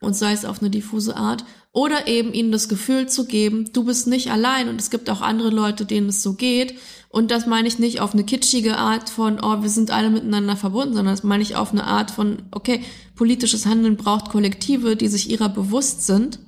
und 0.00 0.14
sei 0.14 0.32
es 0.32 0.44
auf 0.44 0.60
eine 0.60 0.70
diffuse 0.70 1.16
Art. 1.16 1.44
Oder 1.72 2.06
eben 2.06 2.32
ihnen 2.32 2.52
das 2.52 2.68
Gefühl 2.68 3.08
zu 3.08 3.26
geben, 3.26 3.70
du 3.72 3.84
bist 3.84 4.06
nicht 4.06 4.30
allein 4.30 4.68
und 4.68 4.80
es 4.80 4.90
gibt 4.90 5.10
auch 5.10 5.20
andere 5.20 5.50
Leute, 5.50 5.84
denen 5.84 6.08
es 6.08 6.22
so 6.22 6.34
geht. 6.34 6.74
Und 7.14 7.30
das 7.30 7.46
meine 7.46 7.68
ich 7.68 7.78
nicht 7.78 8.00
auf 8.00 8.12
eine 8.12 8.24
kitschige 8.24 8.76
Art 8.76 9.08
von, 9.08 9.38
oh, 9.40 9.62
wir 9.62 9.68
sind 9.68 9.92
alle 9.92 10.10
miteinander 10.10 10.56
verbunden, 10.56 10.94
sondern 10.94 11.14
das 11.14 11.22
meine 11.22 11.44
ich 11.44 11.54
auf 11.54 11.70
eine 11.70 11.84
Art 11.84 12.10
von, 12.10 12.42
okay, 12.50 12.82
politisches 13.14 13.66
Handeln 13.66 13.96
braucht 13.96 14.30
Kollektive, 14.30 14.96
die 14.96 15.06
sich 15.06 15.30
ihrer 15.30 15.48
bewusst 15.48 16.04
sind, 16.06 16.40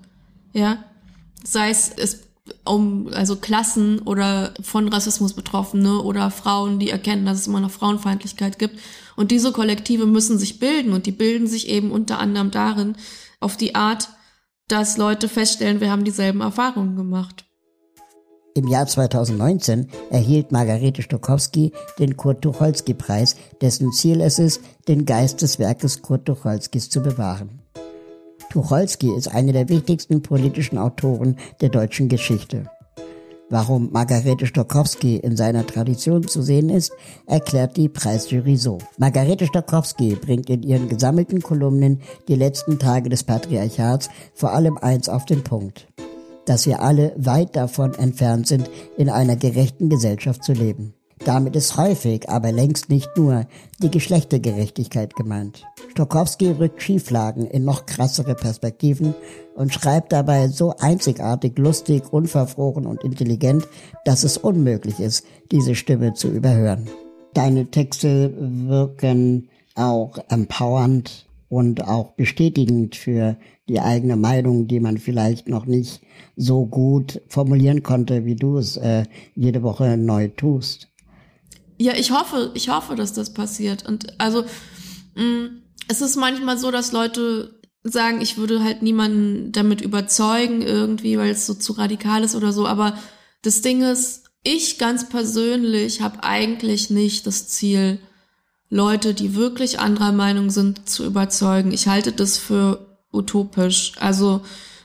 ja, 0.52 0.78
sei 1.44 1.70
es, 1.70 1.92
es 1.96 2.24
um 2.64 3.06
also 3.12 3.36
Klassen 3.36 4.00
oder 4.00 4.54
von 4.60 4.88
Rassismus 4.88 5.34
Betroffene 5.34 6.02
oder 6.02 6.32
Frauen, 6.32 6.80
die 6.80 6.90
erkennen, 6.90 7.26
dass 7.26 7.38
es 7.38 7.46
immer 7.46 7.60
noch 7.60 7.70
Frauenfeindlichkeit 7.70 8.58
gibt. 8.58 8.80
Und 9.14 9.30
diese 9.30 9.52
Kollektive 9.52 10.06
müssen 10.06 10.36
sich 10.36 10.58
bilden 10.58 10.92
und 10.92 11.06
die 11.06 11.12
bilden 11.12 11.46
sich 11.46 11.68
eben 11.68 11.92
unter 11.92 12.18
anderem 12.18 12.50
darin, 12.50 12.96
auf 13.38 13.56
die 13.56 13.76
Art, 13.76 14.08
dass 14.66 14.96
Leute 14.96 15.28
feststellen, 15.28 15.80
wir 15.80 15.92
haben 15.92 16.02
dieselben 16.02 16.40
Erfahrungen 16.40 16.96
gemacht. 16.96 17.45
Im 18.56 18.66
Jahr 18.68 18.86
2019 18.86 19.86
erhielt 20.08 20.50
Margarete 20.50 21.02
Stokowski 21.02 21.72
den 21.98 22.16
Kurt-Tucholsky-Preis, 22.16 23.36
dessen 23.60 23.92
Ziel 23.92 24.22
es 24.22 24.38
ist, 24.38 24.62
den 24.88 25.04
Geist 25.04 25.42
des 25.42 25.58
Werkes 25.58 26.00
Kurt 26.00 26.24
Tucholskys 26.24 26.88
zu 26.88 27.02
bewahren. 27.02 27.60
Tucholsky 28.48 29.14
ist 29.14 29.28
eine 29.28 29.52
der 29.52 29.68
wichtigsten 29.68 30.22
politischen 30.22 30.78
Autoren 30.78 31.36
der 31.60 31.68
deutschen 31.68 32.08
Geschichte. 32.08 32.64
Warum 33.50 33.92
Margarete 33.92 34.46
Stokowski 34.46 35.16
in 35.16 35.36
seiner 35.36 35.66
Tradition 35.66 36.26
zu 36.26 36.40
sehen 36.40 36.70
ist, 36.70 36.92
erklärt 37.26 37.76
die 37.76 37.90
Preisjury 37.90 38.56
so. 38.56 38.78
Margarete 38.96 39.46
Stokowski 39.46 40.14
bringt 40.14 40.48
in 40.48 40.62
ihren 40.62 40.88
gesammelten 40.88 41.42
Kolumnen 41.42 42.00
die 42.26 42.36
letzten 42.36 42.78
Tage 42.78 43.10
des 43.10 43.22
Patriarchats 43.22 44.08
vor 44.32 44.54
allem 44.54 44.78
eins 44.78 45.10
auf 45.10 45.26
den 45.26 45.44
Punkt 45.44 45.88
dass 46.46 46.66
wir 46.66 46.80
alle 46.80 47.12
weit 47.16 47.54
davon 47.54 47.94
entfernt 47.94 48.46
sind, 48.46 48.70
in 48.96 49.10
einer 49.10 49.36
gerechten 49.36 49.88
Gesellschaft 49.88 50.42
zu 50.42 50.52
leben. 50.52 50.94
Damit 51.24 51.56
ist 51.56 51.76
häufig, 51.76 52.28
aber 52.28 52.52
längst 52.52 52.90
nicht 52.90 53.16
nur, 53.16 53.46
die 53.80 53.90
Geschlechtergerechtigkeit 53.90 55.14
gemeint. 55.16 55.64
Stokowski 55.90 56.50
rückt 56.50 56.82
Schieflagen 56.82 57.46
in 57.46 57.64
noch 57.64 57.86
krassere 57.86 58.34
Perspektiven 58.34 59.14
und 59.54 59.72
schreibt 59.72 60.12
dabei 60.12 60.48
so 60.48 60.74
einzigartig, 60.78 61.58
lustig, 61.58 62.12
unverfroren 62.12 62.86
und 62.86 63.02
intelligent, 63.02 63.66
dass 64.04 64.24
es 64.24 64.36
unmöglich 64.36 65.00
ist, 65.00 65.24
diese 65.50 65.74
Stimme 65.74 66.12
zu 66.12 66.28
überhören. 66.28 66.86
Deine 67.32 67.70
Texte 67.70 68.34
wirken 68.38 69.48
auch 69.74 70.18
empowernd 70.28 71.26
und 71.56 71.82
auch 71.84 72.12
bestätigend 72.12 72.96
für 72.96 73.38
die 73.66 73.80
eigene 73.80 74.16
Meinung, 74.16 74.68
die 74.68 74.78
man 74.78 74.98
vielleicht 74.98 75.48
noch 75.48 75.64
nicht 75.64 76.02
so 76.36 76.66
gut 76.66 77.22
formulieren 77.28 77.82
konnte, 77.82 78.26
wie 78.26 78.36
du 78.36 78.58
es 78.58 78.76
äh, 78.76 79.04
jede 79.34 79.62
Woche 79.62 79.96
neu 79.96 80.28
tust. 80.28 80.88
Ja, 81.78 81.94
ich 81.94 82.10
hoffe, 82.10 82.50
ich 82.52 82.68
hoffe, 82.68 82.94
dass 82.94 83.14
das 83.14 83.32
passiert. 83.32 83.88
Und 83.88 84.20
also 84.20 84.44
mh, 85.14 85.24
mm, 85.24 85.62
es 85.88 86.02
ist 86.02 86.16
manchmal 86.16 86.58
so, 86.58 86.70
dass 86.70 86.92
Leute 86.92 87.58
sagen, 87.84 88.20
ich 88.20 88.36
würde 88.36 88.62
halt 88.62 88.82
niemanden 88.82 89.50
damit 89.52 89.80
überzeugen 89.80 90.60
irgendwie, 90.60 91.16
weil 91.16 91.30
es 91.30 91.46
so 91.46 91.54
zu 91.54 91.72
radikal 91.72 92.22
ist 92.22 92.34
oder 92.34 92.52
so. 92.52 92.66
Aber 92.66 92.98
das 93.40 93.62
Ding 93.62 93.80
ist, 93.80 94.24
ich 94.42 94.76
ganz 94.76 95.08
persönlich 95.08 96.02
habe 96.02 96.22
eigentlich 96.22 96.90
nicht 96.90 97.26
das 97.26 97.48
Ziel, 97.48 97.98
Leute, 98.68 99.14
die 99.14 99.34
wirklich 99.34 99.78
anderer 99.78 100.12
Meinung 100.12 100.50
sind, 100.50 100.88
zu 100.88 101.04
überzeugen. 101.04 101.72
Ich 101.72 101.88
halte 101.88 102.12
das 102.12 102.38
für 102.38 102.98
utopisch. 103.12 103.92
Also 103.98 104.42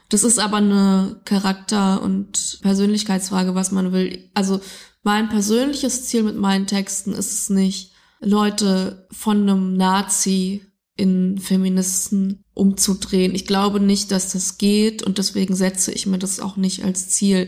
das 0.10 0.24
ist 0.24 0.40
aber 0.40 0.58
eine 0.58 1.22
Charakter- 1.26 2.02
und 2.02 2.60
Persönlichkeitsfrage, 2.62 3.56
was 3.56 3.72
man 3.72 3.92
will. 3.94 4.30
Also 4.34 4.62
mein 5.04 5.30
persönliches 5.30 6.06
Ziel 6.06 6.24
mit 6.24 6.36
meinen 6.36 6.68
Texten 6.68 7.14
ist 7.14 7.32
es 7.32 7.50
nicht, 7.50 7.92
Leute 8.20 9.08
von 9.12 9.42
einem 9.42 9.76
Nazi 9.76 10.66
in 10.96 11.40
Feministen 11.40 12.44
umzudrehen. 12.54 13.34
Ich 13.34 13.48
glaube 13.48 13.80
nicht, 13.80 14.12
dass 14.12 14.34
das 14.34 14.60
geht 14.60 15.02
und 15.02 15.18
deswegen 15.18 15.56
setze 15.56 15.92
ich 15.92 16.06
mir 16.06 16.20
das 16.20 16.40
auch 16.40 16.58
nicht 16.58 16.84
als 16.84 17.10
Ziel. 17.10 17.48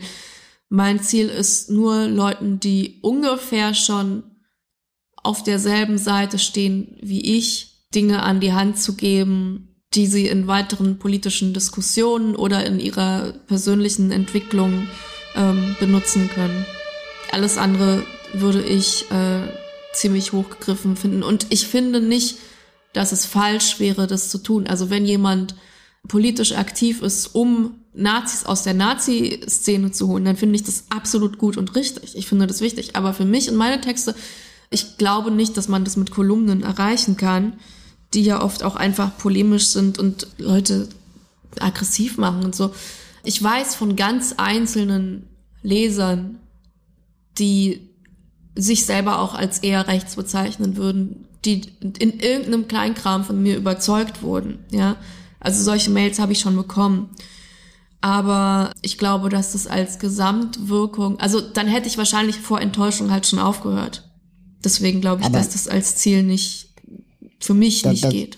Mein 0.69 1.03
Ziel 1.03 1.27
ist 1.29 1.69
nur 1.69 2.07
Leuten, 2.07 2.59
die 2.59 2.99
ungefähr 3.03 3.75
schon 3.75 4.23
auf 5.24 5.43
derselben 5.43 5.97
Seite 5.97 6.38
stehen 6.38 6.97
wie 7.01 7.38
ich, 7.38 7.88
Dinge 7.95 8.24
an 8.24 8.39
die 8.39 8.53
Hand 8.53 8.78
zu 8.78 8.95
geben, 8.95 9.69
die 9.93 10.07
sie 10.07 10.28
in 10.28 10.47
weiteren 10.47 10.97
politischen 10.99 11.53
Diskussionen 11.53 12.36
oder 12.36 12.65
in 12.65 12.80
ihrer 12.80 13.34
persönlichen 13.47 14.11
Entwicklung 14.11 14.88
ähm, 15.36 15.76
benutzen 15.80 16.30
können. 16.34 16.65
Alles 17.32 17.57
andere 17.57 18.03
würde 18.34 18.63
ich 18.63 19.09
äh, 19.11 19.41
ziemlich 19.93 20.34
hochgegriffen 20.34 20.95
finden. 20.95 21.24
Und 21.24 21.47
ich 21.49 21.67
finde 21.67 22.01
nicht, 22.01 22.38
dass 22.93 23.11
es 23.11 23.26
falsch 23.26 23.80
wäre, 23.80 24.07
das 24.07 24.30
zu 24.30 24.39
tun. 24.39 24.67
Also 24.67 24.89
wenn 24.89 25.05
jemand 25.05 25.55
politisch 26.07 26.53
aktiv 26.53 27.01
ist, 27.01 27.28
um 27.28 27.80
Nazis 27.93 28.45
aus 28.45 28.63
der 28.63 28.74
Nazi-Szene 28.74 29.91
zu 29.91 30.07
holen, 30.07 30.26
dann 30.26 30.36
finde 30.36 30.55
ich 30.55 30.63
das 30.63 30.86
absolut 30.89 31.38
gut 31.38 31.57
und 31.57 31.76
richtig. 31.76 32.15
Ich 32.15 32.28
finde 32.28 32.47
das 32.47 32.61
wichtig. 32.61 32.95
Aber 32.95 33.13
für 33.13 33.26
mich 33.26 33.49
und 33.49 33.55
meine 33.55 33.82
Texte, 33.82 34.15
ich 34.74 34.97
glaube 34.97 35.32
nicht, 35.32 35.55
dass 35.57 35.67
man 35.67 35.84
das 35.84 35.97
mit 35.97 36.11
Kolumnen 36.11 36.63
erreichen 36.63 37.17
kann 37.17 37.53
die 38.13 38.24
ja 38.24 38.41
oft 38.41 38.63
auch 38.63 38.76
einfach 38.76 39.17
polemisch 39.17 39.67
sind 39.67 39.97
und 39.97 40.28
Leute 40.38 40.88
aggressiv 41.59 42.17
machen 42.17 42.43
und 42.43 42.55
so. 42.55 42.74
Ich 43.24 43.41
weiß 43.41 43.76
von 43.76 43.95
ganz 43.95 44.36
einzelnen 44.38 45.28
Lesern, 45.61 46.39
die 47.38 47.89
sich 48.55 48.86
selber 48.86 49.19
auch 49.19 49.34
als 49.34 49.59
eher 49.59 49.88
rechts 49.88 50.15
bezeichnen 50.15 50.78
würden, 50.78 51.28
die 51.45 51.61
in 51.82 52.19
irgendeinem 52.19 52.67
Kleinkram 52.67 53.24
von 53.24 53.41
mir 53.41 53.57
überzeugt 53.57 54.21
wurden, 54.21 54.59
ja. 54.71 54.95
Also 55.39 55.61
solche 55.61 55.89
Mails 55.89 56.19
habe 56.19 56.32
ich 56.32 56.39
schon 56.39 56.55
bekommen. 56.55 57.09
Aber 57.99 58.71
ich 58.82 58.97
glaube, 58.97 59.28
dass 59.30 59.53
das 59.53 59.67
als 59.67 59.99
Gesamtwirkung, 59.99 61.19
also 61.19 61.41
dann 61.41 61.67
hätte 61.67 61.88
ich 61.88 61.97
wahrscheinlich 61.97 62.38
vor 62.38 62.61
Enttäuschung 62.61 63.11
halt 63.11 63.26
schon 63.26 63.39
aufgehört. 63.39 64.03
Deswegen 64.64 65.01
glaube 65.01 65.22
ich, 65.22 65.28
Aber 65.28 65.38
dass 65.38 65.49
das 65.49 65.68
als 65.68 65.95
Ziel 65.95 66.24
nicht 66.24 66.70
für 67.39 67.53
mich 67.53 67.82
da, 67.82 67.91
nicht 67.91 68.03
da, 68.03 68.09
geht. 68.09 68.38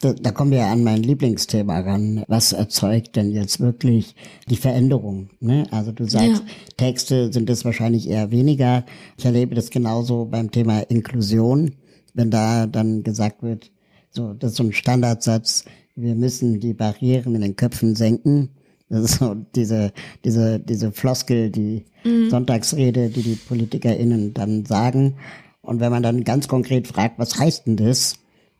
Da, 0.00 0.12
da 0.12 0.30
kommen 0.30 0.52
wir 0.52 0.66
an 0.66 0.84
mein 0.84 1.02
Lieblingsthema 1.02 1.80
ran. 1.80 2.24
Was 2.28 2.52
erzeugt 2.52 3.16
denn 3.16 3.30
jetzt 3.32 3.58
wirklich 3.58 4.14
die 4.48 4.56
Veränderung? 4.56 5.30
Ne? 5.40 5.66
Also 5.70 5.90
du 5.92 6.04
sagst, 6.04 6.28
ja. 6.28 6.40
Texte 6.76 7.32
sind 7.32 7.50
es 7.50 7.64
wahrscheinlich 7.64 8.08
eher 8.08 8.30
weniger. 8.30 8.84
Ich 9.16 9.24
erlebe 9.24 9.54
das 9.54 9.70
genauso 9.70 10.26
beim 10.26 10.50
Thema 10.50 10.80
Inklusion, 10.80 11.74
wenn 12.14 12.30
da 12.30 12.66
dann 12.66 13.02
gesagt 13.02 13.42
wird, 13.42 13.72
so, 14.10 14.34
das 14.34 14.52
ist 14.52 14.56
so 14.56 14.64
ein 14.64 14.72
Standardsatz, 14.72 15.64
wir 15.96 16.14
müssen 16.14 16.60
die 16.60 16.74
Barrieren 16.74 17.34
in 17.34 17.40
den 17.40 17.56
Köpfen 17.56 17.96
senken. 17.96 18.50
Das 18.90 19.04
ist 19.04 19.18
so 19.18 19.34
diese, 19.54 19.92
diese, 20.24 20.58
diese 20.60 20.92
Floskel, 20.92 21.50
die 21.50 21.84
mhm. 22.04 22.30
Sonntagsrede, 22.30 23.10
die 23.10 23.22
die 23.22 23.34
PolitikerInnen 23.34 24.34
dann 24.34 24.64
sagen. 24.64 25.16
Und 25.60 25.80
wenn 25.80 25.90
man 25.90 26.02
dann 26.02 26.24
ganz 26.24 26.48
konkret 26.48 26.88
fragt, 26.88 27.18
was 27.18 27.38
heißt 27.38 27.66
denn 27.66 27.76
das? 27.76 28.14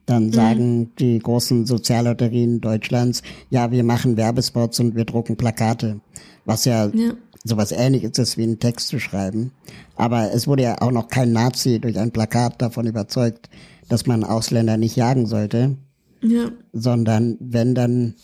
Dann 0.05 0.27
mhm. 0.27 0.33
sagen 0.33 0.79
mhm. 0.79 0.91
die 0.99 1.19
großen 1.19 1.65
Soziallotterien 1.67 2.61
Deutschlands, 2.61 3.23
ja, 3.51 3.71
wir 3.71 3.85
machen 3.85 4.17
Werbespots 4.17 4.81
und 4.81 4.95
wir 4.95 5.05
drucken 5.05 5.37
Plakate. 5.37 6.01
Was 6.45 6.65
ja, 6.65 6.87
ja. 6.87 7.13
sowas 7.45 7.73
ähnliches 7.73 8.19
ist 8.19 8.37
wie 8.37 8.43
einen 8.43 8.59
Text 8.59 8.89
zu 8.89 8.99
schreiben. 8.99 9.53
Aber 9.97 10.33
es 10.33 10.47
wurde 10.47 10.63
ja 10.63 10.81
auch 10.83 10.93
noch 10.93 11.09
kein 11.09 11.33
Nazi 11.33 11.79
durch 11.79 11.99
ein 11.99 12.11
Plakat 12.11 12.61
davon 12.61 12.87
überzeugt, 12.87 13.49
dass 13.89 14.07
man 14.07 14.25
Ausländer 14.25 14.77
nicht 14.77 14.97
jagen 14.97 15.27
sollte. 15.27 15.77
Ja. 16.23 16.51
Sondern 16.73 17.37
wenn 17.41 17.75
dann 17.75 18.15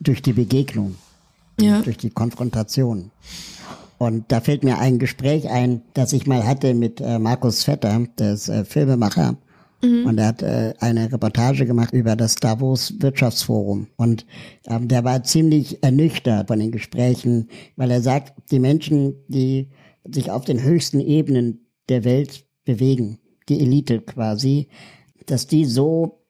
durch 0.00 0.22
die 0.22 0.32
Begegnung, 0.32 0.96
ja. 1.60 1.82
durch 1.82 1.96
die 1.96 2.10
Konfrontation. 2.10 3.10
Und 3.98 4.30
da 4.30 4.40
fällt 4.40 4.62
mir 4.62 4.78
ein 4.78 4.98
Gespräch 4.98 5.48
ein, 5.48 5.82
das 5.94 6.12
ich 6.12 6.26
mal 6.26 6.46
hatte 6.46 6.74
mit 6.74 7.00
äh, 7.00 7.18
Markus 7.18 7.64
Vetter, 7.64 8.06
der 8.18 8.34
ist 8.34 8.48
äh, 8.48 8.64
Filmemacher. 8.64 9.36
Mhm. 9.82 10.06
Und 10.06 10.18
er 10.18 10.26
hat 10.26 10.42
äh, 10.42 10.74
eine 10.80 11.10
Reportage 11.12 11.66
gemacht 11.66 11.92
über 11.92 12.16
das 12.16 12.34
Davos 12.34 12.94
Wirtschaftsforum. 12.98 13.88
Und 13.96 14.26
ähm, 14.66 14.88
der 14.88 15.04
war 15.04 15.22
ziemlich 15.22 15.82
ernüchtert 15.82 16.48
von 16.48 16.58
den 16.58 16.72
Gesprächen, 16.72 17.48
weil 17.76 17.90
er 17.90 18.02
sagt, 18.02 18.50
die 18.50 18.58
Menschen, 18.58 19.14
die 19.28 19.70
sich 20.04 20.30
auf 20.30 20.44
den 20.44 20.62
höchsten 20.62 21.00
Ebenen 21.00 21.66
der 21.88 22.04
Welt 22.04 22.44
bewegen, 22.64 23.18
die 23.48 23.60
Elite 23.60 24.00
quasi, 24.00 24.68
dass 25.26 25.46
die 25.46 25.64
so 25.64 26.22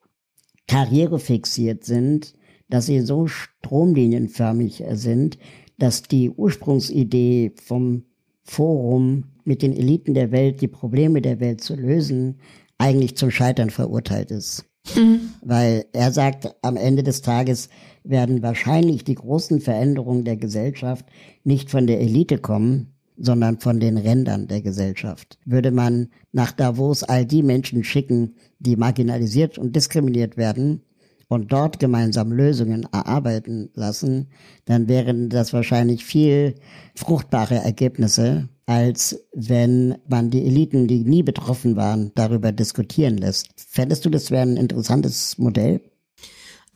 karrierefixiert 0.68 1.84
sind, 1.84 2.34
dass 2.68 2.86
sie 2.86 3.00
so 3.00 3.26
stromlinienförmig 3.26 4.82
sind, 4.92 5.38
dass 5.78 6.02
die 6.02 6.30
Ursprungsidee 6.30 7.52
vom 7.62 8.04
Forum 8.42 9.24
mit 9.44 9.62
den 9.62 9.72
Eliten 9.72 10.14
der 10.14 10.32
Welt 10.32 10.60
die 10.60 10.68
Probleme 10.68 11.20
der 11.20 11.40
Welt 11.40 11.60
zu 11.60 11.74
lösen, 11.74 12.38
eigentlich 12.78 13.16
zum 13.16 13.30
Scheitern 13.30 13.70
verurteilt 13.70 14.30
ist. 14.30 14.64
Mhm. 14.94 15.20
Weil 15.42 15.86
er 15.92 16.12
sagt, 16.12 16.54
am 16.62 16.76
Ende 16.76 17.02
des 17.02 17.22
Tages 17.22 17.68
werden 18.04 18.42
wahrscheinlich 18.42 19.04
die 19.04 19.14
großen 19.14 19.60
Veränderungen 19.60 20.24
der 20.24 20.36
Gesellschaft 20.36 21.06
nicht 21.44 21.70
von 21.70 21.86
der 21.86 22.00
Elite 22.00 22.38
kommen, 22.38 22.92
sondern 23.16 23.58
von 23.58 23.80
den 23.80 23.96
Rändern 23.96 24.46
der 24.46 24.62
Gesellschaft. 24.62 25.38
Würde 25.44 25.70
man 25.70 26.08
nach 26.32 26.52
Davos 26.52 27.02
all 27.02 27.24
die 27.24 27.42
Menschen 27.42 27.82
schicken, 27.82 28.36
die 28.58 28.76
marginalisiert 28.76 29.58
und 29.58 29.74
diskriminiert 29.74 30.36
werden, 30.36 30.82
und 31.28 31.52
dort 31.52 31.78
gemeinsam 31.78 32.32
Lösungen 32.32 32.86
erarbeiten 32.92 33.70
lassen, 33.74 34.28
dann 34.64 34.88
wären 34.88 35.28
das 35.28 35.52
wahrscheinlich 35.52 36.04
viel 36.04 36.54
fruchtbare 36.94 37.56
Ergebnisse, 37.56 38.48
als 38.66 39.20
wenn 39.34 39.96
man 40.08 40.30
die 40.30 40.44
Eliten, 40.44 40.86
die 40.86 41.04
nie 41.04 41.22
betroffen 41.22 41.76
waren, 41.76 42.12
darüber 42.14 42.52
diskutieren 42.52 43.16
lässt. 43.16 43.48
Fändest 43.56 44.04
du, 44.04 44.10
das 44.10 44.30
wäre 44.30 44.42
ein 44.42 44.56
interessantes 44.56 45.38
Modell? 45.38 45.80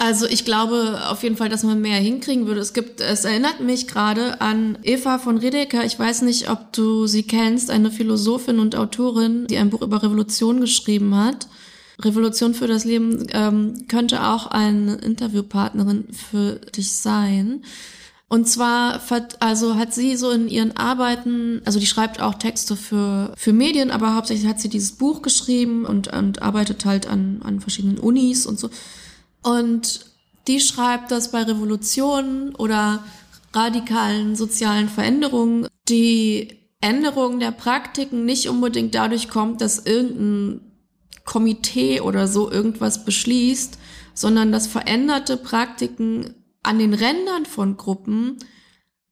Also 0.03 0.27
ich 0.27 0.47
glaube 0.47 0.99
auf 1.09 1.23
jeden 1.23 1.37
Fall, 1.37 1.51
dass 1.51 1.63
man 1.63 1.83
mehr 1.83 1.99
hinkriegen 1.99 2.47
würde. 2.47 2.63
Es 2.63 2.73
gibt, 2.73 3.03
es 3.03 3.27
erinnert 3.27 3.61
mich 3.61 3.87
gerade 3.87 4.41
an 4.41 4.79
Eva 4.83 5.19
von 5.19 5.37
Redeker. 5.37 5.85
Ich 5.85 5.99
weiß 5.99 6.23
nicht, 6.23 6.49
ob 6.49 6.73
du 6.73 7.07
sie 7.07 7.23
kennst, 7.23 7.71
eine 7.71 7.91
Philosophin 7.91 8.61
und 8.61 8.77
Autorin, 8.77 9.47
die 9.47 9.59
ein 9.59 9.69
Buch 9.69 9.83
über 9.83 10.03
Revolution 10.03 10.59
geschrieben 10.59 11.15
hat. 11.15 11.49
Revolution 12.05 12.55
für 12.55 12.67
das 12.67 12.85
Leben 12.85 13.27
ähm, 13.33 13.87
könnte 13.89 14.25
auch 14.27 14.47
eine 14.47 14.97
Interviewpartnerin 14.97 16.09
für 16.13 16.57
dich 16.57 16.93
sein. 16.93 17.63
Und 18.29 18.49
zwar 18.49 19.01
also 19.41 19.75
hat 19.75 19.93
sie 19.93 20.15
so 20.15 20.31
in 20.31 20.47
ihren 20.49 20.77
Arbeiten, 20.77 21.63
also 21.65 21.81
die 21.81 21.87
schreibt 21.87 22.21
auch 22.21 22.35
Texte 22.35 22.77
für, 22.77 23.35
für 23.37 23.53
Medien, 23.53 23.91
aber 23.91 24.15
hauptsächlich 24.15 24.49
hat 24.49 24.61
sie 24.61 24.69
dieses 24.69 24.93
Buch 24.93 25.21
geschrieben 25.21 25.85
und, 25.85 26.13
und 26.13 26.41
arbeitet 26.41 26.85
halt 26.85 27.09
an, 27.09 27.41
an 27.43 27.61
verschiedenen 27.61 27.99
Unis 27.99 28.47
und 28.47 28.61
so. 28.61 28.71
Und 29.43 30.07
die 30.47 30.61
schreibt, 30.61 31.11
dass 31.11 31.33
bei 31.33 31.43
Revolutionen 31.43 32.55
oder 32.55 33.03
radikalen 33.53 34.37
sozialen 34.37 34.89
Veränderungen 34.89 35.67
die 35.89 36.57
Änderung 36.81 37.41
der 37.41 37.51
Praktiken 37.51 38.25
nicht 38.25 38.49
unbedingt 38.49 38.95
dadurch 38.95 39.29
kommt, 39.29 39.61
dass 39.61 39.85
irgendein 39.85 40.70
Komitee 41.31 42.01
oder 42.01 42.27
so 42.27 42.51
irgendwas 42.51 43.05
beschließt, 43.05 43.79
sondern 44.15 44.51
dass 44.51 44.67
veränderte 44.67 45.37
Praktiken 45.37 46.35
an 46.65 46.81
den 46.81 46.93
Rändern 46.93 47.47
von 47.47 47.77
Gruppen 47.77 48.39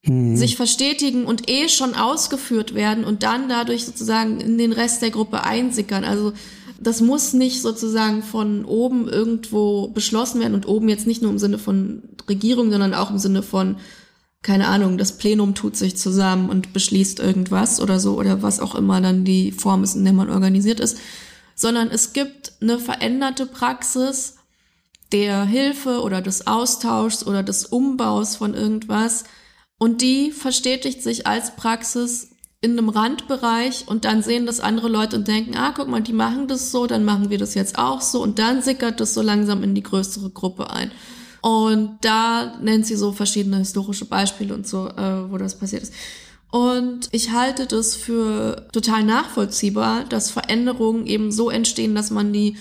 hm. 0.03 0.37
sich 0.37 0.57
verstetigen 0.57 1.27
und 1.27 1.49
eh 1.49 1.69
schon 1.69 1.95
ausgeführt 1.95 2.75
werden 2.75 3.05
und 3.05 3.23
dann 3.23 3.49
dadurch 3.49 3.85
sozusagen 3.85 4.41
in 4.41 4.59
den 4.59 4.73
Rest 4.73 5.01
der 5.01 5.13
Gruppe 5.13 5.45
einsickern. 5.45 6.03
Also 6.03 6.33
das 6.81 7.01
muss 7.01 7.35
nicht 7.35 7.63
sozusagen 7.63 8.25
von 8.25 8.65
oben 8.65 9.09
irgendwo 9.09 9.87
beschlossen 9.87 10.41
werden 10.41 10.55
und 10.55 10.67
oben 10.67 10.89
jetzt 10.89 11.07
nicht 11.07 11.23
nur 11.23 11.31
im 11.31 11.39
Sinne 11.39 11.59
von 11.59 12.03
Regierung, 12.29 12.73
sondern 12.73 12.95
auch 12.95 13.13
im 13.13 13.19
Sinne 13.19 13.45
von 13.45 13.77
keine 14.43 14.69
Ahnung, 14.69 14.99
das 14.99 15.19
Plenum 15.19 15.55
tut 15.55 15.77
sich 15.77 15.97
zusammen 15.97 16.49
und 16.49 16.73
beschließt 16.73 17.19
irgendwas 17.21 17.81
oder 17.81 18.01
so 18.01 18.19
oder 18.19 18.43
was 18.43 18.61
auch 18.61 18.75
immer 18.75 19.01
dann 19.01 19.25
die 19.25 19.53
Form 19.53 19.85
ist, 19.85 19.95
in 19.95 20.05
der 20.05 20.13
man 20.13 20.31
organisiert 20.31 20.81
ist, 20.81 20.99
sondern 21.59 21.91
es 21.91 22.13
gibt 22.13 22.53
eine 22.63 22.79
veränderte 22.79 23.45
Praxis 23.45 24.37
der 25.11 25.45
Hilfe 25.45 26.03
oder 26.03 26.23
des 26.23 26.47
Austauschs 26.47 27.27
oder 27.27 27.43
des 27.43 27.67
Umbaus 27.67 28.37
von 28.37 28.55
irgendwas 28.55 29.25
und 29.77 30.01
die 30.01 30.31
verstetigt 30.31 31.03
sich 31.03 31.27
als 31.27 31.57
Praxis 31.57 32.31
in 32.61 32.73
einem 32.73 32.89
Randbereich 32.89 33.89
und 33.89 34.05
dann 34.05 34.23
sehen 34.23 34.47
das 34.47 34.61
andere 34.61 34.89
Leute 34.89 35.17
und 35.17 35.27
denken, 35.27 35.57
ah, 35.57 35.73
guck 35.75 35.89
mal, 35.89 36.01
die 36.01 36.13
machen 36.13 36.47
das 36.47 36.71
so, 36.71 36.87
dann 36.87 37.05
machen 37.05 37.29
wir 37.29 37.39
das 37.39 37.55
jetzt 37.55 37.77
auch 37.77 38.01
so 38.03 38.23
und 38.23 38.39
dann 38.39 38.63
sickert 38.63 39.01
das 39.01 39.15
so 39.15 39.23
langsam 39.23 39.65
in 39.65 39.75
die 39.75 39.83
größere 39.83 40.31
Gruppe 40.31 40.71
ein. 40.71 40.93
Und 41.41 41.99
da 42.03 42.57
nennt 42.61 42.87
sie 42.87 42.97
so 42.97 43.13
verschiedene 43.13 43.59
historische 43.59 44.05
Beispiele 44.05 44.55
und 44.55 44.67
so, 44.67 44.89
äh, 44.89 45.31
wo 45.31 45.39
das 45.39 45.59
passiert 45.59 45.83
ist. 45.83 45.95
Und 46.51 47.09
ich 47.13 47.33
halte 47.33 47.67
das 47.67 47.95
für 47.95 48.69
total 48.73 49.05
nachvollziehbar, 49.05 50.05
dass 50.05 50.31
Veränderungen 50.31 51.07
eben 51.07 51.31
so 51.31 51.51
entstehen, 51.51 51.95
dass 51.95 52.11
man 52.11 52.33
die 52.33 52.57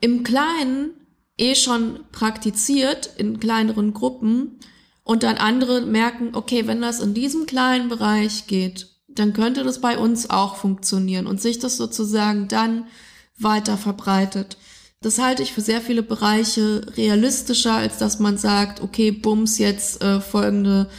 im 0.00 0.24
Kleinen 0.24 0.90
eh 1.38 1.54
schon 1.54 2.00
praktiziert, 2.12 3.10
in 3.16 3.40
kleineren 3.40 3.94
Gruppen, 3.94 4.58
und 5.04 5.22
dann 5.22 5.38
andere 5.38 5.80
merken, 5.80 6.34
okay, 6.34 6.66
wenn 6.66 6.82
das 6.82 7.00
in 7.00 7.14
diesem 7.14 7.46
kleinen 7.46 7.88
Bereich 7.88 8.46
geht, 8.46 8.88
dann 9.08 9.32
könnte 9.32 9.64
das 9.64 9.80
bei 9.80 9.96
uns 9.96 10.28
auch 10.28 10.56
funktionieren 10.56 11.26
und 11.26 11.40
sich 11.40 11.58
das 11.58 11.78
sozusagen 11.78 12.46
dann 12.46 12.86
weiter 13.38 13.78
verbreitet. 13.78 14.58
Das 15.00 15.18
halte 15.18 15.42
ich 15.42 15.54
für 15.54 15.62
sehr 15.62 15.80
viele 15.80 16.02
Bereiche 16.02 16.82
realistischer, 16.94 17.72
als 17.72 17.96
dass 17.96 18.18
man 18.18 18.36
sagt, 18.36 18.82
okay, 18.82 19.10
bums, 19.10 19.56
jetzt 19.56 20.02
äh, 20.02 20.20
folgende 20.20 20.90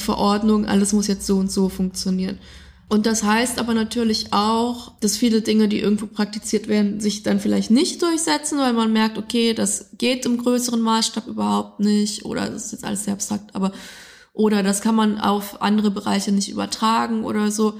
Verordnung, 0.00 0.66
alles 0.66 0.92
muss 0.92 1.06
jetzt 1.06 1.26
so 1.26 1.36
und 1.36 1.50
so 1.50 1.68
funktionieren. 1.68 2.38
Und 2.88 3.06
das 3.06 3.22
heißt 3.22 3.60
aber 3.60 3.72
natürlich 3.72 4.32
auch, 4.32 4.92
dass 4.98 5.16
viele 5.16 5.42
Dinge, 5.42 5.68
die 5.68 5.78
irgendwo 5.78 6.06
praktiziert 6.06 6.66
werden, 6.66 6.98
sich 6.98 7.22
dann 7.22 7.38
vielleicht 7.38 7.70
nicht 7.70 8.02
durchsetzen, 8.02 8.58
weil 8.58 8.72
man 8.72 8.92
merkt, 8.92 9.16
okay, 9.16 9.54
das 9.54 9.90
geht 9.96 10.26
im 10.26 10.38
größeren 10.38 10.80
Maßstab 10.80 11.28
überhaupt 11.28 11.78
nicht 11.78 12.24
oder 12.24 12.50
das 12.50 12.66
ist 12.66 12.72
jetzt 12.72 12.84
alles 12.84 13.04
sehr 13.04 13.14
abstrakt, 13.14 13.54
aber 13.54 13.70
oder 14.32 14.64
das 14.64 14.80
kann 14.80 14.96
man 14.96 15.20
auf 15.20 15.62
andere 15.62 15.92
Bereiche 15.92 16.32
nicht 16.32 16.50
übertragen 16.50 17.24
oder 17.24 17.52
so. 17.52 17.74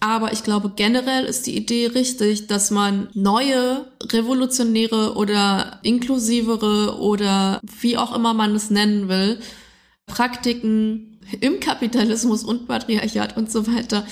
Aber 0.00 0.32
ich 0.32 0.42
glaube, 0.42 0.72
generell 0.74 1.24
ist 1.24 1.46
die 1.46 1.56
Idee 1.56 1.86
richtig, 1.86 2.46
dass 2.48 2.70
man 2.70 3.08
neue, 3.14 3.86
revolutionäre 4.02 5.14
oder 5.14 5.78
inklusivere 5.82 6.98
oder 6.98 7.60
wie 7.80 7.96
auch 7.96 8.14
immer 8.14 8.34
man 8.34 8.54
es 8.54 8.68
nennen 8.68 9.08
will, 9.08 9.38
Praktiken 10.06 11.13
im 11.40 11.60
Kapitalismus 11.60 12.44
und 12.44 12.66
Patriarchat 12.66 13.36
und 13.36 13.50
so 13.50 13.66
weiter 13.66 14.06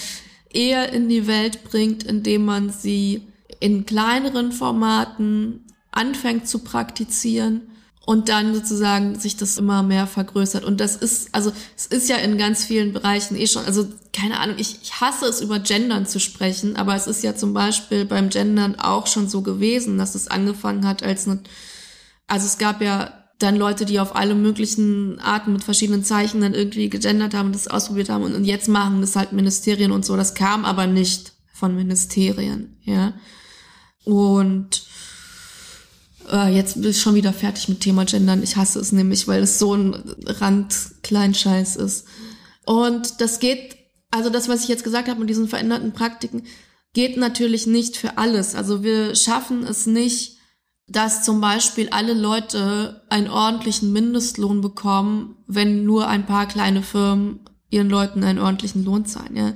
eher 0.52 0.92
in 0.92 1.08
die 1.08 1.26
Welt 1.26 1.64
bringt, 1.64 2.04
indem 2.04 2.44
man 2.44 2.70
sie 2.70 3.28
in 3.60 3.86
kleineren 3.86 4.52
Formaten 4.52 5.66
anfängt 5.90 6.48
zu 6.48 6.60
praktizieren 6.60 7.62
und 8.04 8.28
dann 8.28 8.54
sozusagen 8.54 9.18
sich 9.18 9.36
das 9.36 9.58
immer 9.58 9.82
mehr 9.82 10.06
vergrößert. 10.06 10.64
Und 10.64 10.80
das 10.80 10.96
ist, 10.96 11.28
also 11.32 11.52
es 11.76 11.86
ist 11.86 12.08
ja 12.08 12.16
in 12.16 12.36
ganz 12.36 12.64
vielen 12.64 12.92
Bereichen 12.92 13.36
eh 13.36 13.46
schon, 13.46 13.64
also 13.64 13.86
keine 14.12 14.40
Ahnung, 14.40 14.56
ich, 14.58 14.80
ich 14.82 15.00
hasse 15.00 15.26
es 15.26 15.40
über 15.40 15.60
Gendern 15.60 16.06
zu 16.06 16.18
sprechen, 16.18 16.76
aber 16.76 16.96
es 16.96 17.06
ist 17.06 17.22
ja 17.22 17.36
zum 17.36 17.54
Beispiel 17.54 18.04
beim 18.04 18.28
Gendern 18.28 18.74
auch 18.78 19.06
schon 19.06 19.28
so 19.28 19.42
gewesen, 19.42 19.98
dass 19.98 20.14
es 20.14 20.28
angefangen 20.28 20.86
hat 20.86 21.02
als 21.02 21.28
eine, 21.28 21.40
also 22.26 22.46
es 22.46 22.58
gab 22.58 22.82
ja 22.82 23.21
dann 23.42 23.56
Leute, 23.56 23.84
die 23.84 24.00
auf 24.00 24.16
alle 24.16 24.34
möglichen 24.34 25.18
Arten 25.20 25.52
mit 25.52 25.64
verschiedenen 25.64 26.04
Zeichen 26.04 26.40
dann 26.40 26.54
irgendwie 26.54 26.88
gegendert 26.88 27.34
haben 27.34 27.46
und 27.46 27.54
das 27.54 27.68
ausprobiert 27.68 28.08
haben 28.08 28.24
und, 28.24 28.34
und 28.34 28.44
jetzt 28.44 28.68
machen 28.68 29.00
das 29.00 29.16
halt 29.16 29.32
Ministerien 29.32 29.92
und 29.92 30.04
so. 30.04 30.16
Das 30.16 30.34
kam 30.34 30.64
aber 30.64 30.86
nicht 30.86 31.32
von 31.52 31.74
Ministerien, 31.74 32.76
ja. 32.82 33.14
Und 34.04 34.82
äh, 36.30 36.54
jetzt 36.54 36.80
bin 36.80 36.90
ich 36.90 37.00
schon 37.00 37.14
wieder 37.14 37.32
fertig 37.32 37.68
mit 37.68 37.80
Thema 37.80 38.04
Gendern. 38.04 38.42
Ich 38.42 38.56
hasse 38.56 38.80
es 38.80 38.92
nämlich, 38.92 39.28
weil 39.28 39.42
es 39.42 39.58
so 39.58 39.74
ein 39.74 39.94
Rand-Kleinscheiß 40.26 41.76
ist. 41.76 42.06
Und 42.64 43.20
das 43.20 43.38
geht, 43.38 43.76
also 44.10 44.30
das, 44.30 44.48
was 44.48 44.62
ich 44.62 44.68
jetzt 44.68 44.84
gesagt 44.84 45.08
habe 45.08 45.20
mit 45.20 45.30
diesen 45.30 45.48
veränderten 45.48 45.92
Praktiken, 45.92 46.44
geht 46.94 47.16
natürlich 47.16 47.66
nicht 47.66 47.96
für 47.96 48.18
alles. 48.18 48.54
Also 48.54 48.82
wir 48.82 49.14
schaffen 49.14 49.64
es 49.64 49.86
nicht, 49.86 50.31
dass 50.92 51.22
zum 51.22 51.40
Beispiel 51.40 51.88
alle 51.90 52.12
Leute 52.12 53.02
einen 53.08 53.28
ordentlichen 53.28 53.92
Mindestlohn 53.92 54.60
bekommen, 54.60 55.36
wenn 55.46 55.84
nur 55.84 56.06
ein 56.06 56.26
paar 56.26 56.46
kleine 56.46 56.82
Firmen 56.82 57.40
ihren 57.70 57.88
Leuten 57.88 58.22
einen 58.22 58.38
ordentlichen 58.38 58.84
Lohn 58.84 59.06
zahlen. 59.06 59.34
Ja? 59.36 59.52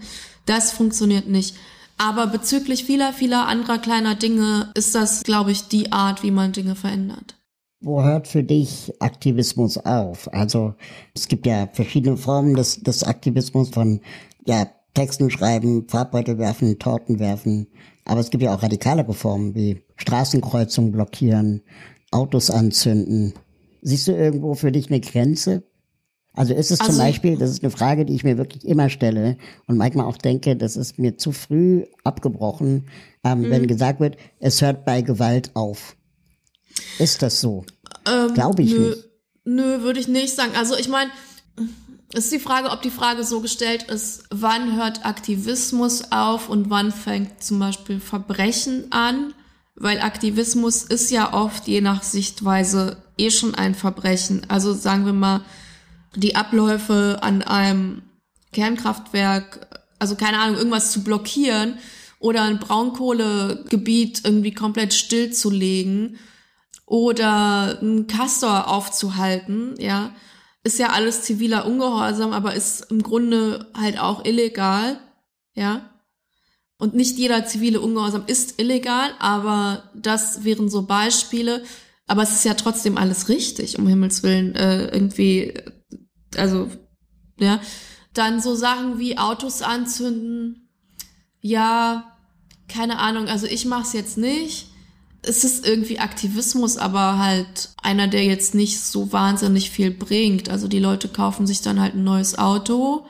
Das 0.46 0.72
funktioniert 0.72 1.28
nicht. 1.28 1.54
Aber 1.98 2.26
bezüglich 2.26 2.84
vieler, 2.84 3.12
vieler 3.12 3.46
anderer 3.46 3.78
kleiner 3.78 4.14
Dinge 4.14 4.70
ist 4.74 4.94
das, 4.94 5.22
glaube 5.22 5.52
ich, 5.52 5.68
die 5.68 5.92
Art, 5.92 6.22
wie 6.22 6.30
man 6.30 6.52
Dinge 6.52 6.74
verändert. 6.74 7.36
Wo 7.80 8.02
hört 8.02 8.26
für 8.26 8.42
dich 8.42 8.92
Aktivismus 9.00 9.76
auf? 9.78 10.32
Also 10.32 10.74
es 11.14 11.28
gibt 11.28 11.46
ja 11.46 11.68
verschiedene 11.72 12.16
Formen 12.16 12.54
des, 12.54 12.82
des 12.82 13.04
Aktivismus 13.04 13.70
von 13.70 14.00
ja, 14.46 14.66
Texten 14.94 15.30
schreiben, 15.30 15.86
Farbbeutel 15.88 16.38
werfen, 16.38 16.78
Torten 16.78 17.18
werfen, 17.18 17.68
aber 18.06 18.20
es 18.20 18.30
gibt 18.30 18.42
ja 18.42 18.54
auch 18.54 18.62
radikalere 18.62 19.12
Formen 19.12 19.54
wie 19.54 19.82
Straßenkreuzungen 19.96 20.92
blockieren, 20.92 21.62
Autos 22.10 22.50
anzünden. 22.50 23.34
Siehst 23.82 24.08
du 24.08 24.12
irgendwo 24.12 24.54
für 24.54 24.72
dich 24.72 24.88
eine 24.90 25.00
Grenze? 25.00 25.64
Also 26.32 26.54
ist 26.54 26.70
es 26.70 26.80
also, 26.80 26.92
zum 26.92 27.00
Beispiel, 27.00 27.36
das 27.36 27.50
ist 27.50 27.62
eine 27.62 27.70
Frage, 27.70 28.04
die 28.04 28.14
ich 28.14 28.22
mir 28.22 28.38
wirklich 28.38 28.64
immer 28.64 28.90
stelle 28.90 29.38
und 29.66 29.76
manchmal 29.76 30.06
auch 30.06 30.18
denke, 30.18 30.54
das 30.54 30.76
ist 30.76 30.98
mir 30.98 31.16
zu 31.16 31.32
früh 31.32 31.84
abgebrochen, 32.04 32.88
ähm, 33.24 33.50
wenn 33.50 33.62
mhm. 33.62 33.66
gesagt 33.66 34.00
wird, 34.00 34.16
es 34.38 34.60
hört 34.62 34.84
bei 34.84 35.02
Gewalt 35.02 35.50
auf. 35.54 35.96
Ist 36.98 37.22
das 37.22 37.40
so? 37.40 37.64
Ähm, 38.06 38.34
Glaube 38.34 38.62
ich 38.62 38.72
nö, 38.72 38.90
nicht. 38.90 39.08
Nö, 39.44 39.82
würde 39.82 39.98
ich 39.98 40.08
nicht 40.08 40.34
sagen. 40.34 40.52
Also 40.56 40.76
ich 40.76 40.88
meine, 40.88 41.10
ist 42.14 42.32
die 42.32 42.38
Frage, 42.38 42.70
ob 42.70 42.82
die 42.82 42.90
Frage 42.90 43.24
so 43.24 43.40
gestellt 43.40 43.84
ist, 43.84 44.24
wann 44.30 44.76
hört 44.76 45.04
Aktivismus 45.04 46.12
auf 46.12 46.48
und 46.48 46.70
wann 46.70 46.92
fängt 46.92 47.42
zum 47.42 47.58
Beispiel 47.58 48.00
Verbrechen 48.00 48.92
an? 48.92 49.34
Weil 49.74 50.00
Aktivismus 50.00 50.84
ist 50.84 51.10
ja 51.10 51.34
oft 51.34 51.66
je 51.66 51.80
nach 51.80 52.02
Sichtweise 52.02 53.02
eh 53.18 53.30
schon 53.30 53.54
ein 53.54 53.74
Verbrechen. 53.74 54.42
Also 54.48 54.72
sagen 54.72 55.04
wir 55.04 55.12
mal, 55.12 55.42
die 56.14 56.36
Abläufe 56.36 57.18
an 57.20 57.42
einem 57.42 58.02
Kernkraftwerk, 58.52 59.82
also 59.98 60.14
keine 60.14 60.38
Ahnung, 60.38 60.56
irgendwas 60.56 60.92
zu 60.92 61.02
blockieren 61.02 61.78
oder 62.18 62.42
ein 62.42 62.58
Braunkohlegebiet 62.58 64.22
irgendwie 64.24 64.54
komplett 64.54 64.94
stillzulegen 64.94 66.18
oder 66.86 67.78
ein 67.82 68.06
Castor 68.06 68.68
aufzuhalten, 68.68 69.74
ja, 69.78 70.12
ist 70.66 70.78
ja 70.78 70.90
alles 70.90 71.22
ziviler 71.22 71.64
Ungehorsam, 71.64 72.32
aber 72.32 72.54
ist 72.54 72.90
im 72.90 73.02
Grunde 73.02 73.70
halt 73.72 73.98
auch 73.98 74.24
illegal, 74.24 74.98
ja. 75.54 75.90
Und 76.78 76.94
nicht 76.94 77.16
jeder 77.16 77.46
zivile 77.46 77.80
Ungehorsam 77.80 78.24
ist 78.26 78.60
illegal, 78.60 79.10
aber 79.18 79.90
das 79.94 80.44
wären 80.44 80.68
so 80.68 80.82
Beispiele. 80.82 81.62
Aber 82.06 82.22
es 82.22 82.32
ist 82.32 82.44
ja 82.44 82.54
trotzdem 82.54 82.98
alles 82.98 83.28
richtig, 83.28 83.78
um 83.78 83.86
Himmels 83.86 84.22
Willen, 84.22 84.54
äh, 84.54 84.86
irgendwie, 84.88 85.54
also, 86.36 86.70
ja. 87.38 87.60
Dann 88.12 88.40
so 88.40 88.54
Sachen 88.54 88.98
wie 88.98 89.18
Autos 89.18 89.62
anzünden, 89.62 90.68
ja, 91.40 92.12
keine 92.68 92.98
Ahnung, 92.98 93.28
also 93.28 93.46
ich 93.46 93.66
mach's 93.66 93.92
jetzt 93.92 94.18
nicht 94.18 94.66
es 95.26 95.44
ist 95.44 95.66
irgendwie 95.66 95.98
Aktivismus, 95.98 96.76
aber 96.76 97.18
halt 97.18 97.70
einer, 97.82 98.06
der 98.08 98.24
jetzt 98.24 98.54
nicht 98.54 98.80
so 98.80 99.12
wahnsinnig 99.12 99.70
viel 99.70 99.90
bringt. 99.90 100.48
Also 100.48 100.68
die 100.68 100.78
Leute 100.78 101.08
kaufen 101.08 101.46
sich 101.46 101.60
dann 101.60 101.80
halt 101.80 101.94
ein 101.94 102.04
neues 102.04 102.38
Auto. 102.38 103.06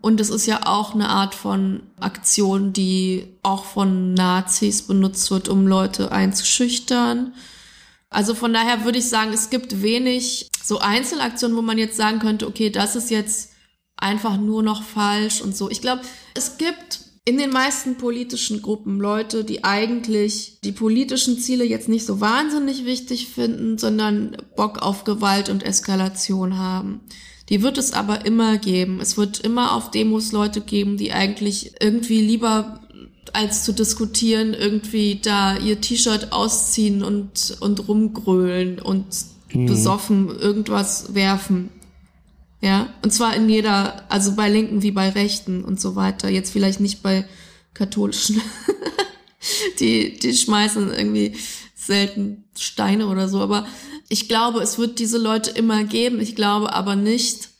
Und 0.00 0.20
es 0.20 0.30
ist 0.30 0.46
ja 0.46 0.66
auch 0.66 0.94
eine 0.94 1.08
Art 1.08 1.34
von 1.34 1.82
Aktion, 1.98 2.72
die 2.72 3.26
auch 3.42 3.64
von 3.64 4.14
Nazis 4.14 4.82
benutzt 4.82 5.30
wird, 5.30 5.48
um 5.48 5.66
Leute 5.66 6.12
einzuschüchtern. 6.12 7.34
Also 8.10 8.34
von 8.34 8.52
daher 8.52 8.84
würde 8.84 8.98
ich 8.98 9.08
sagen, 9.08 9.32
es 9.32 9.50
gibt 9.50 9.82
wenig 9.82 10.48
so 10.62 10.78
Einzelaktionen, 10.78 11.56
wo 11.56 11.62
man 11.62 11.78
jetzt 11.78 11.96
sagen 11.96 12.20
könnte, 12.20 12.46
okay, 12.46 12.70
das 12.70 12.96
ist 12.96 13.10
jetzt 13.10 13.50
einfach 13.96 14.36
nur 14.36 14.62
noch 14.62 14.82
falsch 14.82 15.40
und 15.40 15.56
so. 15.56 15.68
Ich 15.68 15.80
glaube, 15.80 16.02
es 16.34 16.58
gibt 16.58 17.00
in 17.28 17.36
den 17.36 17.50
meisten 17.50 17.96
politischen 17.96 18.62
Gruppen 18.62 19.00
Leute, 19.00 19.44
die 19.44 19.62
eigentlich 19.62 20.60
die 20.64 20.72
politischen 20.72 21.38
Ziele 21.38 21.62
jetzt 21.62 21.86
nicht 21.86 22.06
so 22.06 22.22
wahnsinnig 22.22 22.86
wichtig 22.86 23.28
finden, 23.28 23.76
sondern 23.76 24.34
Bock 24.56 24.78
auf 24.78 25.04
Gewalt 25.04 25.50
und 25.50 25.62
Eskalation 25.62 26.56
haben. 26.56 27.00
Die 27.50 27.62
wird 27.62 27.76
es 27.76 27.92
aber 27.92 28.24
immer 28.24 28.56
geben. 28.56 28.98
Es 29.02 29.18
wird 29.18 29.40
immer 29.40 29.74
auf 29.74 29.90
Demos 29.90 30.32
Leute 30.32 30.62
geben, 30.62 30.96
die 30.96 31.12
eigentlich 31.12 31.72
irgendwie 31.82 32.22
lieber 32.22 32.80
als 33.34 33.62
zu 33.62 33.74
diskutieren, 33.74 34.54
irgendwie 34.54 35.20
da 35.22 35.58
ihr 35.58 35.82
T-Shirt 35.82 36.32
ausziehen 36.32 37.04
und, 37.04 37.58
und 37.60 37.88
rumgrölen 37.88 38.78
und 38.78 39.04
mhm. 39.52 39.66
besoffen 39.66 40.30
irgendwas 40.30 41.14
werfen. 41.14 41.68
Ja, 42.60 42.92
und 43.02 43.12
zwar 43.12 43.36
in 43.36 43.48
jeder, 43.48 44.04
also 44.10 44.34
bei 44.34 44.48
Linken 44.48 44.82
wie 44.82 44.90
bei 44.90 45.10
Rechten 45.10 45.64
und 45.64 45.80
so 45.80 45.94
weiter. 45.94 46.28
Jetzt 46.28 46.52
vielleicht 46.52 46.80
nicht 46.80 47.02
bei 47.02 47.24
Katholischen. 47.74 48.40
die, 49.80 50.18
die 50.18 50.34
schmeißen 50.34 50.92
irgendwie 50.92 51.36
selten 51.76 52.44
Steine 52.58 53.06
oder 53.06 53.28
so, 53.28 53.40
aber 53.40 53.66
ich 54.08 54.28
glaube, 54.28 54.60
es 54.60 54.78
wird 54.78 54.98
diese 54.98 55.18
Leute 55.18 55.50
immer 55.50 55.84
geben. 55.84 56.20
Ich 56.20 56.34
glaube 56.34 56.72
aber 56.72 56.96
nicht, 56.96 57.50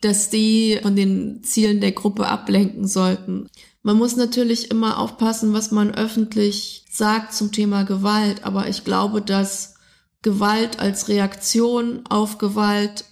dass 0.00 0.28
die 0.28 0.78
von 0.82 0.94
den 0.94 1.42
Zielen 1.42 1.80
der 1.80 1.92
Gruppe 1.92 2.28
ablenken 2.28 2.86
sollten. 2.86 3.48
Man 3.82 3.96
muss 3.96 4.16
natürlich 4.16 4.70
immer 4.70 4.98
aufpassen, 4.98 5.52
was 5.52 5.70
man 5.70 5.94
öffentlich 5.94 6.84
sagt 6.90 7.32
zum 7.34 7.52
Thema 7.52 7.84
Gewalt, 7.84 8.44
aber 8.44 8.68
ich 8.68 8.84
glaube, 8.84 9.22
dass 9.22 9.74
Gewalt 10.22 10.78
als 10.78 11.08
Reaktion 11.08 12.06
auf 12.06 12.38
Gewalt 12.38 13.04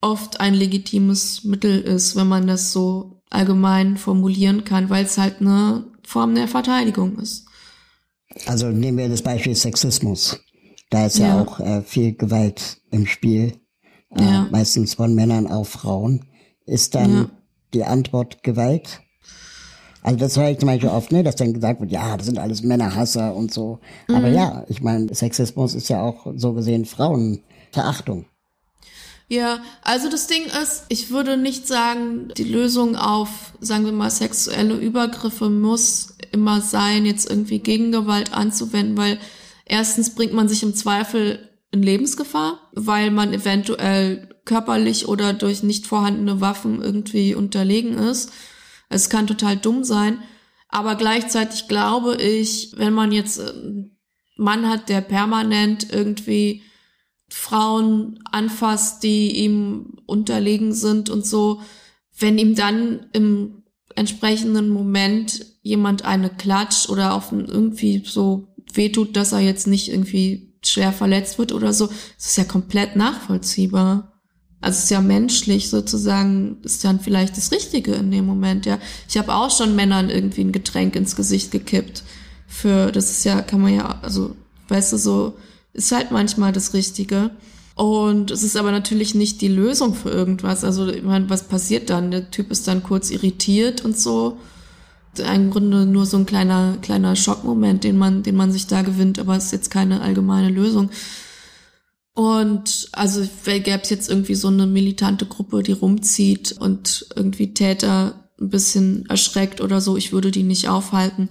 oft 0.00 0.40
ein 0.40 0.54
legitimes 0.54 1.44
Mittel 1.44 1.80
ist, 1.80 2.16
wenn 2.16 2.28
man 2.28 2.46
das 2.46 2.72
so 2.72 3.22
allgemein 3.30 3.96
formulieren 3.96 4.64
kann, 4.64 4.90
weil 4.90 5.04
es 5.04 5.18
halt 5.18 5.40
eine 5.40 5.84
Form 6.02 6.34
der 6.34 6.48
Verteidigung 6.48 7.18
ist. 7.18 7.46
Also 8.46 8.68
nehmen 8.68 8.98
wir 8.98 9.08
das 9.08 9.22
Beispiel 9.22 9.54
Sexismus. 9.54 10.40
Da 10.90 11.06
ist 11.06 11.18
ja, 11.18 11.28
ja 11.28 11.42
auch 11.42 11.60
äh, 11.60 11.82
viel 11.82 12.14
Gewalt 12.14 12.80
im 12.90 13.06
Spiel, 13.06 13.60
äh, 14.16 14.22
ja. 14.22 14.48
meistens 14.50 14.94
von 14.94 15.14
Männern 15.14 15.46
auf 15.46 15.68
Frauen. 15.68 16.26
Ist 16.66 16.94
dann 16.94 17.12
ja. 17.12 17.30
die 17.74 17.84
Antwort 17.84 18.42
Gewalt? 18.42 19.00
Also 20.02 20.18
das 20.18 20.36
höre 20.36 20.50
ich 20.50 20.58
zum 20.58 20.68
Beispiel 20.68 20.88
oft, 20.88 21.12
ne, 21.12 21.22
dass 21.22 21.36
dann 21.36 21.52
gesagt 21.52 21.80
wird, 21.80 21.92
ja, 21.92 22.16
das 22.16 22.26
sind 22.26 22.38
alles 22.38 22.62
Männerhasser 22.62 23.34
und 23.34 23.52
so. 23.52 23.80
Mhm. 24.08 24.14
Aber 24.14 24.28
ja, 24.28 24.64
ich 24.68 24.82
meine, 24.82 25.14
Sexismus 25.14 25.74
ist 25.74 25.88
ja 25.88 26.02
auch 26.02 26.26
so 26.36 26.54
gesehen 26.54 26.86
Frauenverachtung. 26.86 28.26
Ja, 29.30 29.62
also 29.82 30.10
das 30.10 30.26
Ding 30.26 30.42
ist, 30.60 30.86
ich 30.88 31.10
würde 31.10 31.36
nicht 31.36 31.68
sagen, 31.68 32.32
die 32.36 32.42
Lösung 32.42 32.96
auf, 32.96 33.52
sagen 33.60 33.84
wir 33.84 33.92
mal, 33.92 34.10
sexuelle 34.10 34.74
Übergriffe 34.74 35.48
muss 35.48 36.16
immer 36.32 36.60
sein, 36.60 37.06
jetzt 37.06 37.30
irgendwie 37.30 37.60
Gegengewalt 37.60 38.32
anzuwenden, 38.32 38.96
weil 38.96 39.20
erstens 39.66 40.16
bringt 40.16 40.32
man 40.32 40.48
sich 40.48 40.64
im 40.64 40.74
Zweifel 40.74 41.48
in 41.70 41.80
Lebensgefahr, 41.80 42.58
weil 42.72 43.12
man 43.12 43.32
eventuell 43.32 44.28
körperlich 44.46 45.06
oder 45.06 45.32
durch 45.32 45.62
nicht 45.62 45.86
vorhandene 45.86 46.40
Waffen 46.40 46.82
irgendwie 46.82 47.36
unterlegen 47.36 47.98
ist. 47.98 48.32
Es 48.88 49.10
kann 49.10 49.28
total 49.28 49.56
dumm 49.56 49.84
sein, 49.84 50.20
aber 50.68 50.96
gleichzeitig 50.96 51.68
glaube 51.68 52.16
ich, 52.16 52.72
wenn 52.78 52.94
man 52.94 53.12
jetzt 53.12 53.38
einen 53.38 53.96
Mann 54.36 54.68
hat, 54.68 54.88
der 54.88 55.02
permanent 55.02 55.92
irgendwie 55.92 56.64
Frauen 57.30 58.18
anfasst, 58.30 59.02
die 59.02 59.36
ihm 59.44 59.94
unterlegen 60.06 60.72
sind 60.72 61.10
und 61.10 61.24
so, 61.24 61.60
wenn 62.18 62.38
ihm 62.38 62.54
dann 62.54 63.06
im 63.12 63.62
entsprechenden 63.94 64.68
Moment 64.68 65.46
jemand 65.62 66.04
eine 66.04 66.28
klatscht 66.30 66.88
oder 66.88 67.14
auf 67.14 67.32
irgendwie 67.32 68.02
so 68.04 68.48
wehtut, 68.74 69.16
dass 69.16 69.32
er 69.32 69.40
jetzt 69.40 69.66
nicht 69.66 69.88
irgendwie 69.88 70.54
schwer 70.62 70.92
verletzt 70.92 71.38
wird 71.38 71.52
oder 71.52 71.72
so, 71.72 71.86
das 71.86 72.26
ist 72.26 72.36
ja 72.36 72.44
komplett 72.44 72.96
nachvollziehbar. 72.96 74.12
Also 74.60 74.76
es 74.76 74.84
ist 74.84 74.90
ja 74.90 75.00
menschlich 75.00 75.70
sozusagen, 75.70 76.58
ist 76.62 76.84
dann 76.84 77.00
vielleicht 77.00 77.36
das 77.36 77.50
Richtige 77.50 77.94
in 77.94 78.10
dem 78.10 78.26
Moment, 78.26 78.66
ja. 78.66 78.78
Ich 79.08 79.16
habe 79.16 79.34
auch 79.34 79.50
schon 79.50 79.74
Männern 79.74 80.10
irgendwie 80.10 80.42
ein 80.42 80.52
Getränk 80.52 80.96
ins 80.96 81.16
Gesicht 81.16 81.50
gekippt. 81.50 82.02
Für, 82.46 82.92
das 82.92 83.10
ist 83.10 83.24
ja, 83.24 83.40
kann 83.40 83.62
man 83.62 83.74
ja, 83.74 84.00
also, 84.02 84.36
weißt 84.68 84.92
du, 84.92 84.98
so, 84.98 85.34
ist 85.72 85.92
halt 85.92 86.10
manchmal 86.10 86.52
das 86.52 86.74
Richtige. 86.74 87.30
Und 87.74 88.30
es 88.30 88.42
ist 88.42 88.56
aber 88.56 88.72
natürlich 88.72 89.14
nicht 89.14 89.40
die 89.40 89.48
Lösung 89.48 89.94
für 89.94 90.10
irgendwas. 90.10 90.64
Also, 90.64 90.88
ich 90.88 91.02
meine, 91.02 91.30
was 91.30 91.44
passiert 91.44 91.88
dann? 91.88 92.10
Der 92.10 92.30
Typ 92.30 92.50
ist 92.50 92.68
dann 92.68 92.82
kurz 92.82 93.10
irritiert 93.10 93.84
und 93.84 93.98
so. 93.98 94.38
Im 95.16 95.50
Grunde 95.50 95.86
nur 95.86 96.06
so 96.06 96.16
ein 96.16 96.26
kleiner, 96.26 96.76
kleiner 96.82 97.16
Schockmoment, 97.16 97.82
den 97.82 97.96
man, 97.96 98.22
den 98.22 98.36
man 98.36 98.52
sich 98.52 98.66
da 98.66 98.82
gewinnt, 98.82 99.18
aber 99.18 99.36
es 99.36 99.46
ist 99.46 99.52
jetzt 99.52 99.70
keine 99.70 100.02
allgemeine 100.02 100.50
Lösung. 100.50 100.90
Und 102.14 102.88
also 102.92 103.26
gäbe 103.44 103.80
es 103.82 103.90
jetzt 103.90 104.10
irgendwie 104.10 104.34
so 104.34 104.48
eine 104.48 104.66
militante 104.66 105.26
Gruppe, 105.26 105.62
die 105.62 105.72
rumzieht 105.72 106.52
und 106.52 107.06
irgendwie 107.16 107.54
Täter 107.54 108.28
ein 108.40 108.50
bisschen 108.50 109.06
erschreckt 109.06 109.60
oder 109.60 109.80
so, 109.80 109.96
ich 109.96 110.12
würde 110.12 110.30
die 110.30 110.42
nicht 110.42 110.68
aufhalten. 110.68 111.30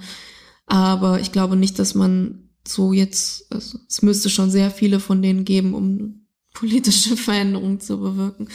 Aber 0.66 1.20
ich 1.20 1.32
glaube 1.32 1.56
nicht, 1.56 1.80
dass 1.80 1.96
man 1.96 2.49
so 2.68 2.94
jetzt, 2.94 3.52
also 3.52 3.80
es 3.88 4.02
müsste 4.02 4.30
schon 4.30 4.52
sehr 4.52 4.72
viele 4.72 5.00
von 5.00 5.22
denen 5.22 5.46
geben, 5.46 5.74
um 5.74 6.26
politische 6.54 7.16
Veränderungen 7.18 7.80
zu 7.80 8.00
bewirken. 8.00 8.50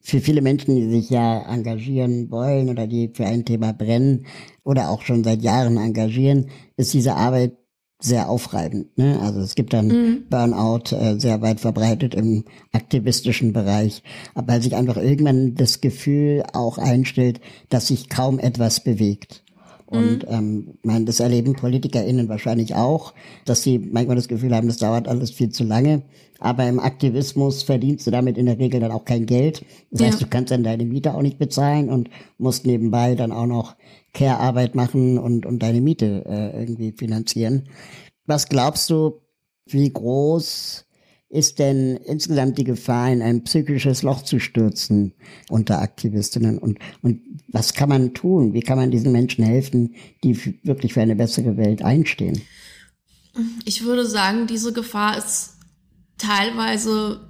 Für 0.00 0.20
viele 0.20 0.40
Menschen, 0.40 0.76
die 0.76 0.88
sich 0.88 1.10
ja 1.10 1.42
engagieren 1.52 2.30
wollen 2.30 2.68
oder 2.68 2.86
die 2.86 3.10
für 3.12 3.26
ein 3.26 3.44
Thema 3.44 3.72
brennen 3.72 4.26
oder 4.62 4.90
auch 4.90 5.02
schon 5.02 5.24
seit 5.24 5.42
Jahren 5.42 5.78
engagieren, 5.78 6.48
ist 6.76 6.94
diese 6.94 7.14
Arbeit 7.14 7.56
sehr 7.98 8.28
aufreibend. 8.28 8.96
Ne? 8.98 9.18
Also 9.20 9.40
es 9.40 9.54
gibt 9.54 9.72
dann 9.72 9.88
mhm. 9.88 10.24
Burnout 10.28 10.94
äh, 10.94 11.18
sehr 11.18 11.40
weit 11.40 11.60
verbreitet 11.60 12.14
im 12.14 12.44
aktivistischen 12.72 13.52
Bereich, 13.52 14.02
weil 14.34 14.62
sich 14.62 14.76
einfach 14.76 14.96
irgendwann 14.96 15.54
das 15.54 15.80
Gefühl 15.80 16.44
auch 16.52 16.78
einstellt, 16.78 17.40
dass 17.68 17.88
sich 17.88 18.08
kaum 18.08 18.38
etwas 18.38 18.84
bewegt. 18.84 19.42
Und 19.86 20.28
mhm. 20.28 20.34
ähm, 20.34 20.74
mein, 20.82 21.06
das 21.06 21.20
erleben 21.20 21.54
PolitikerInnen 21.54 22.28
wahrscheinlich 22.28 22.74
auch, 22.74 23.14
dass 23.44 23.62
sie 23.62 23.78
manchmal 23.78 24.16
das 24.16 24.28
Gefühl 24.28 24.54
haben, 24.54 24.66
das 24.66 24.78
dauert 24.78 25.06
alles 25.06 25.30
viel 25.30 25.50
zu 25.50 25.64
lange. 25.64 26.02
Aber 26.38 26.68
im 26.68 26.80
Aktivismus 26.80 27.62
verdienst 27.62 28.06
du 28.06 28.10
damit 28.10 28.36
in 28.36 28.46
der 28.46 28.58
Regel 28.58 28.80
dann 28.80 28.90
auch 28.90 29.04
kein 29.04 29.26
Geld. 29.26 29.64
Das 29.90 30.00
ja. 30.00 30.06
heißt, 30.08 30.20
du 30.20 30.26
kannst 30.26 30.50
dann 30.50 30.64
deine 30.64 30.84
Miete 30.84 31.14
auch 31.14 31.22
nicht 31.22 31.38
bezahlen 31.38 31.88
und 31.88 32.10
musst 32.36 32.66
nebenbei 32.66 33.14
dann 33.14 33.32
auch 33.32 33.46
noch 33.46 33.76
Care-Arbeit 34.12 34.74
machen 34.74 35.18
und, 35.18 35.46
und 35.46 35.62
deine 35.62 35.80
Miete 35.80 36.24
äh, 36.26 36.60
irgendwie 36.60 36.92
finanzieren. 36.92 37.68
Was 38.26 38.48
glaubst 38.48 38.90
du, 38.90 39.20
wie 39.66 39.92
groß 39.92 40.85
ist 41.28 41.58
denn 41.58 41.96
insgesamt 41.96 42.56
die 42.56 42.64
Gefahr, 42.64 43.10
in 43.12 43.20
ein 43.20 43.42
psychisches 43.44 44.02
Loch 44.02 44.22
zu 44.22 44.38
stürzen 44.38 45.12
unter 45.48 45.80
Aktivistinnen? 45.80 46.58
Und, 46.58 46.78
und 47.02 47.20
was 47.48 47.74
kann 47.74 47.88
man 47.88 48.14
tun? 48.14 48.54
Wie 48.54 48.60
kann 48.60 48.78
man 48.78 48.90
diesen 48.90 49.12
Menschen 49.12 49.44
helfen, 49.44 49.94
die 50.22 50.36
wirklich 50.64 50.94
für 50.94 51.00
eine 51.00 51.16
bessere 51.16 51.56
Welt 51.56 51.82
einstehen? 51.82 52.42
Ich 53.64 53.84
würde 53.84 54.06
sagen, 54.06 54.46
diese 54.46 54.72
Gefahr 54.72 55.18
ist 55.18 55.54
teilweise 56.16 57.28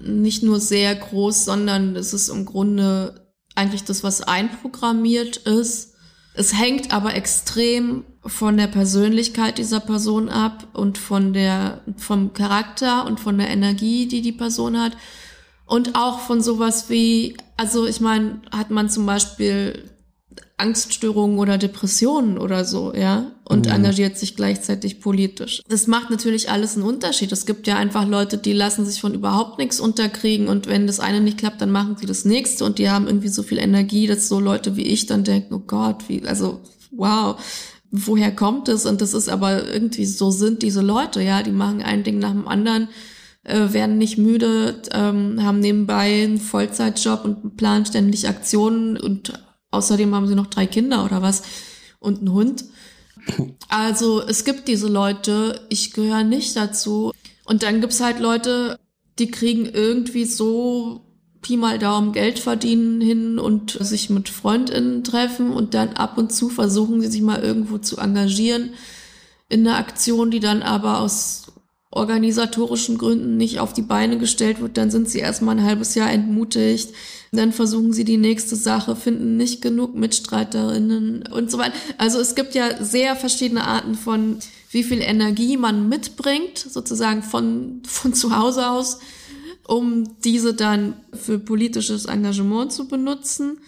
nicht 0.00 0.42
nur 0.42 0.60
sehr 0.60 0.94
groß, 0.94 1.44
sondern 1.44 1.96
es 1.96 2.12
ist 2.12 2.28
im 2.28 2.44
Grunde 2.44 3.32
eigentlich 3.54 3.84
das, 3.84 4.04
was 4.04 4.20
einprogrammiert 4.20 5.38
ist. 5.38 5.94
Es 6.34 6.56
hängt 6.56 6.92
aber 6.92 7.14
extrem 7.14 8.04
von 8.24 8.56
der 8.56 8.66
Persönlichkeit 8.66 9.58
dieser 9.58 9.80
Person 9.80 10.28
ab 10.28 10.66
und 10.72 10.98
von 10.98 11.32
der, 11.32 11.80
vom 11.96 12.32
Charakter 12.32 13.06
und 13.06 13.20
von 13.20 13.38
der 13.38 13.48
Energie, 13.48 14.06
die 14.06 14.22
die 14.22 14.32
Person 14.32 14.80
hat. 14.80 14.92
Und 15.66 15.94
auch 15.94 16.20
von 16.20 16.40
sowas 16.40 16.88
wie, 16.88 17.36
also 17.56 17.86
ich 17.86 18.00
meine, 18.00 18.40
hat 18.50 18.70
man 18.70 18.88
zum 18.88 19.06
Beispiel 19.06 19.90
Angststörungen 20.56 21.38
oder 21.38 21.56
Depressionen 21.56 22.36
oder 22.36 22.64
so, 22.64 22.92
ja, 22.94 23.30
und 23.44 23.66
mhm. 23.66 23.72
engagiert 23.72 24.18
sich 24.18 24.34
gleichzeitig 24.34 25.00
politisch. 25.00 25.62
Das 25.68 25.86
macht 25.86 26.10
natürlich 26.10 26.50
alles 26.50 26.74
einen 26.74 26.84
Unterschied. 26.84 27.30
Es 27.30 27.46
gibt 27.46 27.66
ja 27.68 27.76
einfach 27.76 28.06
Leute, 28.06 28.38
die 28.38 28.52
lassen 28.52 28.84
sich 28.84 29.00
von 29.00 29.14
überhaupt 29.14 29.58
nichts 29.58 29.78
unterkriegen 29.78 30.48
und 30.48 30.66
wenn 30.66 30.86
das 30.86 31.00
eine 31.00 31.20
nicht 31.20 31.38
klappt, 31.38 31.60
dann 31.60 31.70
machen 31.70 31.96
sie 31.96 32.06
das 32.06 32.24
nächste 32.24 32.64
und 32.64 32.78
die 32.78 32.90
haben 32.90 33.06
irgendwie 33.06 33.28
so 33.28 33.42
viel 33.44 33.58
Energie, 33.58 34.08
dass 34.08 34.28
so 34.28 34.40
Leute 34.40 34.76
wie 34.76 34.82
ich 34.82 35.06
dann 35.06 35.22
denken, 35.22 35.54
oh 35.54 35.62
Gott, 35.64 36.08
wie, 36.08 36.26
also 36.26 36.60
wow, 36.90 37.36
woher 37.90 38.34
kommt 38.34 38.68
es? 38.68 38.86
Und 38.86 39.00
das 39.00 39.14
ist 39.14 39.28
aber 39.28 39.66
irgendwie, 39.72 40.06
so 40.06 40.30
sind 40.30 40.62
diese 40.62 40.82
Leute, 40.82 41.22
ja, 41.22 41.42
die 41.42 41.52
machen 41.52 41.82
ein 41.82 42.04
Ding 42.04 42.18
nach 42.18 42.32
dem 42.32 42.48
anderen, 42.48 42.88
äh, 43.44 43.72
werden 43.72 43.98
nicht 43.98 44.18
müde, 44.18 44.82
ähm, 44.92 45.42
haben 45.42 45.60
nebenbei 45.60 46.24
einen 46.24 46.38
Vollzeitjob 46.38 47.24
und 47.24 47.56
planen 47.56 47.86
ständig 47.86 48.28
Aktionen 48.28 48.96
und 48.96 49.32
außerdem 49.70 50.14
haben 50.14 50.26
sie 50.26 50.34
noch 50.34 50.46
drei 50.46 50.66
Kinder 50.66 51.04
oder 51.04 51.22
was 51.22 51.42
und 51.98 52.18
einen 52.18 52.32
Hund. 52.32 52.64
Also 53.68 54.22
es 54.22 54.44
gibt 54.44 54.68
diese 54.68 54.88
Leute, 54.88 55.60
ich 55.68 55.92
gehöre 55.92 56.24
nicht 56.24 56.56
dazu. 56.56 57.12
Und 57.44 57.62
dann 57.62 57.80
gibt's 57.80 58.00
halt 58.00 58.20
Leute, 58.20 58.78
die 59.18 59.30
kriegen 59.30 59.66
irgendwie 59.66 60.24
so 60.24 61.07
Pi 61.40 61.56
mal 61.56 61.78
Daumen 61.78 62.12
Geld 62.12 62.38
verdienen 62.38 63.00
hin 63.00 63.38
und 63.38 63.70
sich 63.80 64.10
mit 64.10 64.28
Freundinnen 64.28 65.04
treffen 65.04 65.52
und 65.52 65.74
dann 65.74 65.94
ab 65.94 66.18
und 66.18 66.32
zu 66.32 66.48
versuchen 66.48 67.00
sie 67.00 67.08
sich 67.08 67.22
mal 67.22 67.42
irgendwo 67.42 67.78
zu 67.78 67.98
engagieren 67.98 68.70
in 69.48 69.66
einer 69.66 69.78
Aktion, 69.78 70.30
die 70.30 70.40
dann 70.40 70.62
aber 70.62 71.00
aus 71.00 71.46
organisatorischen 71.90 72.98
Gründen 72.98 73.38
nicht 73.38 73.60
auf 73.60 73.72
die 73.72 73.82
Beine 73.82 74.18
gestellt 74.18 74.60
wird, 74.60 74.76
dann 74.76 74.90
sind 74.90 75.08
sie 75.08 75.20
erstmal 75.20 75.56
ein 75.56 75.64
halbes 75.64 75.94
Jahr 75.94 76.10
entmutigt. 76.10 76.90
Dann 77.32 77.52
versuchen 77.52 77.92
sie 77.92 78.04
die 78.04 78.18
nächste 78.18 78.56
Sache, 78.56 78.94
finden 78.94 79.36
nicht 79.36 79.62
genug 79.62 79.94
Mitstreiterinnen 79.94 81.24
und 81.32 81.50
so 81.50 81.56
weiter. 81.56 81.72
Also 81.96 82.20
es 82.20 82.34
gibt 82.34 82.54
ja 82.54 82.82
sehr 82.84 83.16
verschiedene 83.16 83.64
Arten 83.64 83.94
von, 83.94 84.38
wie 84.70 84.82
viel 84.82 85.00
Energie 85.00 85.56
man 85.56 85.88
mitbringt, 85.88 86.58
sozusagen 86.58 87.22
von, 87.22 87.82
von 87.86 88.12
zu 88.12 88.36
Hause 88.36 88.68
aus, 88.68 88.98
um 89.68 90.16
diese 90.24 90.54
dann 90.54 90.94
für 91.12 91.38
politisches 91.38 92.06
Engagement 92.06 92.72
zu 92.72 92.88
benutzen 92.88 93.60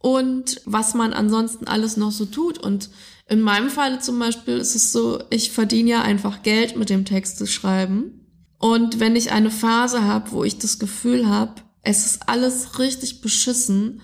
und 0.00 0.62
was 0.64 0.94
man 0.94 1.12
ansonsten 1.12 1.66
alles 1.66 1.96
noch 1.96 2.12
so 2.12 2.26
tut. 2.26 2.58
Und 2.58 2.90
in 3.28 3.40
meinem 3.40 3.68
Fall 3.68 4.00
zum 4.00 4.20
Beispiel 4.20 4.56
ist 4.56 4.76
es 4.76 4.92
so, 4.92 5.20
ich 5.30 5.50
verdiene 5.50 5.90
ja 5.90 6.02
einfach 6.02 6.42
Geld 6.42 6.76
mit 6.76 6.90
dem 6.90 7.04
Text 7.04 7.38
zu 7.38 7.46
schreiben. 7.46 8.24
Und 8.58 9.00
wenn 9.00 9.16
ich 9.16 9.32
eine 9.32 9.50
Phase 9.50 10.04
habe, 10.04 10.30
wo 10.30 10.44
ich 10.44 10.58
das 10.58 10.78
Gefühl 10.78 11.28
habe, 11.28 11.60
es 11.82 12.06
ist 12.06 12.28
alles 12.28 12.78
richtig 12.78 13.20
beschissen 13.20 14.00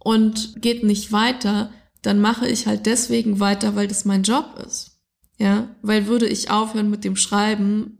und 0.00 0.60
geht 0.60 0.82
nicht 0.82 1.12
weiter, 1.12 1.70
dann 2.02 2.20
mache 2.20 2.48
ich 2.48 2.66
halt 2.66 2.86
deswegen 2.86 3.38
weiter, 3.38 3.76
weil 3.76 3.86
das 3.86 4.04
mein 4.04 4.24
Job 4.24 4.60
ist. 4.66 4.98
Ja, 5.38 5.68
weil 5.82 6.08
würde 6.08 6.26
ich 6.26 6.50
aufhören 6.50 6.90
mit 6.90 7.04
dem 7.04 7.14
Schreiben, 7.14 7.98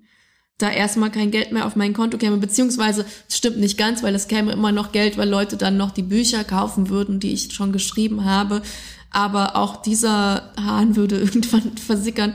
da 0.58 0.70
erstmal 0.70 1.10
kein 1.10 1.30
Geld 1.30 1.52
mehr 1.52 1.66
auf 1.66 1.76
mein 1.76 1.94
Konto 1.94 2.18
käme, 2.18 2.36
beziehungsweise 2.36 3.06
stimmt 3.28 3.58
nicht 3.58 3.78
ganz, 3.78 4.02
weil 4.02 4.14
es 4.14 4.28
käme 4.28 4.52
immer 4.52 4.72
noch 4.72 4.92
Geld, 4.92 5.16
weil 5.16 5.28
Leute 5.28 5.56
dann 5.56 5.76
noch 5.76 5.92
die 5.92 6.02
Bücher 6.02 6.44
kaufen 6.44 6.88
würden, 6.88 7.20
die 7.20 7.32
ich 7.32 7.52
schon 7.52 7.72
geschrieben 7.72 8.24
habe 8.24 8.62
aber 9.10 9.56
auch 9.56 9.82
dieser 9.82 10.52
Hahn 10.56 10.96
würde 10.96 11.18
irgendwann 11.20 11.76
versickern, 11.76 12.34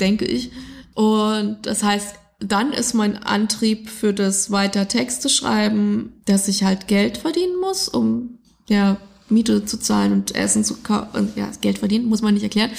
denke 0.00 0.24
ich. 0.24 0.50
Und 0.94 1.58
das 1.62 1.82
heißt, 1.82 2.16
dann 2.40 2.72
ist 2.72 2.94
mein 2.94 3.16
Antrieb 3.16 3.90
für 3.90 4.12
das 4.12 4.50
weiter 4.50 4.86
Texte 4.86 5.28
schreiben, 5.28 6.12
dass 6.24 6.48
ich 6.48 6.62
halt 6.64 6.86
Geld 6.86 7.18
verdienen 7.18 7.60
muss, 7.60 7.88
um 7.88 8.38
ja 8.68 8.96
Miete 9.28 9.64
zu 9.64 9.78
zahlen 9.78 10.12
und 10.12 10.34
Essen 10.34 10.64
zu 10.64 10.76
kaufen. 10.76 11.32
Ja, 11.36 11.50
Geld 11.60 11.78
verdienen 11.78 12.06
muss 12.06 12.22
man 12.22 12.34
nicht 12.34 12.44
erklären. 12.44 12.70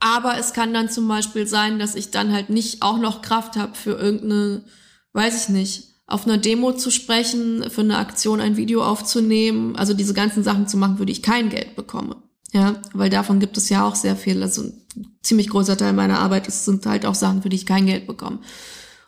Aber 0.00 0.38
es 0.38 0.54
kann 0.54 0.72
dann 0.72 0.88
zum 0.88 1.06
Beispiel 1.06 1.46
sein, 1.46 1.78
dass 1.78 1.94
ich 1.94 2.10
dann 2.10 2.32
halt 2.32 2.48
nicht 2.50 2.82
auch 2.82 2.98
noch 2.98 3.20
Kraft 3.22 3.56
habe 3.56 3.74
für 3.74 3.92
irgendeine, 3.92 4.64
weiß 5.12 5.44
ich 5.44 5.48
nicht, 5.50 5.90
auf 6.06 6.26
einer 6.26 6.38
Demo 6.38 6.72
zu 6.72 6.90
sprechen, 6.90 7.70
für 7.70 7.82
eine 7.82 7.98
Aktion 7.98 8.40
ein 8.40 8.56
Video 8.56 8.82
aufzunehmen, 8.82 9.76
also 9.76 9.94
diese 9.94 10.14
ganzen 10.14 10.42
Sachen 10.42 10.66
zu 10.66 10.76
machen, 10.76 10.98
würde 10.98 11.12
ich 11.12 11.22
kein 11.22 11.50
Geld 11.50 11.76
bekomme. 11.76 12.16
Ja, 12.52 12.76
weil 12.92 13.10
davon 13.10 13.38
gibt 13.38 13.56
es 13.56 13.68
ja 13.68 13.86
auch 13.86 13.94
sehr 13.94 14.16
viel. 14.16 14.42
Also 14.42 14.62
ein 14.62 15.18
ziemlich 15.22 15.50
großer 15.50 15.76
Teil 15.76 15.92
meiner 15.92 16.18
Arbeit 16.18 16.48
ist, 16.48 16.64
sind 16.64 16.84
halt 16.84 17.06
auch 17.06 17.14
Sachen, 17.14 17.42
für 17.42 17.48
die 17.48 17.56
ich 17.56 17.66
kein 17.66 17.86
Geld 17.86 18.08
bekomme. 18.08 18.40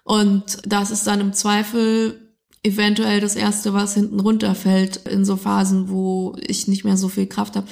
Und 0.05 0.59
das 0.65 0.93
ist 0.93 1.07
dann 1.07 1.21
im 1.21 1.33
Zweifel 1.33 2.21
eventuell 2.63 3.21
das 3.21 3.35
Erste, 3.35 3.75
was 3.75 3.95
hinten 3.95 4.21
runterfällt 4.21 5.09
in 5.09 5.25
so 5.25 5.37
Phasen, 5.37 5.89
wo 5.89 6.37
ich 6.39 6.69
nicht 6.69 6.85
mehr 6.85 6.97
so 6.97 7.09
viel 7.09 7.27
Kraft 7.27 7.57
habe. 7.57 7.67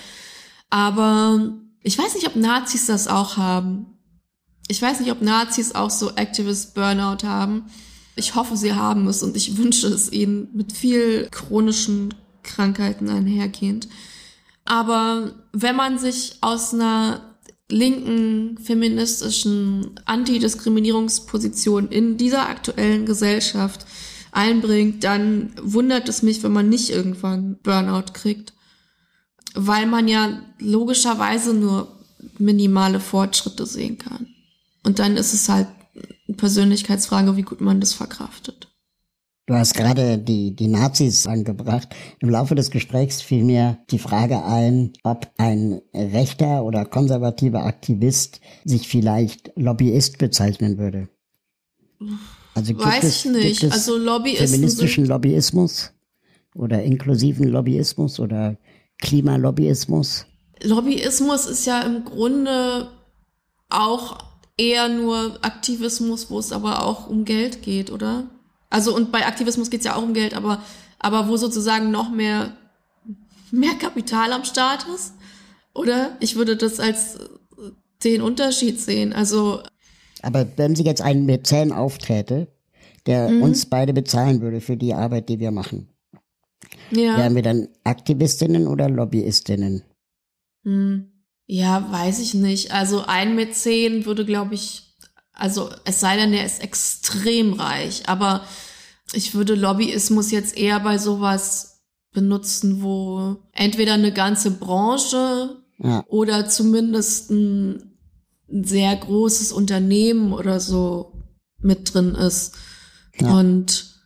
Aber 0.70 1.52
ich 1.82 1.98
weiß 1.98 2.14
nicht, 2.14 2.26
ob 2.26 2.36
Nazis 2.36 2.86
das 2.86 3.08
auch 3.08 3.36
haben. 3.36 3.86
Ich 4.68 4.80
weiß 4.80 5.00
nicht, 5.00 5.10
ob 5.10 5.22
Nazis 5.22 5.74
auch 5.74 5.90
so 5.90 6.10
Activist 6.14 6.74
Burnout 6.74 7.26
haben. 7.26 7.64
Ich 8.16 8.34
hoffe, 8.34 8.56
sie 8.56 8.74
haben 8.74 9.06
es 9.08 9.22
und 9.22 9.36
ich 9.36 9.56
wünsche 9.56 9.88
es 9.88 10.12
ihnen 10.12 10.48
mit 10.52 10.72
viel 10.72 11.28
chronischen 11.30 12.14
Krankheiten 12.42 13.08
einhergehend. 13.08 13.88
Aber 14.64 15.32
wenn 15.52 15.74
man 15.74 15.98
sich 15.98 16.36
aus 16.40 16.74
einer 16.74 17.36
linken 17.70 18.58
feministischen 18.58 19.90
Antidiskriminierungsposition 20.04 21.88
in 21.88 22.16
dieser 22.16 22.48
aktuellen 22.48 23.06
Gesellschaft 23.06 23.86
einbringt, 24.32 25.04
dann 25.04 25.52
wundert 25.60 26.08
es 26.08 26.22
mich, 26.22 26.42
wenn 26.42 26.52
man 26.52 26.68
nicht 26.68 26.90
irgendwann 26.90 27.58
Burnout 27.62 28.12
kriegt. 28.12 28.52
Weil 29.54 29.86
man 29.86 30.08
ja 30.08 30.40
logischerweise 30.58 31.54
nur 31.54 31.88
minimale 32.38 33.00
Fortschritte 33.00 33.66
sehen 33.66 33.98
kann. 33.98 34.26
Und 34.82 34.98
dann 34.98 35.16
ist 35.16 35.34
es 35.34 35.48
halt 35.48 35.68
eine 36.28 36.36
Persönlichkeitsfrage, 36.36 37.36
wie 37.36 37.42
gut 37.42 37.60
man 37.60 37.80
das 37.80 37.92
verkraftet. 37.92 38.68
Du 39.50 39.56
hast 39.56 39.74
gerade 39.74 40.16
die, 40.16 40.54
die 40.54 40.68
Nazis 40.68 41.26
angebracht. 41.26 41.88
Im 42.20 42.30
Laufe 42.30 42.54
des 42.54 42.70
Gesprächs 42.70 43.20
fiel 43.20 43.42
mir 43.42 43.78
die 43.90 43.98
Frage 43.98 44.44
ein, 44.44 44.92
ob 45.02 45.28
ein 45.38 45.80
rechter 45.92 46.62
oder 46.62 46.84
konservativer 46.84 47.64
Aktivist 47.64 48.40
sich 48.64 48.86
vielleicht 48.86 49.50
Lobbyist 49.56 50.18
bezeichnen 50.18 50.78
würde. 50.78 51.08
Also 52.54 52.74
gibt 52.74 52.86
Weiß 52.86 53.02
es, 53.02 53.24
ich 53.24 53.32
nicht. 53.32 53.60
Gibt 53.60 53.74
es 53.74 53.88
also 53.88 53.98
Lobbyisten 53.98 54.46
feministischen 54.46 55.06
Lobbyismus 55.06 55.94
oder 56.54 56.82
inklusiven 56.84 57.48
Lobbyismus 57.48 58.20
oder 58.20 58.56
Klimalobbyismus? 59.00 60.26
Lobbyismus 60.62 61.46
ist 61.46 61.66
ja 61.66 61.80
im 61.82 62.04
Grunde 62.04 62.90
auch 63.68 64.18
eher 64.56 64.88
nur 64.88 65.38
Aktivismus, 65.42 66.30
wo 66.30 66.38
es 66.38 66.52
aber 66.52 66.84
auch 66.84 67.08
um 67.08 67.24
Geld 67.24 67.62
geht, 67.62 67.90
oder? 67.90 68.28
Also 68.68 68.94
und 68.94 69.10
bei 69.10 69.26
Aktivismus 69.26 69.70
geht's 69.70 69.86
ja 69.86 69.96
auch 69.96 70.02
um 70.02 70.14
Geld, 70.14 70.34
aber, 70.34 70.62
aber 70.98 71.28
wo 71.28 71.36
sozusagen 71.36 71.90
noch 71.90 72.10
mehr, 72.10 72.56
mehr 73.50 73.74
Kapital 73.74 74.32
am 74.32 74.44
Start 74.44 74.86
ist. 74.94 75.14
Oder? 75.74 76.16
Ich 76.20 76.36
würde 76.36 76.56
das 76.56 76.78
als 76.78 77.18
den 78.04 78.22
Unterschied 78.22 78.80
sehen. 78.80 79.12
Also. 79.12 79.60
Aber 80.22 80.46
wenn 80.56 80.76
sie 80.76 80.84
jetzt 80.84 81.00
einen 81.02 81.26
Mäzen 81.26 81.72
auftäte, 81.72 82.48
der 83.06 83.30
mhm. 83.30 83.42
uns 83.42 83.66
beide 83.66 83.92
bezahlen 83.92 84.40
würde 84.40 84.60
für 84.60 84.76
die 84.76 84.94
Arbeit, 84.94 85.28
die 85.28 85.38
wir 85.38 85.50
machen, 85.50 85.88
ja. 86.90 87.16
wären 87.16 87.34
wir 87.34 87.42
dann 87.42 87.68
Aktivistinnen 87.84 88.66
oder 88.66 88.88
Lobbyistinnen? 88.88 89.82
Hm. 90.64 91.10
Ja, 91.46 91.90
weiß 91.90 92.20
ich 92.20 92.34
nicht. 92.34 92.70
Also 92.70 93.04
ein 93.06 93.34
Mäzen 93.34 94.06
würde, 94.06 94.24
glaube 94.24 94.54
ich, 94.54 94.94
also 95.32 95.70
es 95.84 95.98
sei 95.98 96.16
denn, 96.16 96.32
er 96.32 96.46
ist 96.46 96.62
extrem 96.62 97.54
reich. 97.54 98.08
Aber 98.08 98.44
ich 99.12 99.34
würde 99.34 99.56
Lobbyismus 99.56 100.30
jetzt 100.30 100.56
eher 100.56 100.78
bei 100.78 100.98
sowas 100.98 101.82
benutzen, 102.12 102.82
wo 102.82 103.36
entweder 103.52 103.94
eine 103.94 104.12
ganze 104.12 104.52
Branche 104.52 105.56
ja. 105.78 106.04
oder 106.08 106.48
zumindest 106.48 107.30
ein, 107.30 107.96
ein, 108.48 108.64
sehr 108.64 108.94
großes 108.94 109.52
Unternehmen 109.52 110.32
oder 110.32 110.60
so 110.60 111.12
mit 111.58 111.94
drin 111.94 112.14
ist. 112.14 112.54
Ja. 113.18 113.38
Und 113.38 113.96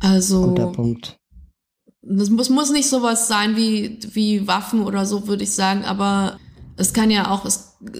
also. 0.00 0.48
Guter 0.48 0.72
Punkt. 0.72 1.18
Das 2.02 2.30
muss, 2.30 2.50
muss 2.50 2.70
nicht 2.70 2.88
sowas 2.88 3.28
sein 3.28 3.56
wie, 3.56 3.98
wie 4.12 4.46
Waffen 4.46 4.82
oder 4.82 5.06
so, 5.06 5.28
würde 5.28 5.44
ich 5.44 5.52
sagen, 5.52 5.84
aber 5.84 6.38
es 6.76 6.92
kann 6.92 7.10
ja 7.10 7.30
auch 7.30 7.48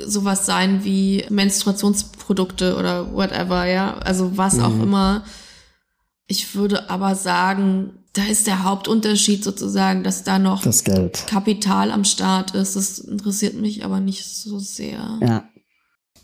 sowas 0.06 0.46
sein 0.46 0.84
wie 0.84 1.24
Menstruationsprodukte 1.28 2.76
oder 2.76 3.12
whatever, 3.12 3.64
ja. 3.64 3.94
Also 3.98 4.36
was 4.36 4.54
mhm. 4.54 4.64
auch 4.64 4.82
immer. 4.82 5.24
Ich 6.26 6.54
würde 6.54 6.90
aber 6.90 7.14
sagen, 7.14 8.02
da 8.12 8.24
ist 8.24 8.46
der 8.46 8.64
Hauptunterschied 8.64 9.42
sozusagen, 9.42 10.02
dass 10.02 10.24
da 10.24 10.38
noch 10.38 10.62
das 10.62 10.84
Geld. 10.84 11.26
Kapital 11.26 11.90
am 11.90 12.04
Start 12.04 12.54
ist. 12.54 12.76
Das 12.76 12.98
interessiert 12.98 13.54
mich 13.54 13.84
aber 13.84 14.00
nicht 14.00 14.24
so 14.24 14.58
sehr. 14.58 15.18
Ja. 15.20 15.48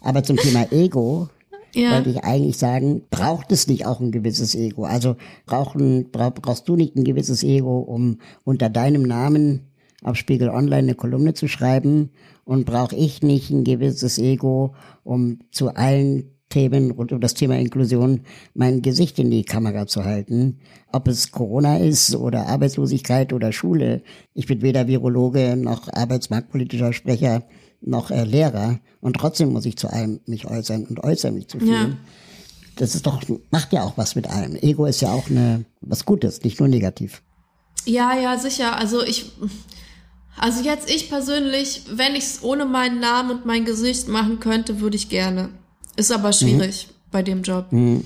Aber 0.00 0.22
zum 0.22 0.36
Thema 0.36 0.70
Ego 0.72 1.28
ja. 1.74 1.92
wollte 1.92 2.10
ich 2.10 2.24
eigentlich 2.24 2.56
sagen, 2.56 3.02
braucht 3.10 3.52
es 3.52 3.66
nicht 3.66 3.86
auch 3.86 4.00
ein 4.00 4.12
gewisses 4.12 4.54
Ego? 4.54 4.84
Also 4.84 5.16
brauchen, 5.46 6.10
brauchst 6.10 6.68
du 6.68 6.76
nicht 6.76 6.96
ein 6.96 7.04
gewisses 7.04 7.42
Ego, 7.42 7.78
um 7.78 8.18
unter 8.44 8.68
deinem 8.68 9.02
Namen 9.02 9.68
auf 10.02 10.16
Spiegel 10.16 10.48
Online 10.48 10.76
eine 10.76 10.94
Kolumne 10.94 11.34
zu 11.34 11.48
schreiben 11.48 12.10
und 12.44 12.64
brauche 12.64 12.96
ich 12.96 13.22
nicht 13.22 13.50
ein 13.50 13.64
gewisses 13.64 14.18
Ego, 14.18 14.74
um 15.02 15.40
zu 15.50 15.74
allen 15.74 16.30
Themen 16.48 16.90
rund 16.92 17.12
um 17.12 17.20
das 17.20 17.34
Thema 17.34 17.58
Inklusion 17.58 18.22
mein 18.54 18.80
Gesicht 18.80 19.18
in 19.18 19.30
die 19.30 19.44
Kamera 19.44 19.86
zu 19.86 20.04
halten. 20.04 20.58
Ob 20.92 21.08
es 21.08 21.30
Corona 21.30 21.76
ist 21.76 22.16
oder 22.16 22.46
Arbeitslosigkeit 22.46 23.32
oder 23.32 23.52
Schule. 23.52 24.02
Ich 24.34 24.46
bin 24.46 24.62
weder 24.62 24.86
Virologe 24.86 25.56
noch 25.56 25.92
arbeitsmarktpolitischer 25.92 26.92
Sprecher 26.92 27.44
noch 27.80 28.10
äh, 28.10 28.24
Lehrer 28.24 28.80
und 29.00 29.16
trotzdem 29.16 29.52
muss 29.52 29.66
ich 29.66 29.76
zu 29.76 29.88
allem 29.88 30.20
mich 30.26 30.46
äußern 30.46 30.86
und 30.86 31.02
äußere 31.02 31.32
mich 31.32 31.48
zu 31.48 31.58
viel. 31.58 31.72
Ja. 31.72 31.90
Das 32.76 32.94
ist 32.94 33.06
doch, 33.06 33.22
macht 33.50 33.72
ja 33.72 33.82
auch 33.82 33.96
was 33.96 34.14
mit 34.14 34.28
allem. 34.28 34.54
Ego 34.56 34.86
ist 34.86 35.00
ja 35.00 35.12
auch 35.12 35.28
eine, 35.28 35.64
was 35.80 36.04
Gutes, 36.04 36.42
nicht 36.42 36.60
nur 36.60 36.68
negativ. 36.68 37.22
Ja, 37.84 38.14
ja, 38.14 38.38
sicher. 38.38 38.76
Also 38.76 39.02
ich, 39.02 39.32
also 40.36 40.62
jetzt 40.62 40.88
ich 40.88 41.08
persönlich, 41.08 41.82
wenn 41.90 42.14
ich 42.14 42.24
es 42.24 42.42
ohne 42.42 42.66
meinen 42.66 43.00
Namen 43.00 43.30
und 43.30 43.46
mein 43.46 43.64
Gesicht 43.64 44.08
machen 44.08 44.38
könnte, 44.38 44.80
würde 44.80 44.96
ich 44.96 45.08
gerne. 45.08 45.50
Ist 45.96 46.12
aber 46.12 46.32
schwierig 46.32 46.86
mhm. 46.88 46.92
bei 47.10 47.22
dem 47.22 47.42
Job. 47.42 47.72
Mhm. 47.72 48.04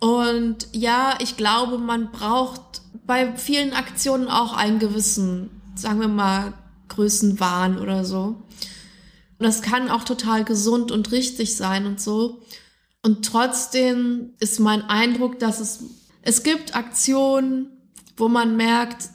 Und 0.00 0.68
ja, 0.72 1.14
ich 1.20 1.36
glaube, 1.36 1.78
man 1.78 2.10
braucht 2.10 2.82
bei 3.06 3.36
vielen 3.36 3.72
Aktionen 3.72 4.28
auch 4.28 4.56
einen 4.56 4.78
gewissen, 4.78 5.50
sagen 5.74 6.00
wir 6.00 6.08
mal, 6.08 6.52
Größenwahn 6.88 7.78
oder 7.78 8.04
so. 8.04 8.36
Und 9.38 9.46
das 9.46 9.62
kann 9.62 9.88
auch 9.88 10.04
total 10.04 10.44
gesund 10.44 10.90
und 10.90 11.12
richtig 11.12 11.56
sein 11.56 11.86
und 11.86 12.00
so. 12.00 12.42
Und 13.02 13.24
trotzdem 13.24 14.34
ist 14.40 14.58
mein 14.58 14.82
Eindruck, 14.82 15.38
dass 15.38 15.60
es, 15.60 15.84
es 16.22 16.42
gibt 16.42 16.74
Aktionen, 16.74 17.70
wo 18.16 18.28
man 18.28 18.56
merkt, 18.56 19.10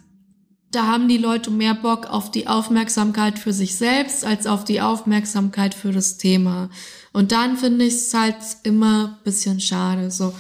da 0.72 0.88
haben 0.88 1.08
die 1.08 1.18
Leute 1.18 1.52
mehr 1.52 1.76
Bock 1.76 2.08
auf 2.08 2.32
die 2.32 2.48
Aufmerksamkeit 2.48 3.38
für 3.38 3.54
sich 3.54 3.76
selbst 3.76 4.26
als 4.26 4.48
auf 4.48 4.64
die 4.64 4.82
Aufmerksamkeit 4.82 5.76
für 5.76 5.92
das 5.92 6.18
Thema. 6.18 6.70
Und 7.12 7.32
dann 7.32 7.58
finde 7.58 7.86
ich 7.86 7.94
es 7.94 8.14
halt 8.14 8.38
immer 8.64 9.20
bisschen 9.24 9.60
schade. 9.60 10.10
So, 10.10 10.34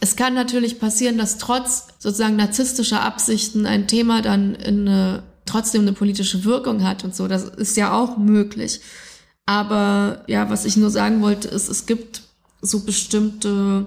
es 0.00 0.14
kann 0.14 0.34
natürlich 0.34 0.78
passieren, 0.78 1.16
dass 1.16 1.38
trotz 1.38 1.88
sozusagen 1.98 2.36
narzisstischer 2.36 3.02
Absichten 3.02 3.64
ein 3.64 3.88
Thema 3.88 4.20
dann 4.20 4.54
in 4.56 4.86
eine, 4.86 5.22
trotzdem 5.46 5.82
eine 5.82 5.92
politische 5.94 6.44
Wirkung 6.44 6.84
hat 6.84 7.04
und 7.04 7.16
so. 7.16 7.26
Das 7.26 7.44
ist 7.44 7.76
ja 7.78 7.92
auch 7.98 8.18
möglich. 8.18 8.80
Aber 9.48 10.24
ja, 10.26 10.50
was 10.50 10.66
ich 10.66 10.76
nur 10.76 10.90
sagen 10.90 11.22
wollte, 11.22 11.48
ist, 11.48 11.70
es 11.70 11.86
gibt 11.86 12.20
so 12.60 12.80
bestimmte 12.80 13.86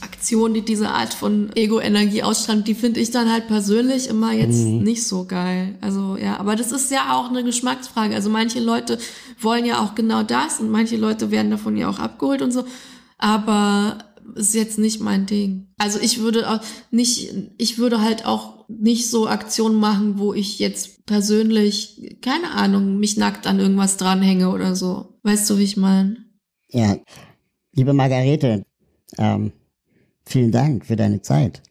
Aktionen, 0.00 0.54
die 0.54 0.62
diese 0.62 0.88
Art 0.88 1.14
von 1.14 1.54
Ego-Energie 1.54 2.24
ausstrahlen, 2.24 2.64
die 2.64 2.74
finde 2.74 2.98
ich 2.98 3.12
dann 3.12 3.30
halt 3.30 3.46
persönlich 3.46 4.08
immer 4.08 4.32
jetzt 4.32 4.64
mhm. 4.64 4.82
nicht 4.82 5.06
so 5.06 5.24
geil. 5.24 5.76
Also 5.80 6.16
ja, 6.16 6.40
aber 6.40 6.56
das 6.56 6.72
ist 6.72 6.90
ja 6.90 7.14
auch 7.16 7.28
eine 7.28 7.44
Geschmacksfrage. 7.44 8.12
Also 8.12 8.28
manche 8.28 8.58
Leute 8.58 8.98
wollen 9.40 9.66
ja 9.66 9.78
auch 9.78 9.94
genau 9.94 10.24
das 10.24 10.58
und 10.58 10.68
manche 10.68 10.96
Leute 10.96 11.30
werden 11.30 11.52
davon 11.52 11.76
ja 11.76 11.88
auch 11.88 12.00
abgeholt 12.00 12.42
und 12.42 12.50
so. 12.50 12.64
Aber 13.18 13.98
ist 14.34 14.52
jetzt 14.52 14.80
nicht 14.80 15.00
mein 15.00 15.26
Ding. 15.26 15.68
Also 15.78 16.00
ich 16.00 16.18
würde 16.18 16.50
auch 16.50 16.60
nicht, 16.90 17.32
ich 17.56 17.78
würde 17.78 18.00
halt 18.00 18.24
auch 18.24 18.61
nicht 18.80 19.10
so 19.10 19.26
Aktionen 19.26 19.76
machen, 19.76 20.18
wo 20.18 20.34
ich 20.34 20.58
jetzt 20.58 21.06
persönlich, 21.06 22.16
keine 22.20 22.52
Ahnung, 22.52 22.98
mich 22.98 23.16
nackt 23.16 23.46
an 23.46 23.60
irgendwas 23.60 23.96
dranhänge 23.96 24.50
oder 24.50 24.74
so. 24.74 25.18
Weißt 25.22 25.48
du, 25.50 25.58
wie 25.58 25.64
ich 25.64 25.76
meine? 25.76 26.16
Ja, 26.68 26.96
liebe 27.74 27.92
Margarete, 27.92 28.64
ähm, 29.18 29.52
Vielen 30.24 30.52
Dank 30.52 30.86
für 30.86 30.96
deine 30.96 31.22
Zeit. 31.22 31.62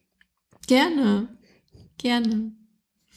Gerne, 0.66 1.28
gerne. 1.98 2.52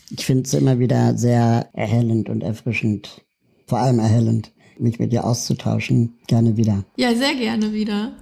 Ich 0.09 0.25
finde 0.25 0.43
es 0.43 0.53
immer 0.53 0.79
wieder 0.79 1.17
sehr 1.17 1.69
erhellend 1.73 2.29
und 2.29 2.41
erfrischend, 2.41 3.25
vor 3.67 3.79
allem 3.79 3.99
erhellend, 3.99 4.51
mich 4.77 4.99
mit 4.99 5.11
dir 5.11 5.25
auszutauschen. 5.25 6.15
Gerne 6.27 6.57
wieder. 6.57 6.83
Ja, 6.97 7.13
sehr 7.15 7.35
gerne 7.35 7.73
wieder. 7.73 8.13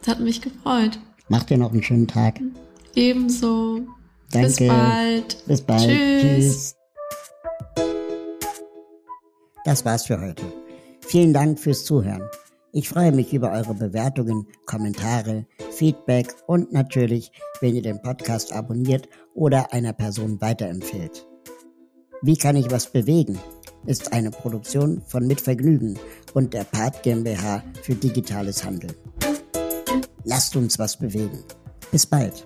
Es 0.00 0.08
hat 0.08 0.20
mich 0.20 0.40
gefreut. 0.40 0.98
Mach 1.28 1.44
dir 1.44 1.58
noch 1.58 1.72
einen 1.72 1.82
schönen 1.82 2.08
Tag. 2.08 2.40
Ebenso. 2.94 3.80
Danke. 4.30 4.48
Bis 4.48 4.68
bald. 4.68 5.46
Bis 5.46 5.62
bald. 5.62 5.82
Tschüss. 5.82 6.22
Tschüss. 6.22 6.76
Das 9.64 9.84
war's 9.84 10.06
für 10.06 10.20
heute. 10.20 10.42
Vielen 11.00 11.32
Dank 11.32 11.58
fürs 11.58 11.84
Zuhören. 11.84 12.22
Ich 12.72 12.88
freue 12.88 13.12
mich 13.12 13.32
über 13.32 13.50
eure 13.50 13.74
Bewertungen, 13.74 14.46
Kommentare, 14.64 15.44
Feedback 15.72 16.34
und 16.46 16.72
natürlich, 16.72 17.32
wenn 17.60 17.74
ihr 17.74 17.82
den 17.82 18.00
Podcast 18.00 18.52
abonniert 18.52 19.08
oder 19.34 19.72
einer 19.72 19.92
Person 19.92 20.40
weiterempfehlt. 20.40 21.26
Wie 22.22 22.36
kann 22.36 22.56
ich 22.56 22.70
was 22.70 22.86
bewegen? 22.86 23.38
ist 23.86 24.12
eine 24.12 24.30
Produktion 24.30 25.02
von 25.06 25.26
Mitvergnügen 25.26 25.98
und 26.34 26.52
der 26.54 26.64
Part 26.64 27.02
GmbH 27.02 27.62
für 27.82 27.94
digitales 27.94 28.64
Handeln. 28.64 28.94
Lasst 30.24 30.54
uns 30.56 30.78
was 30.78 30.98
bewegen. 30.98 31.42
Bis 31.90 32.06
bald. 32.06 32.44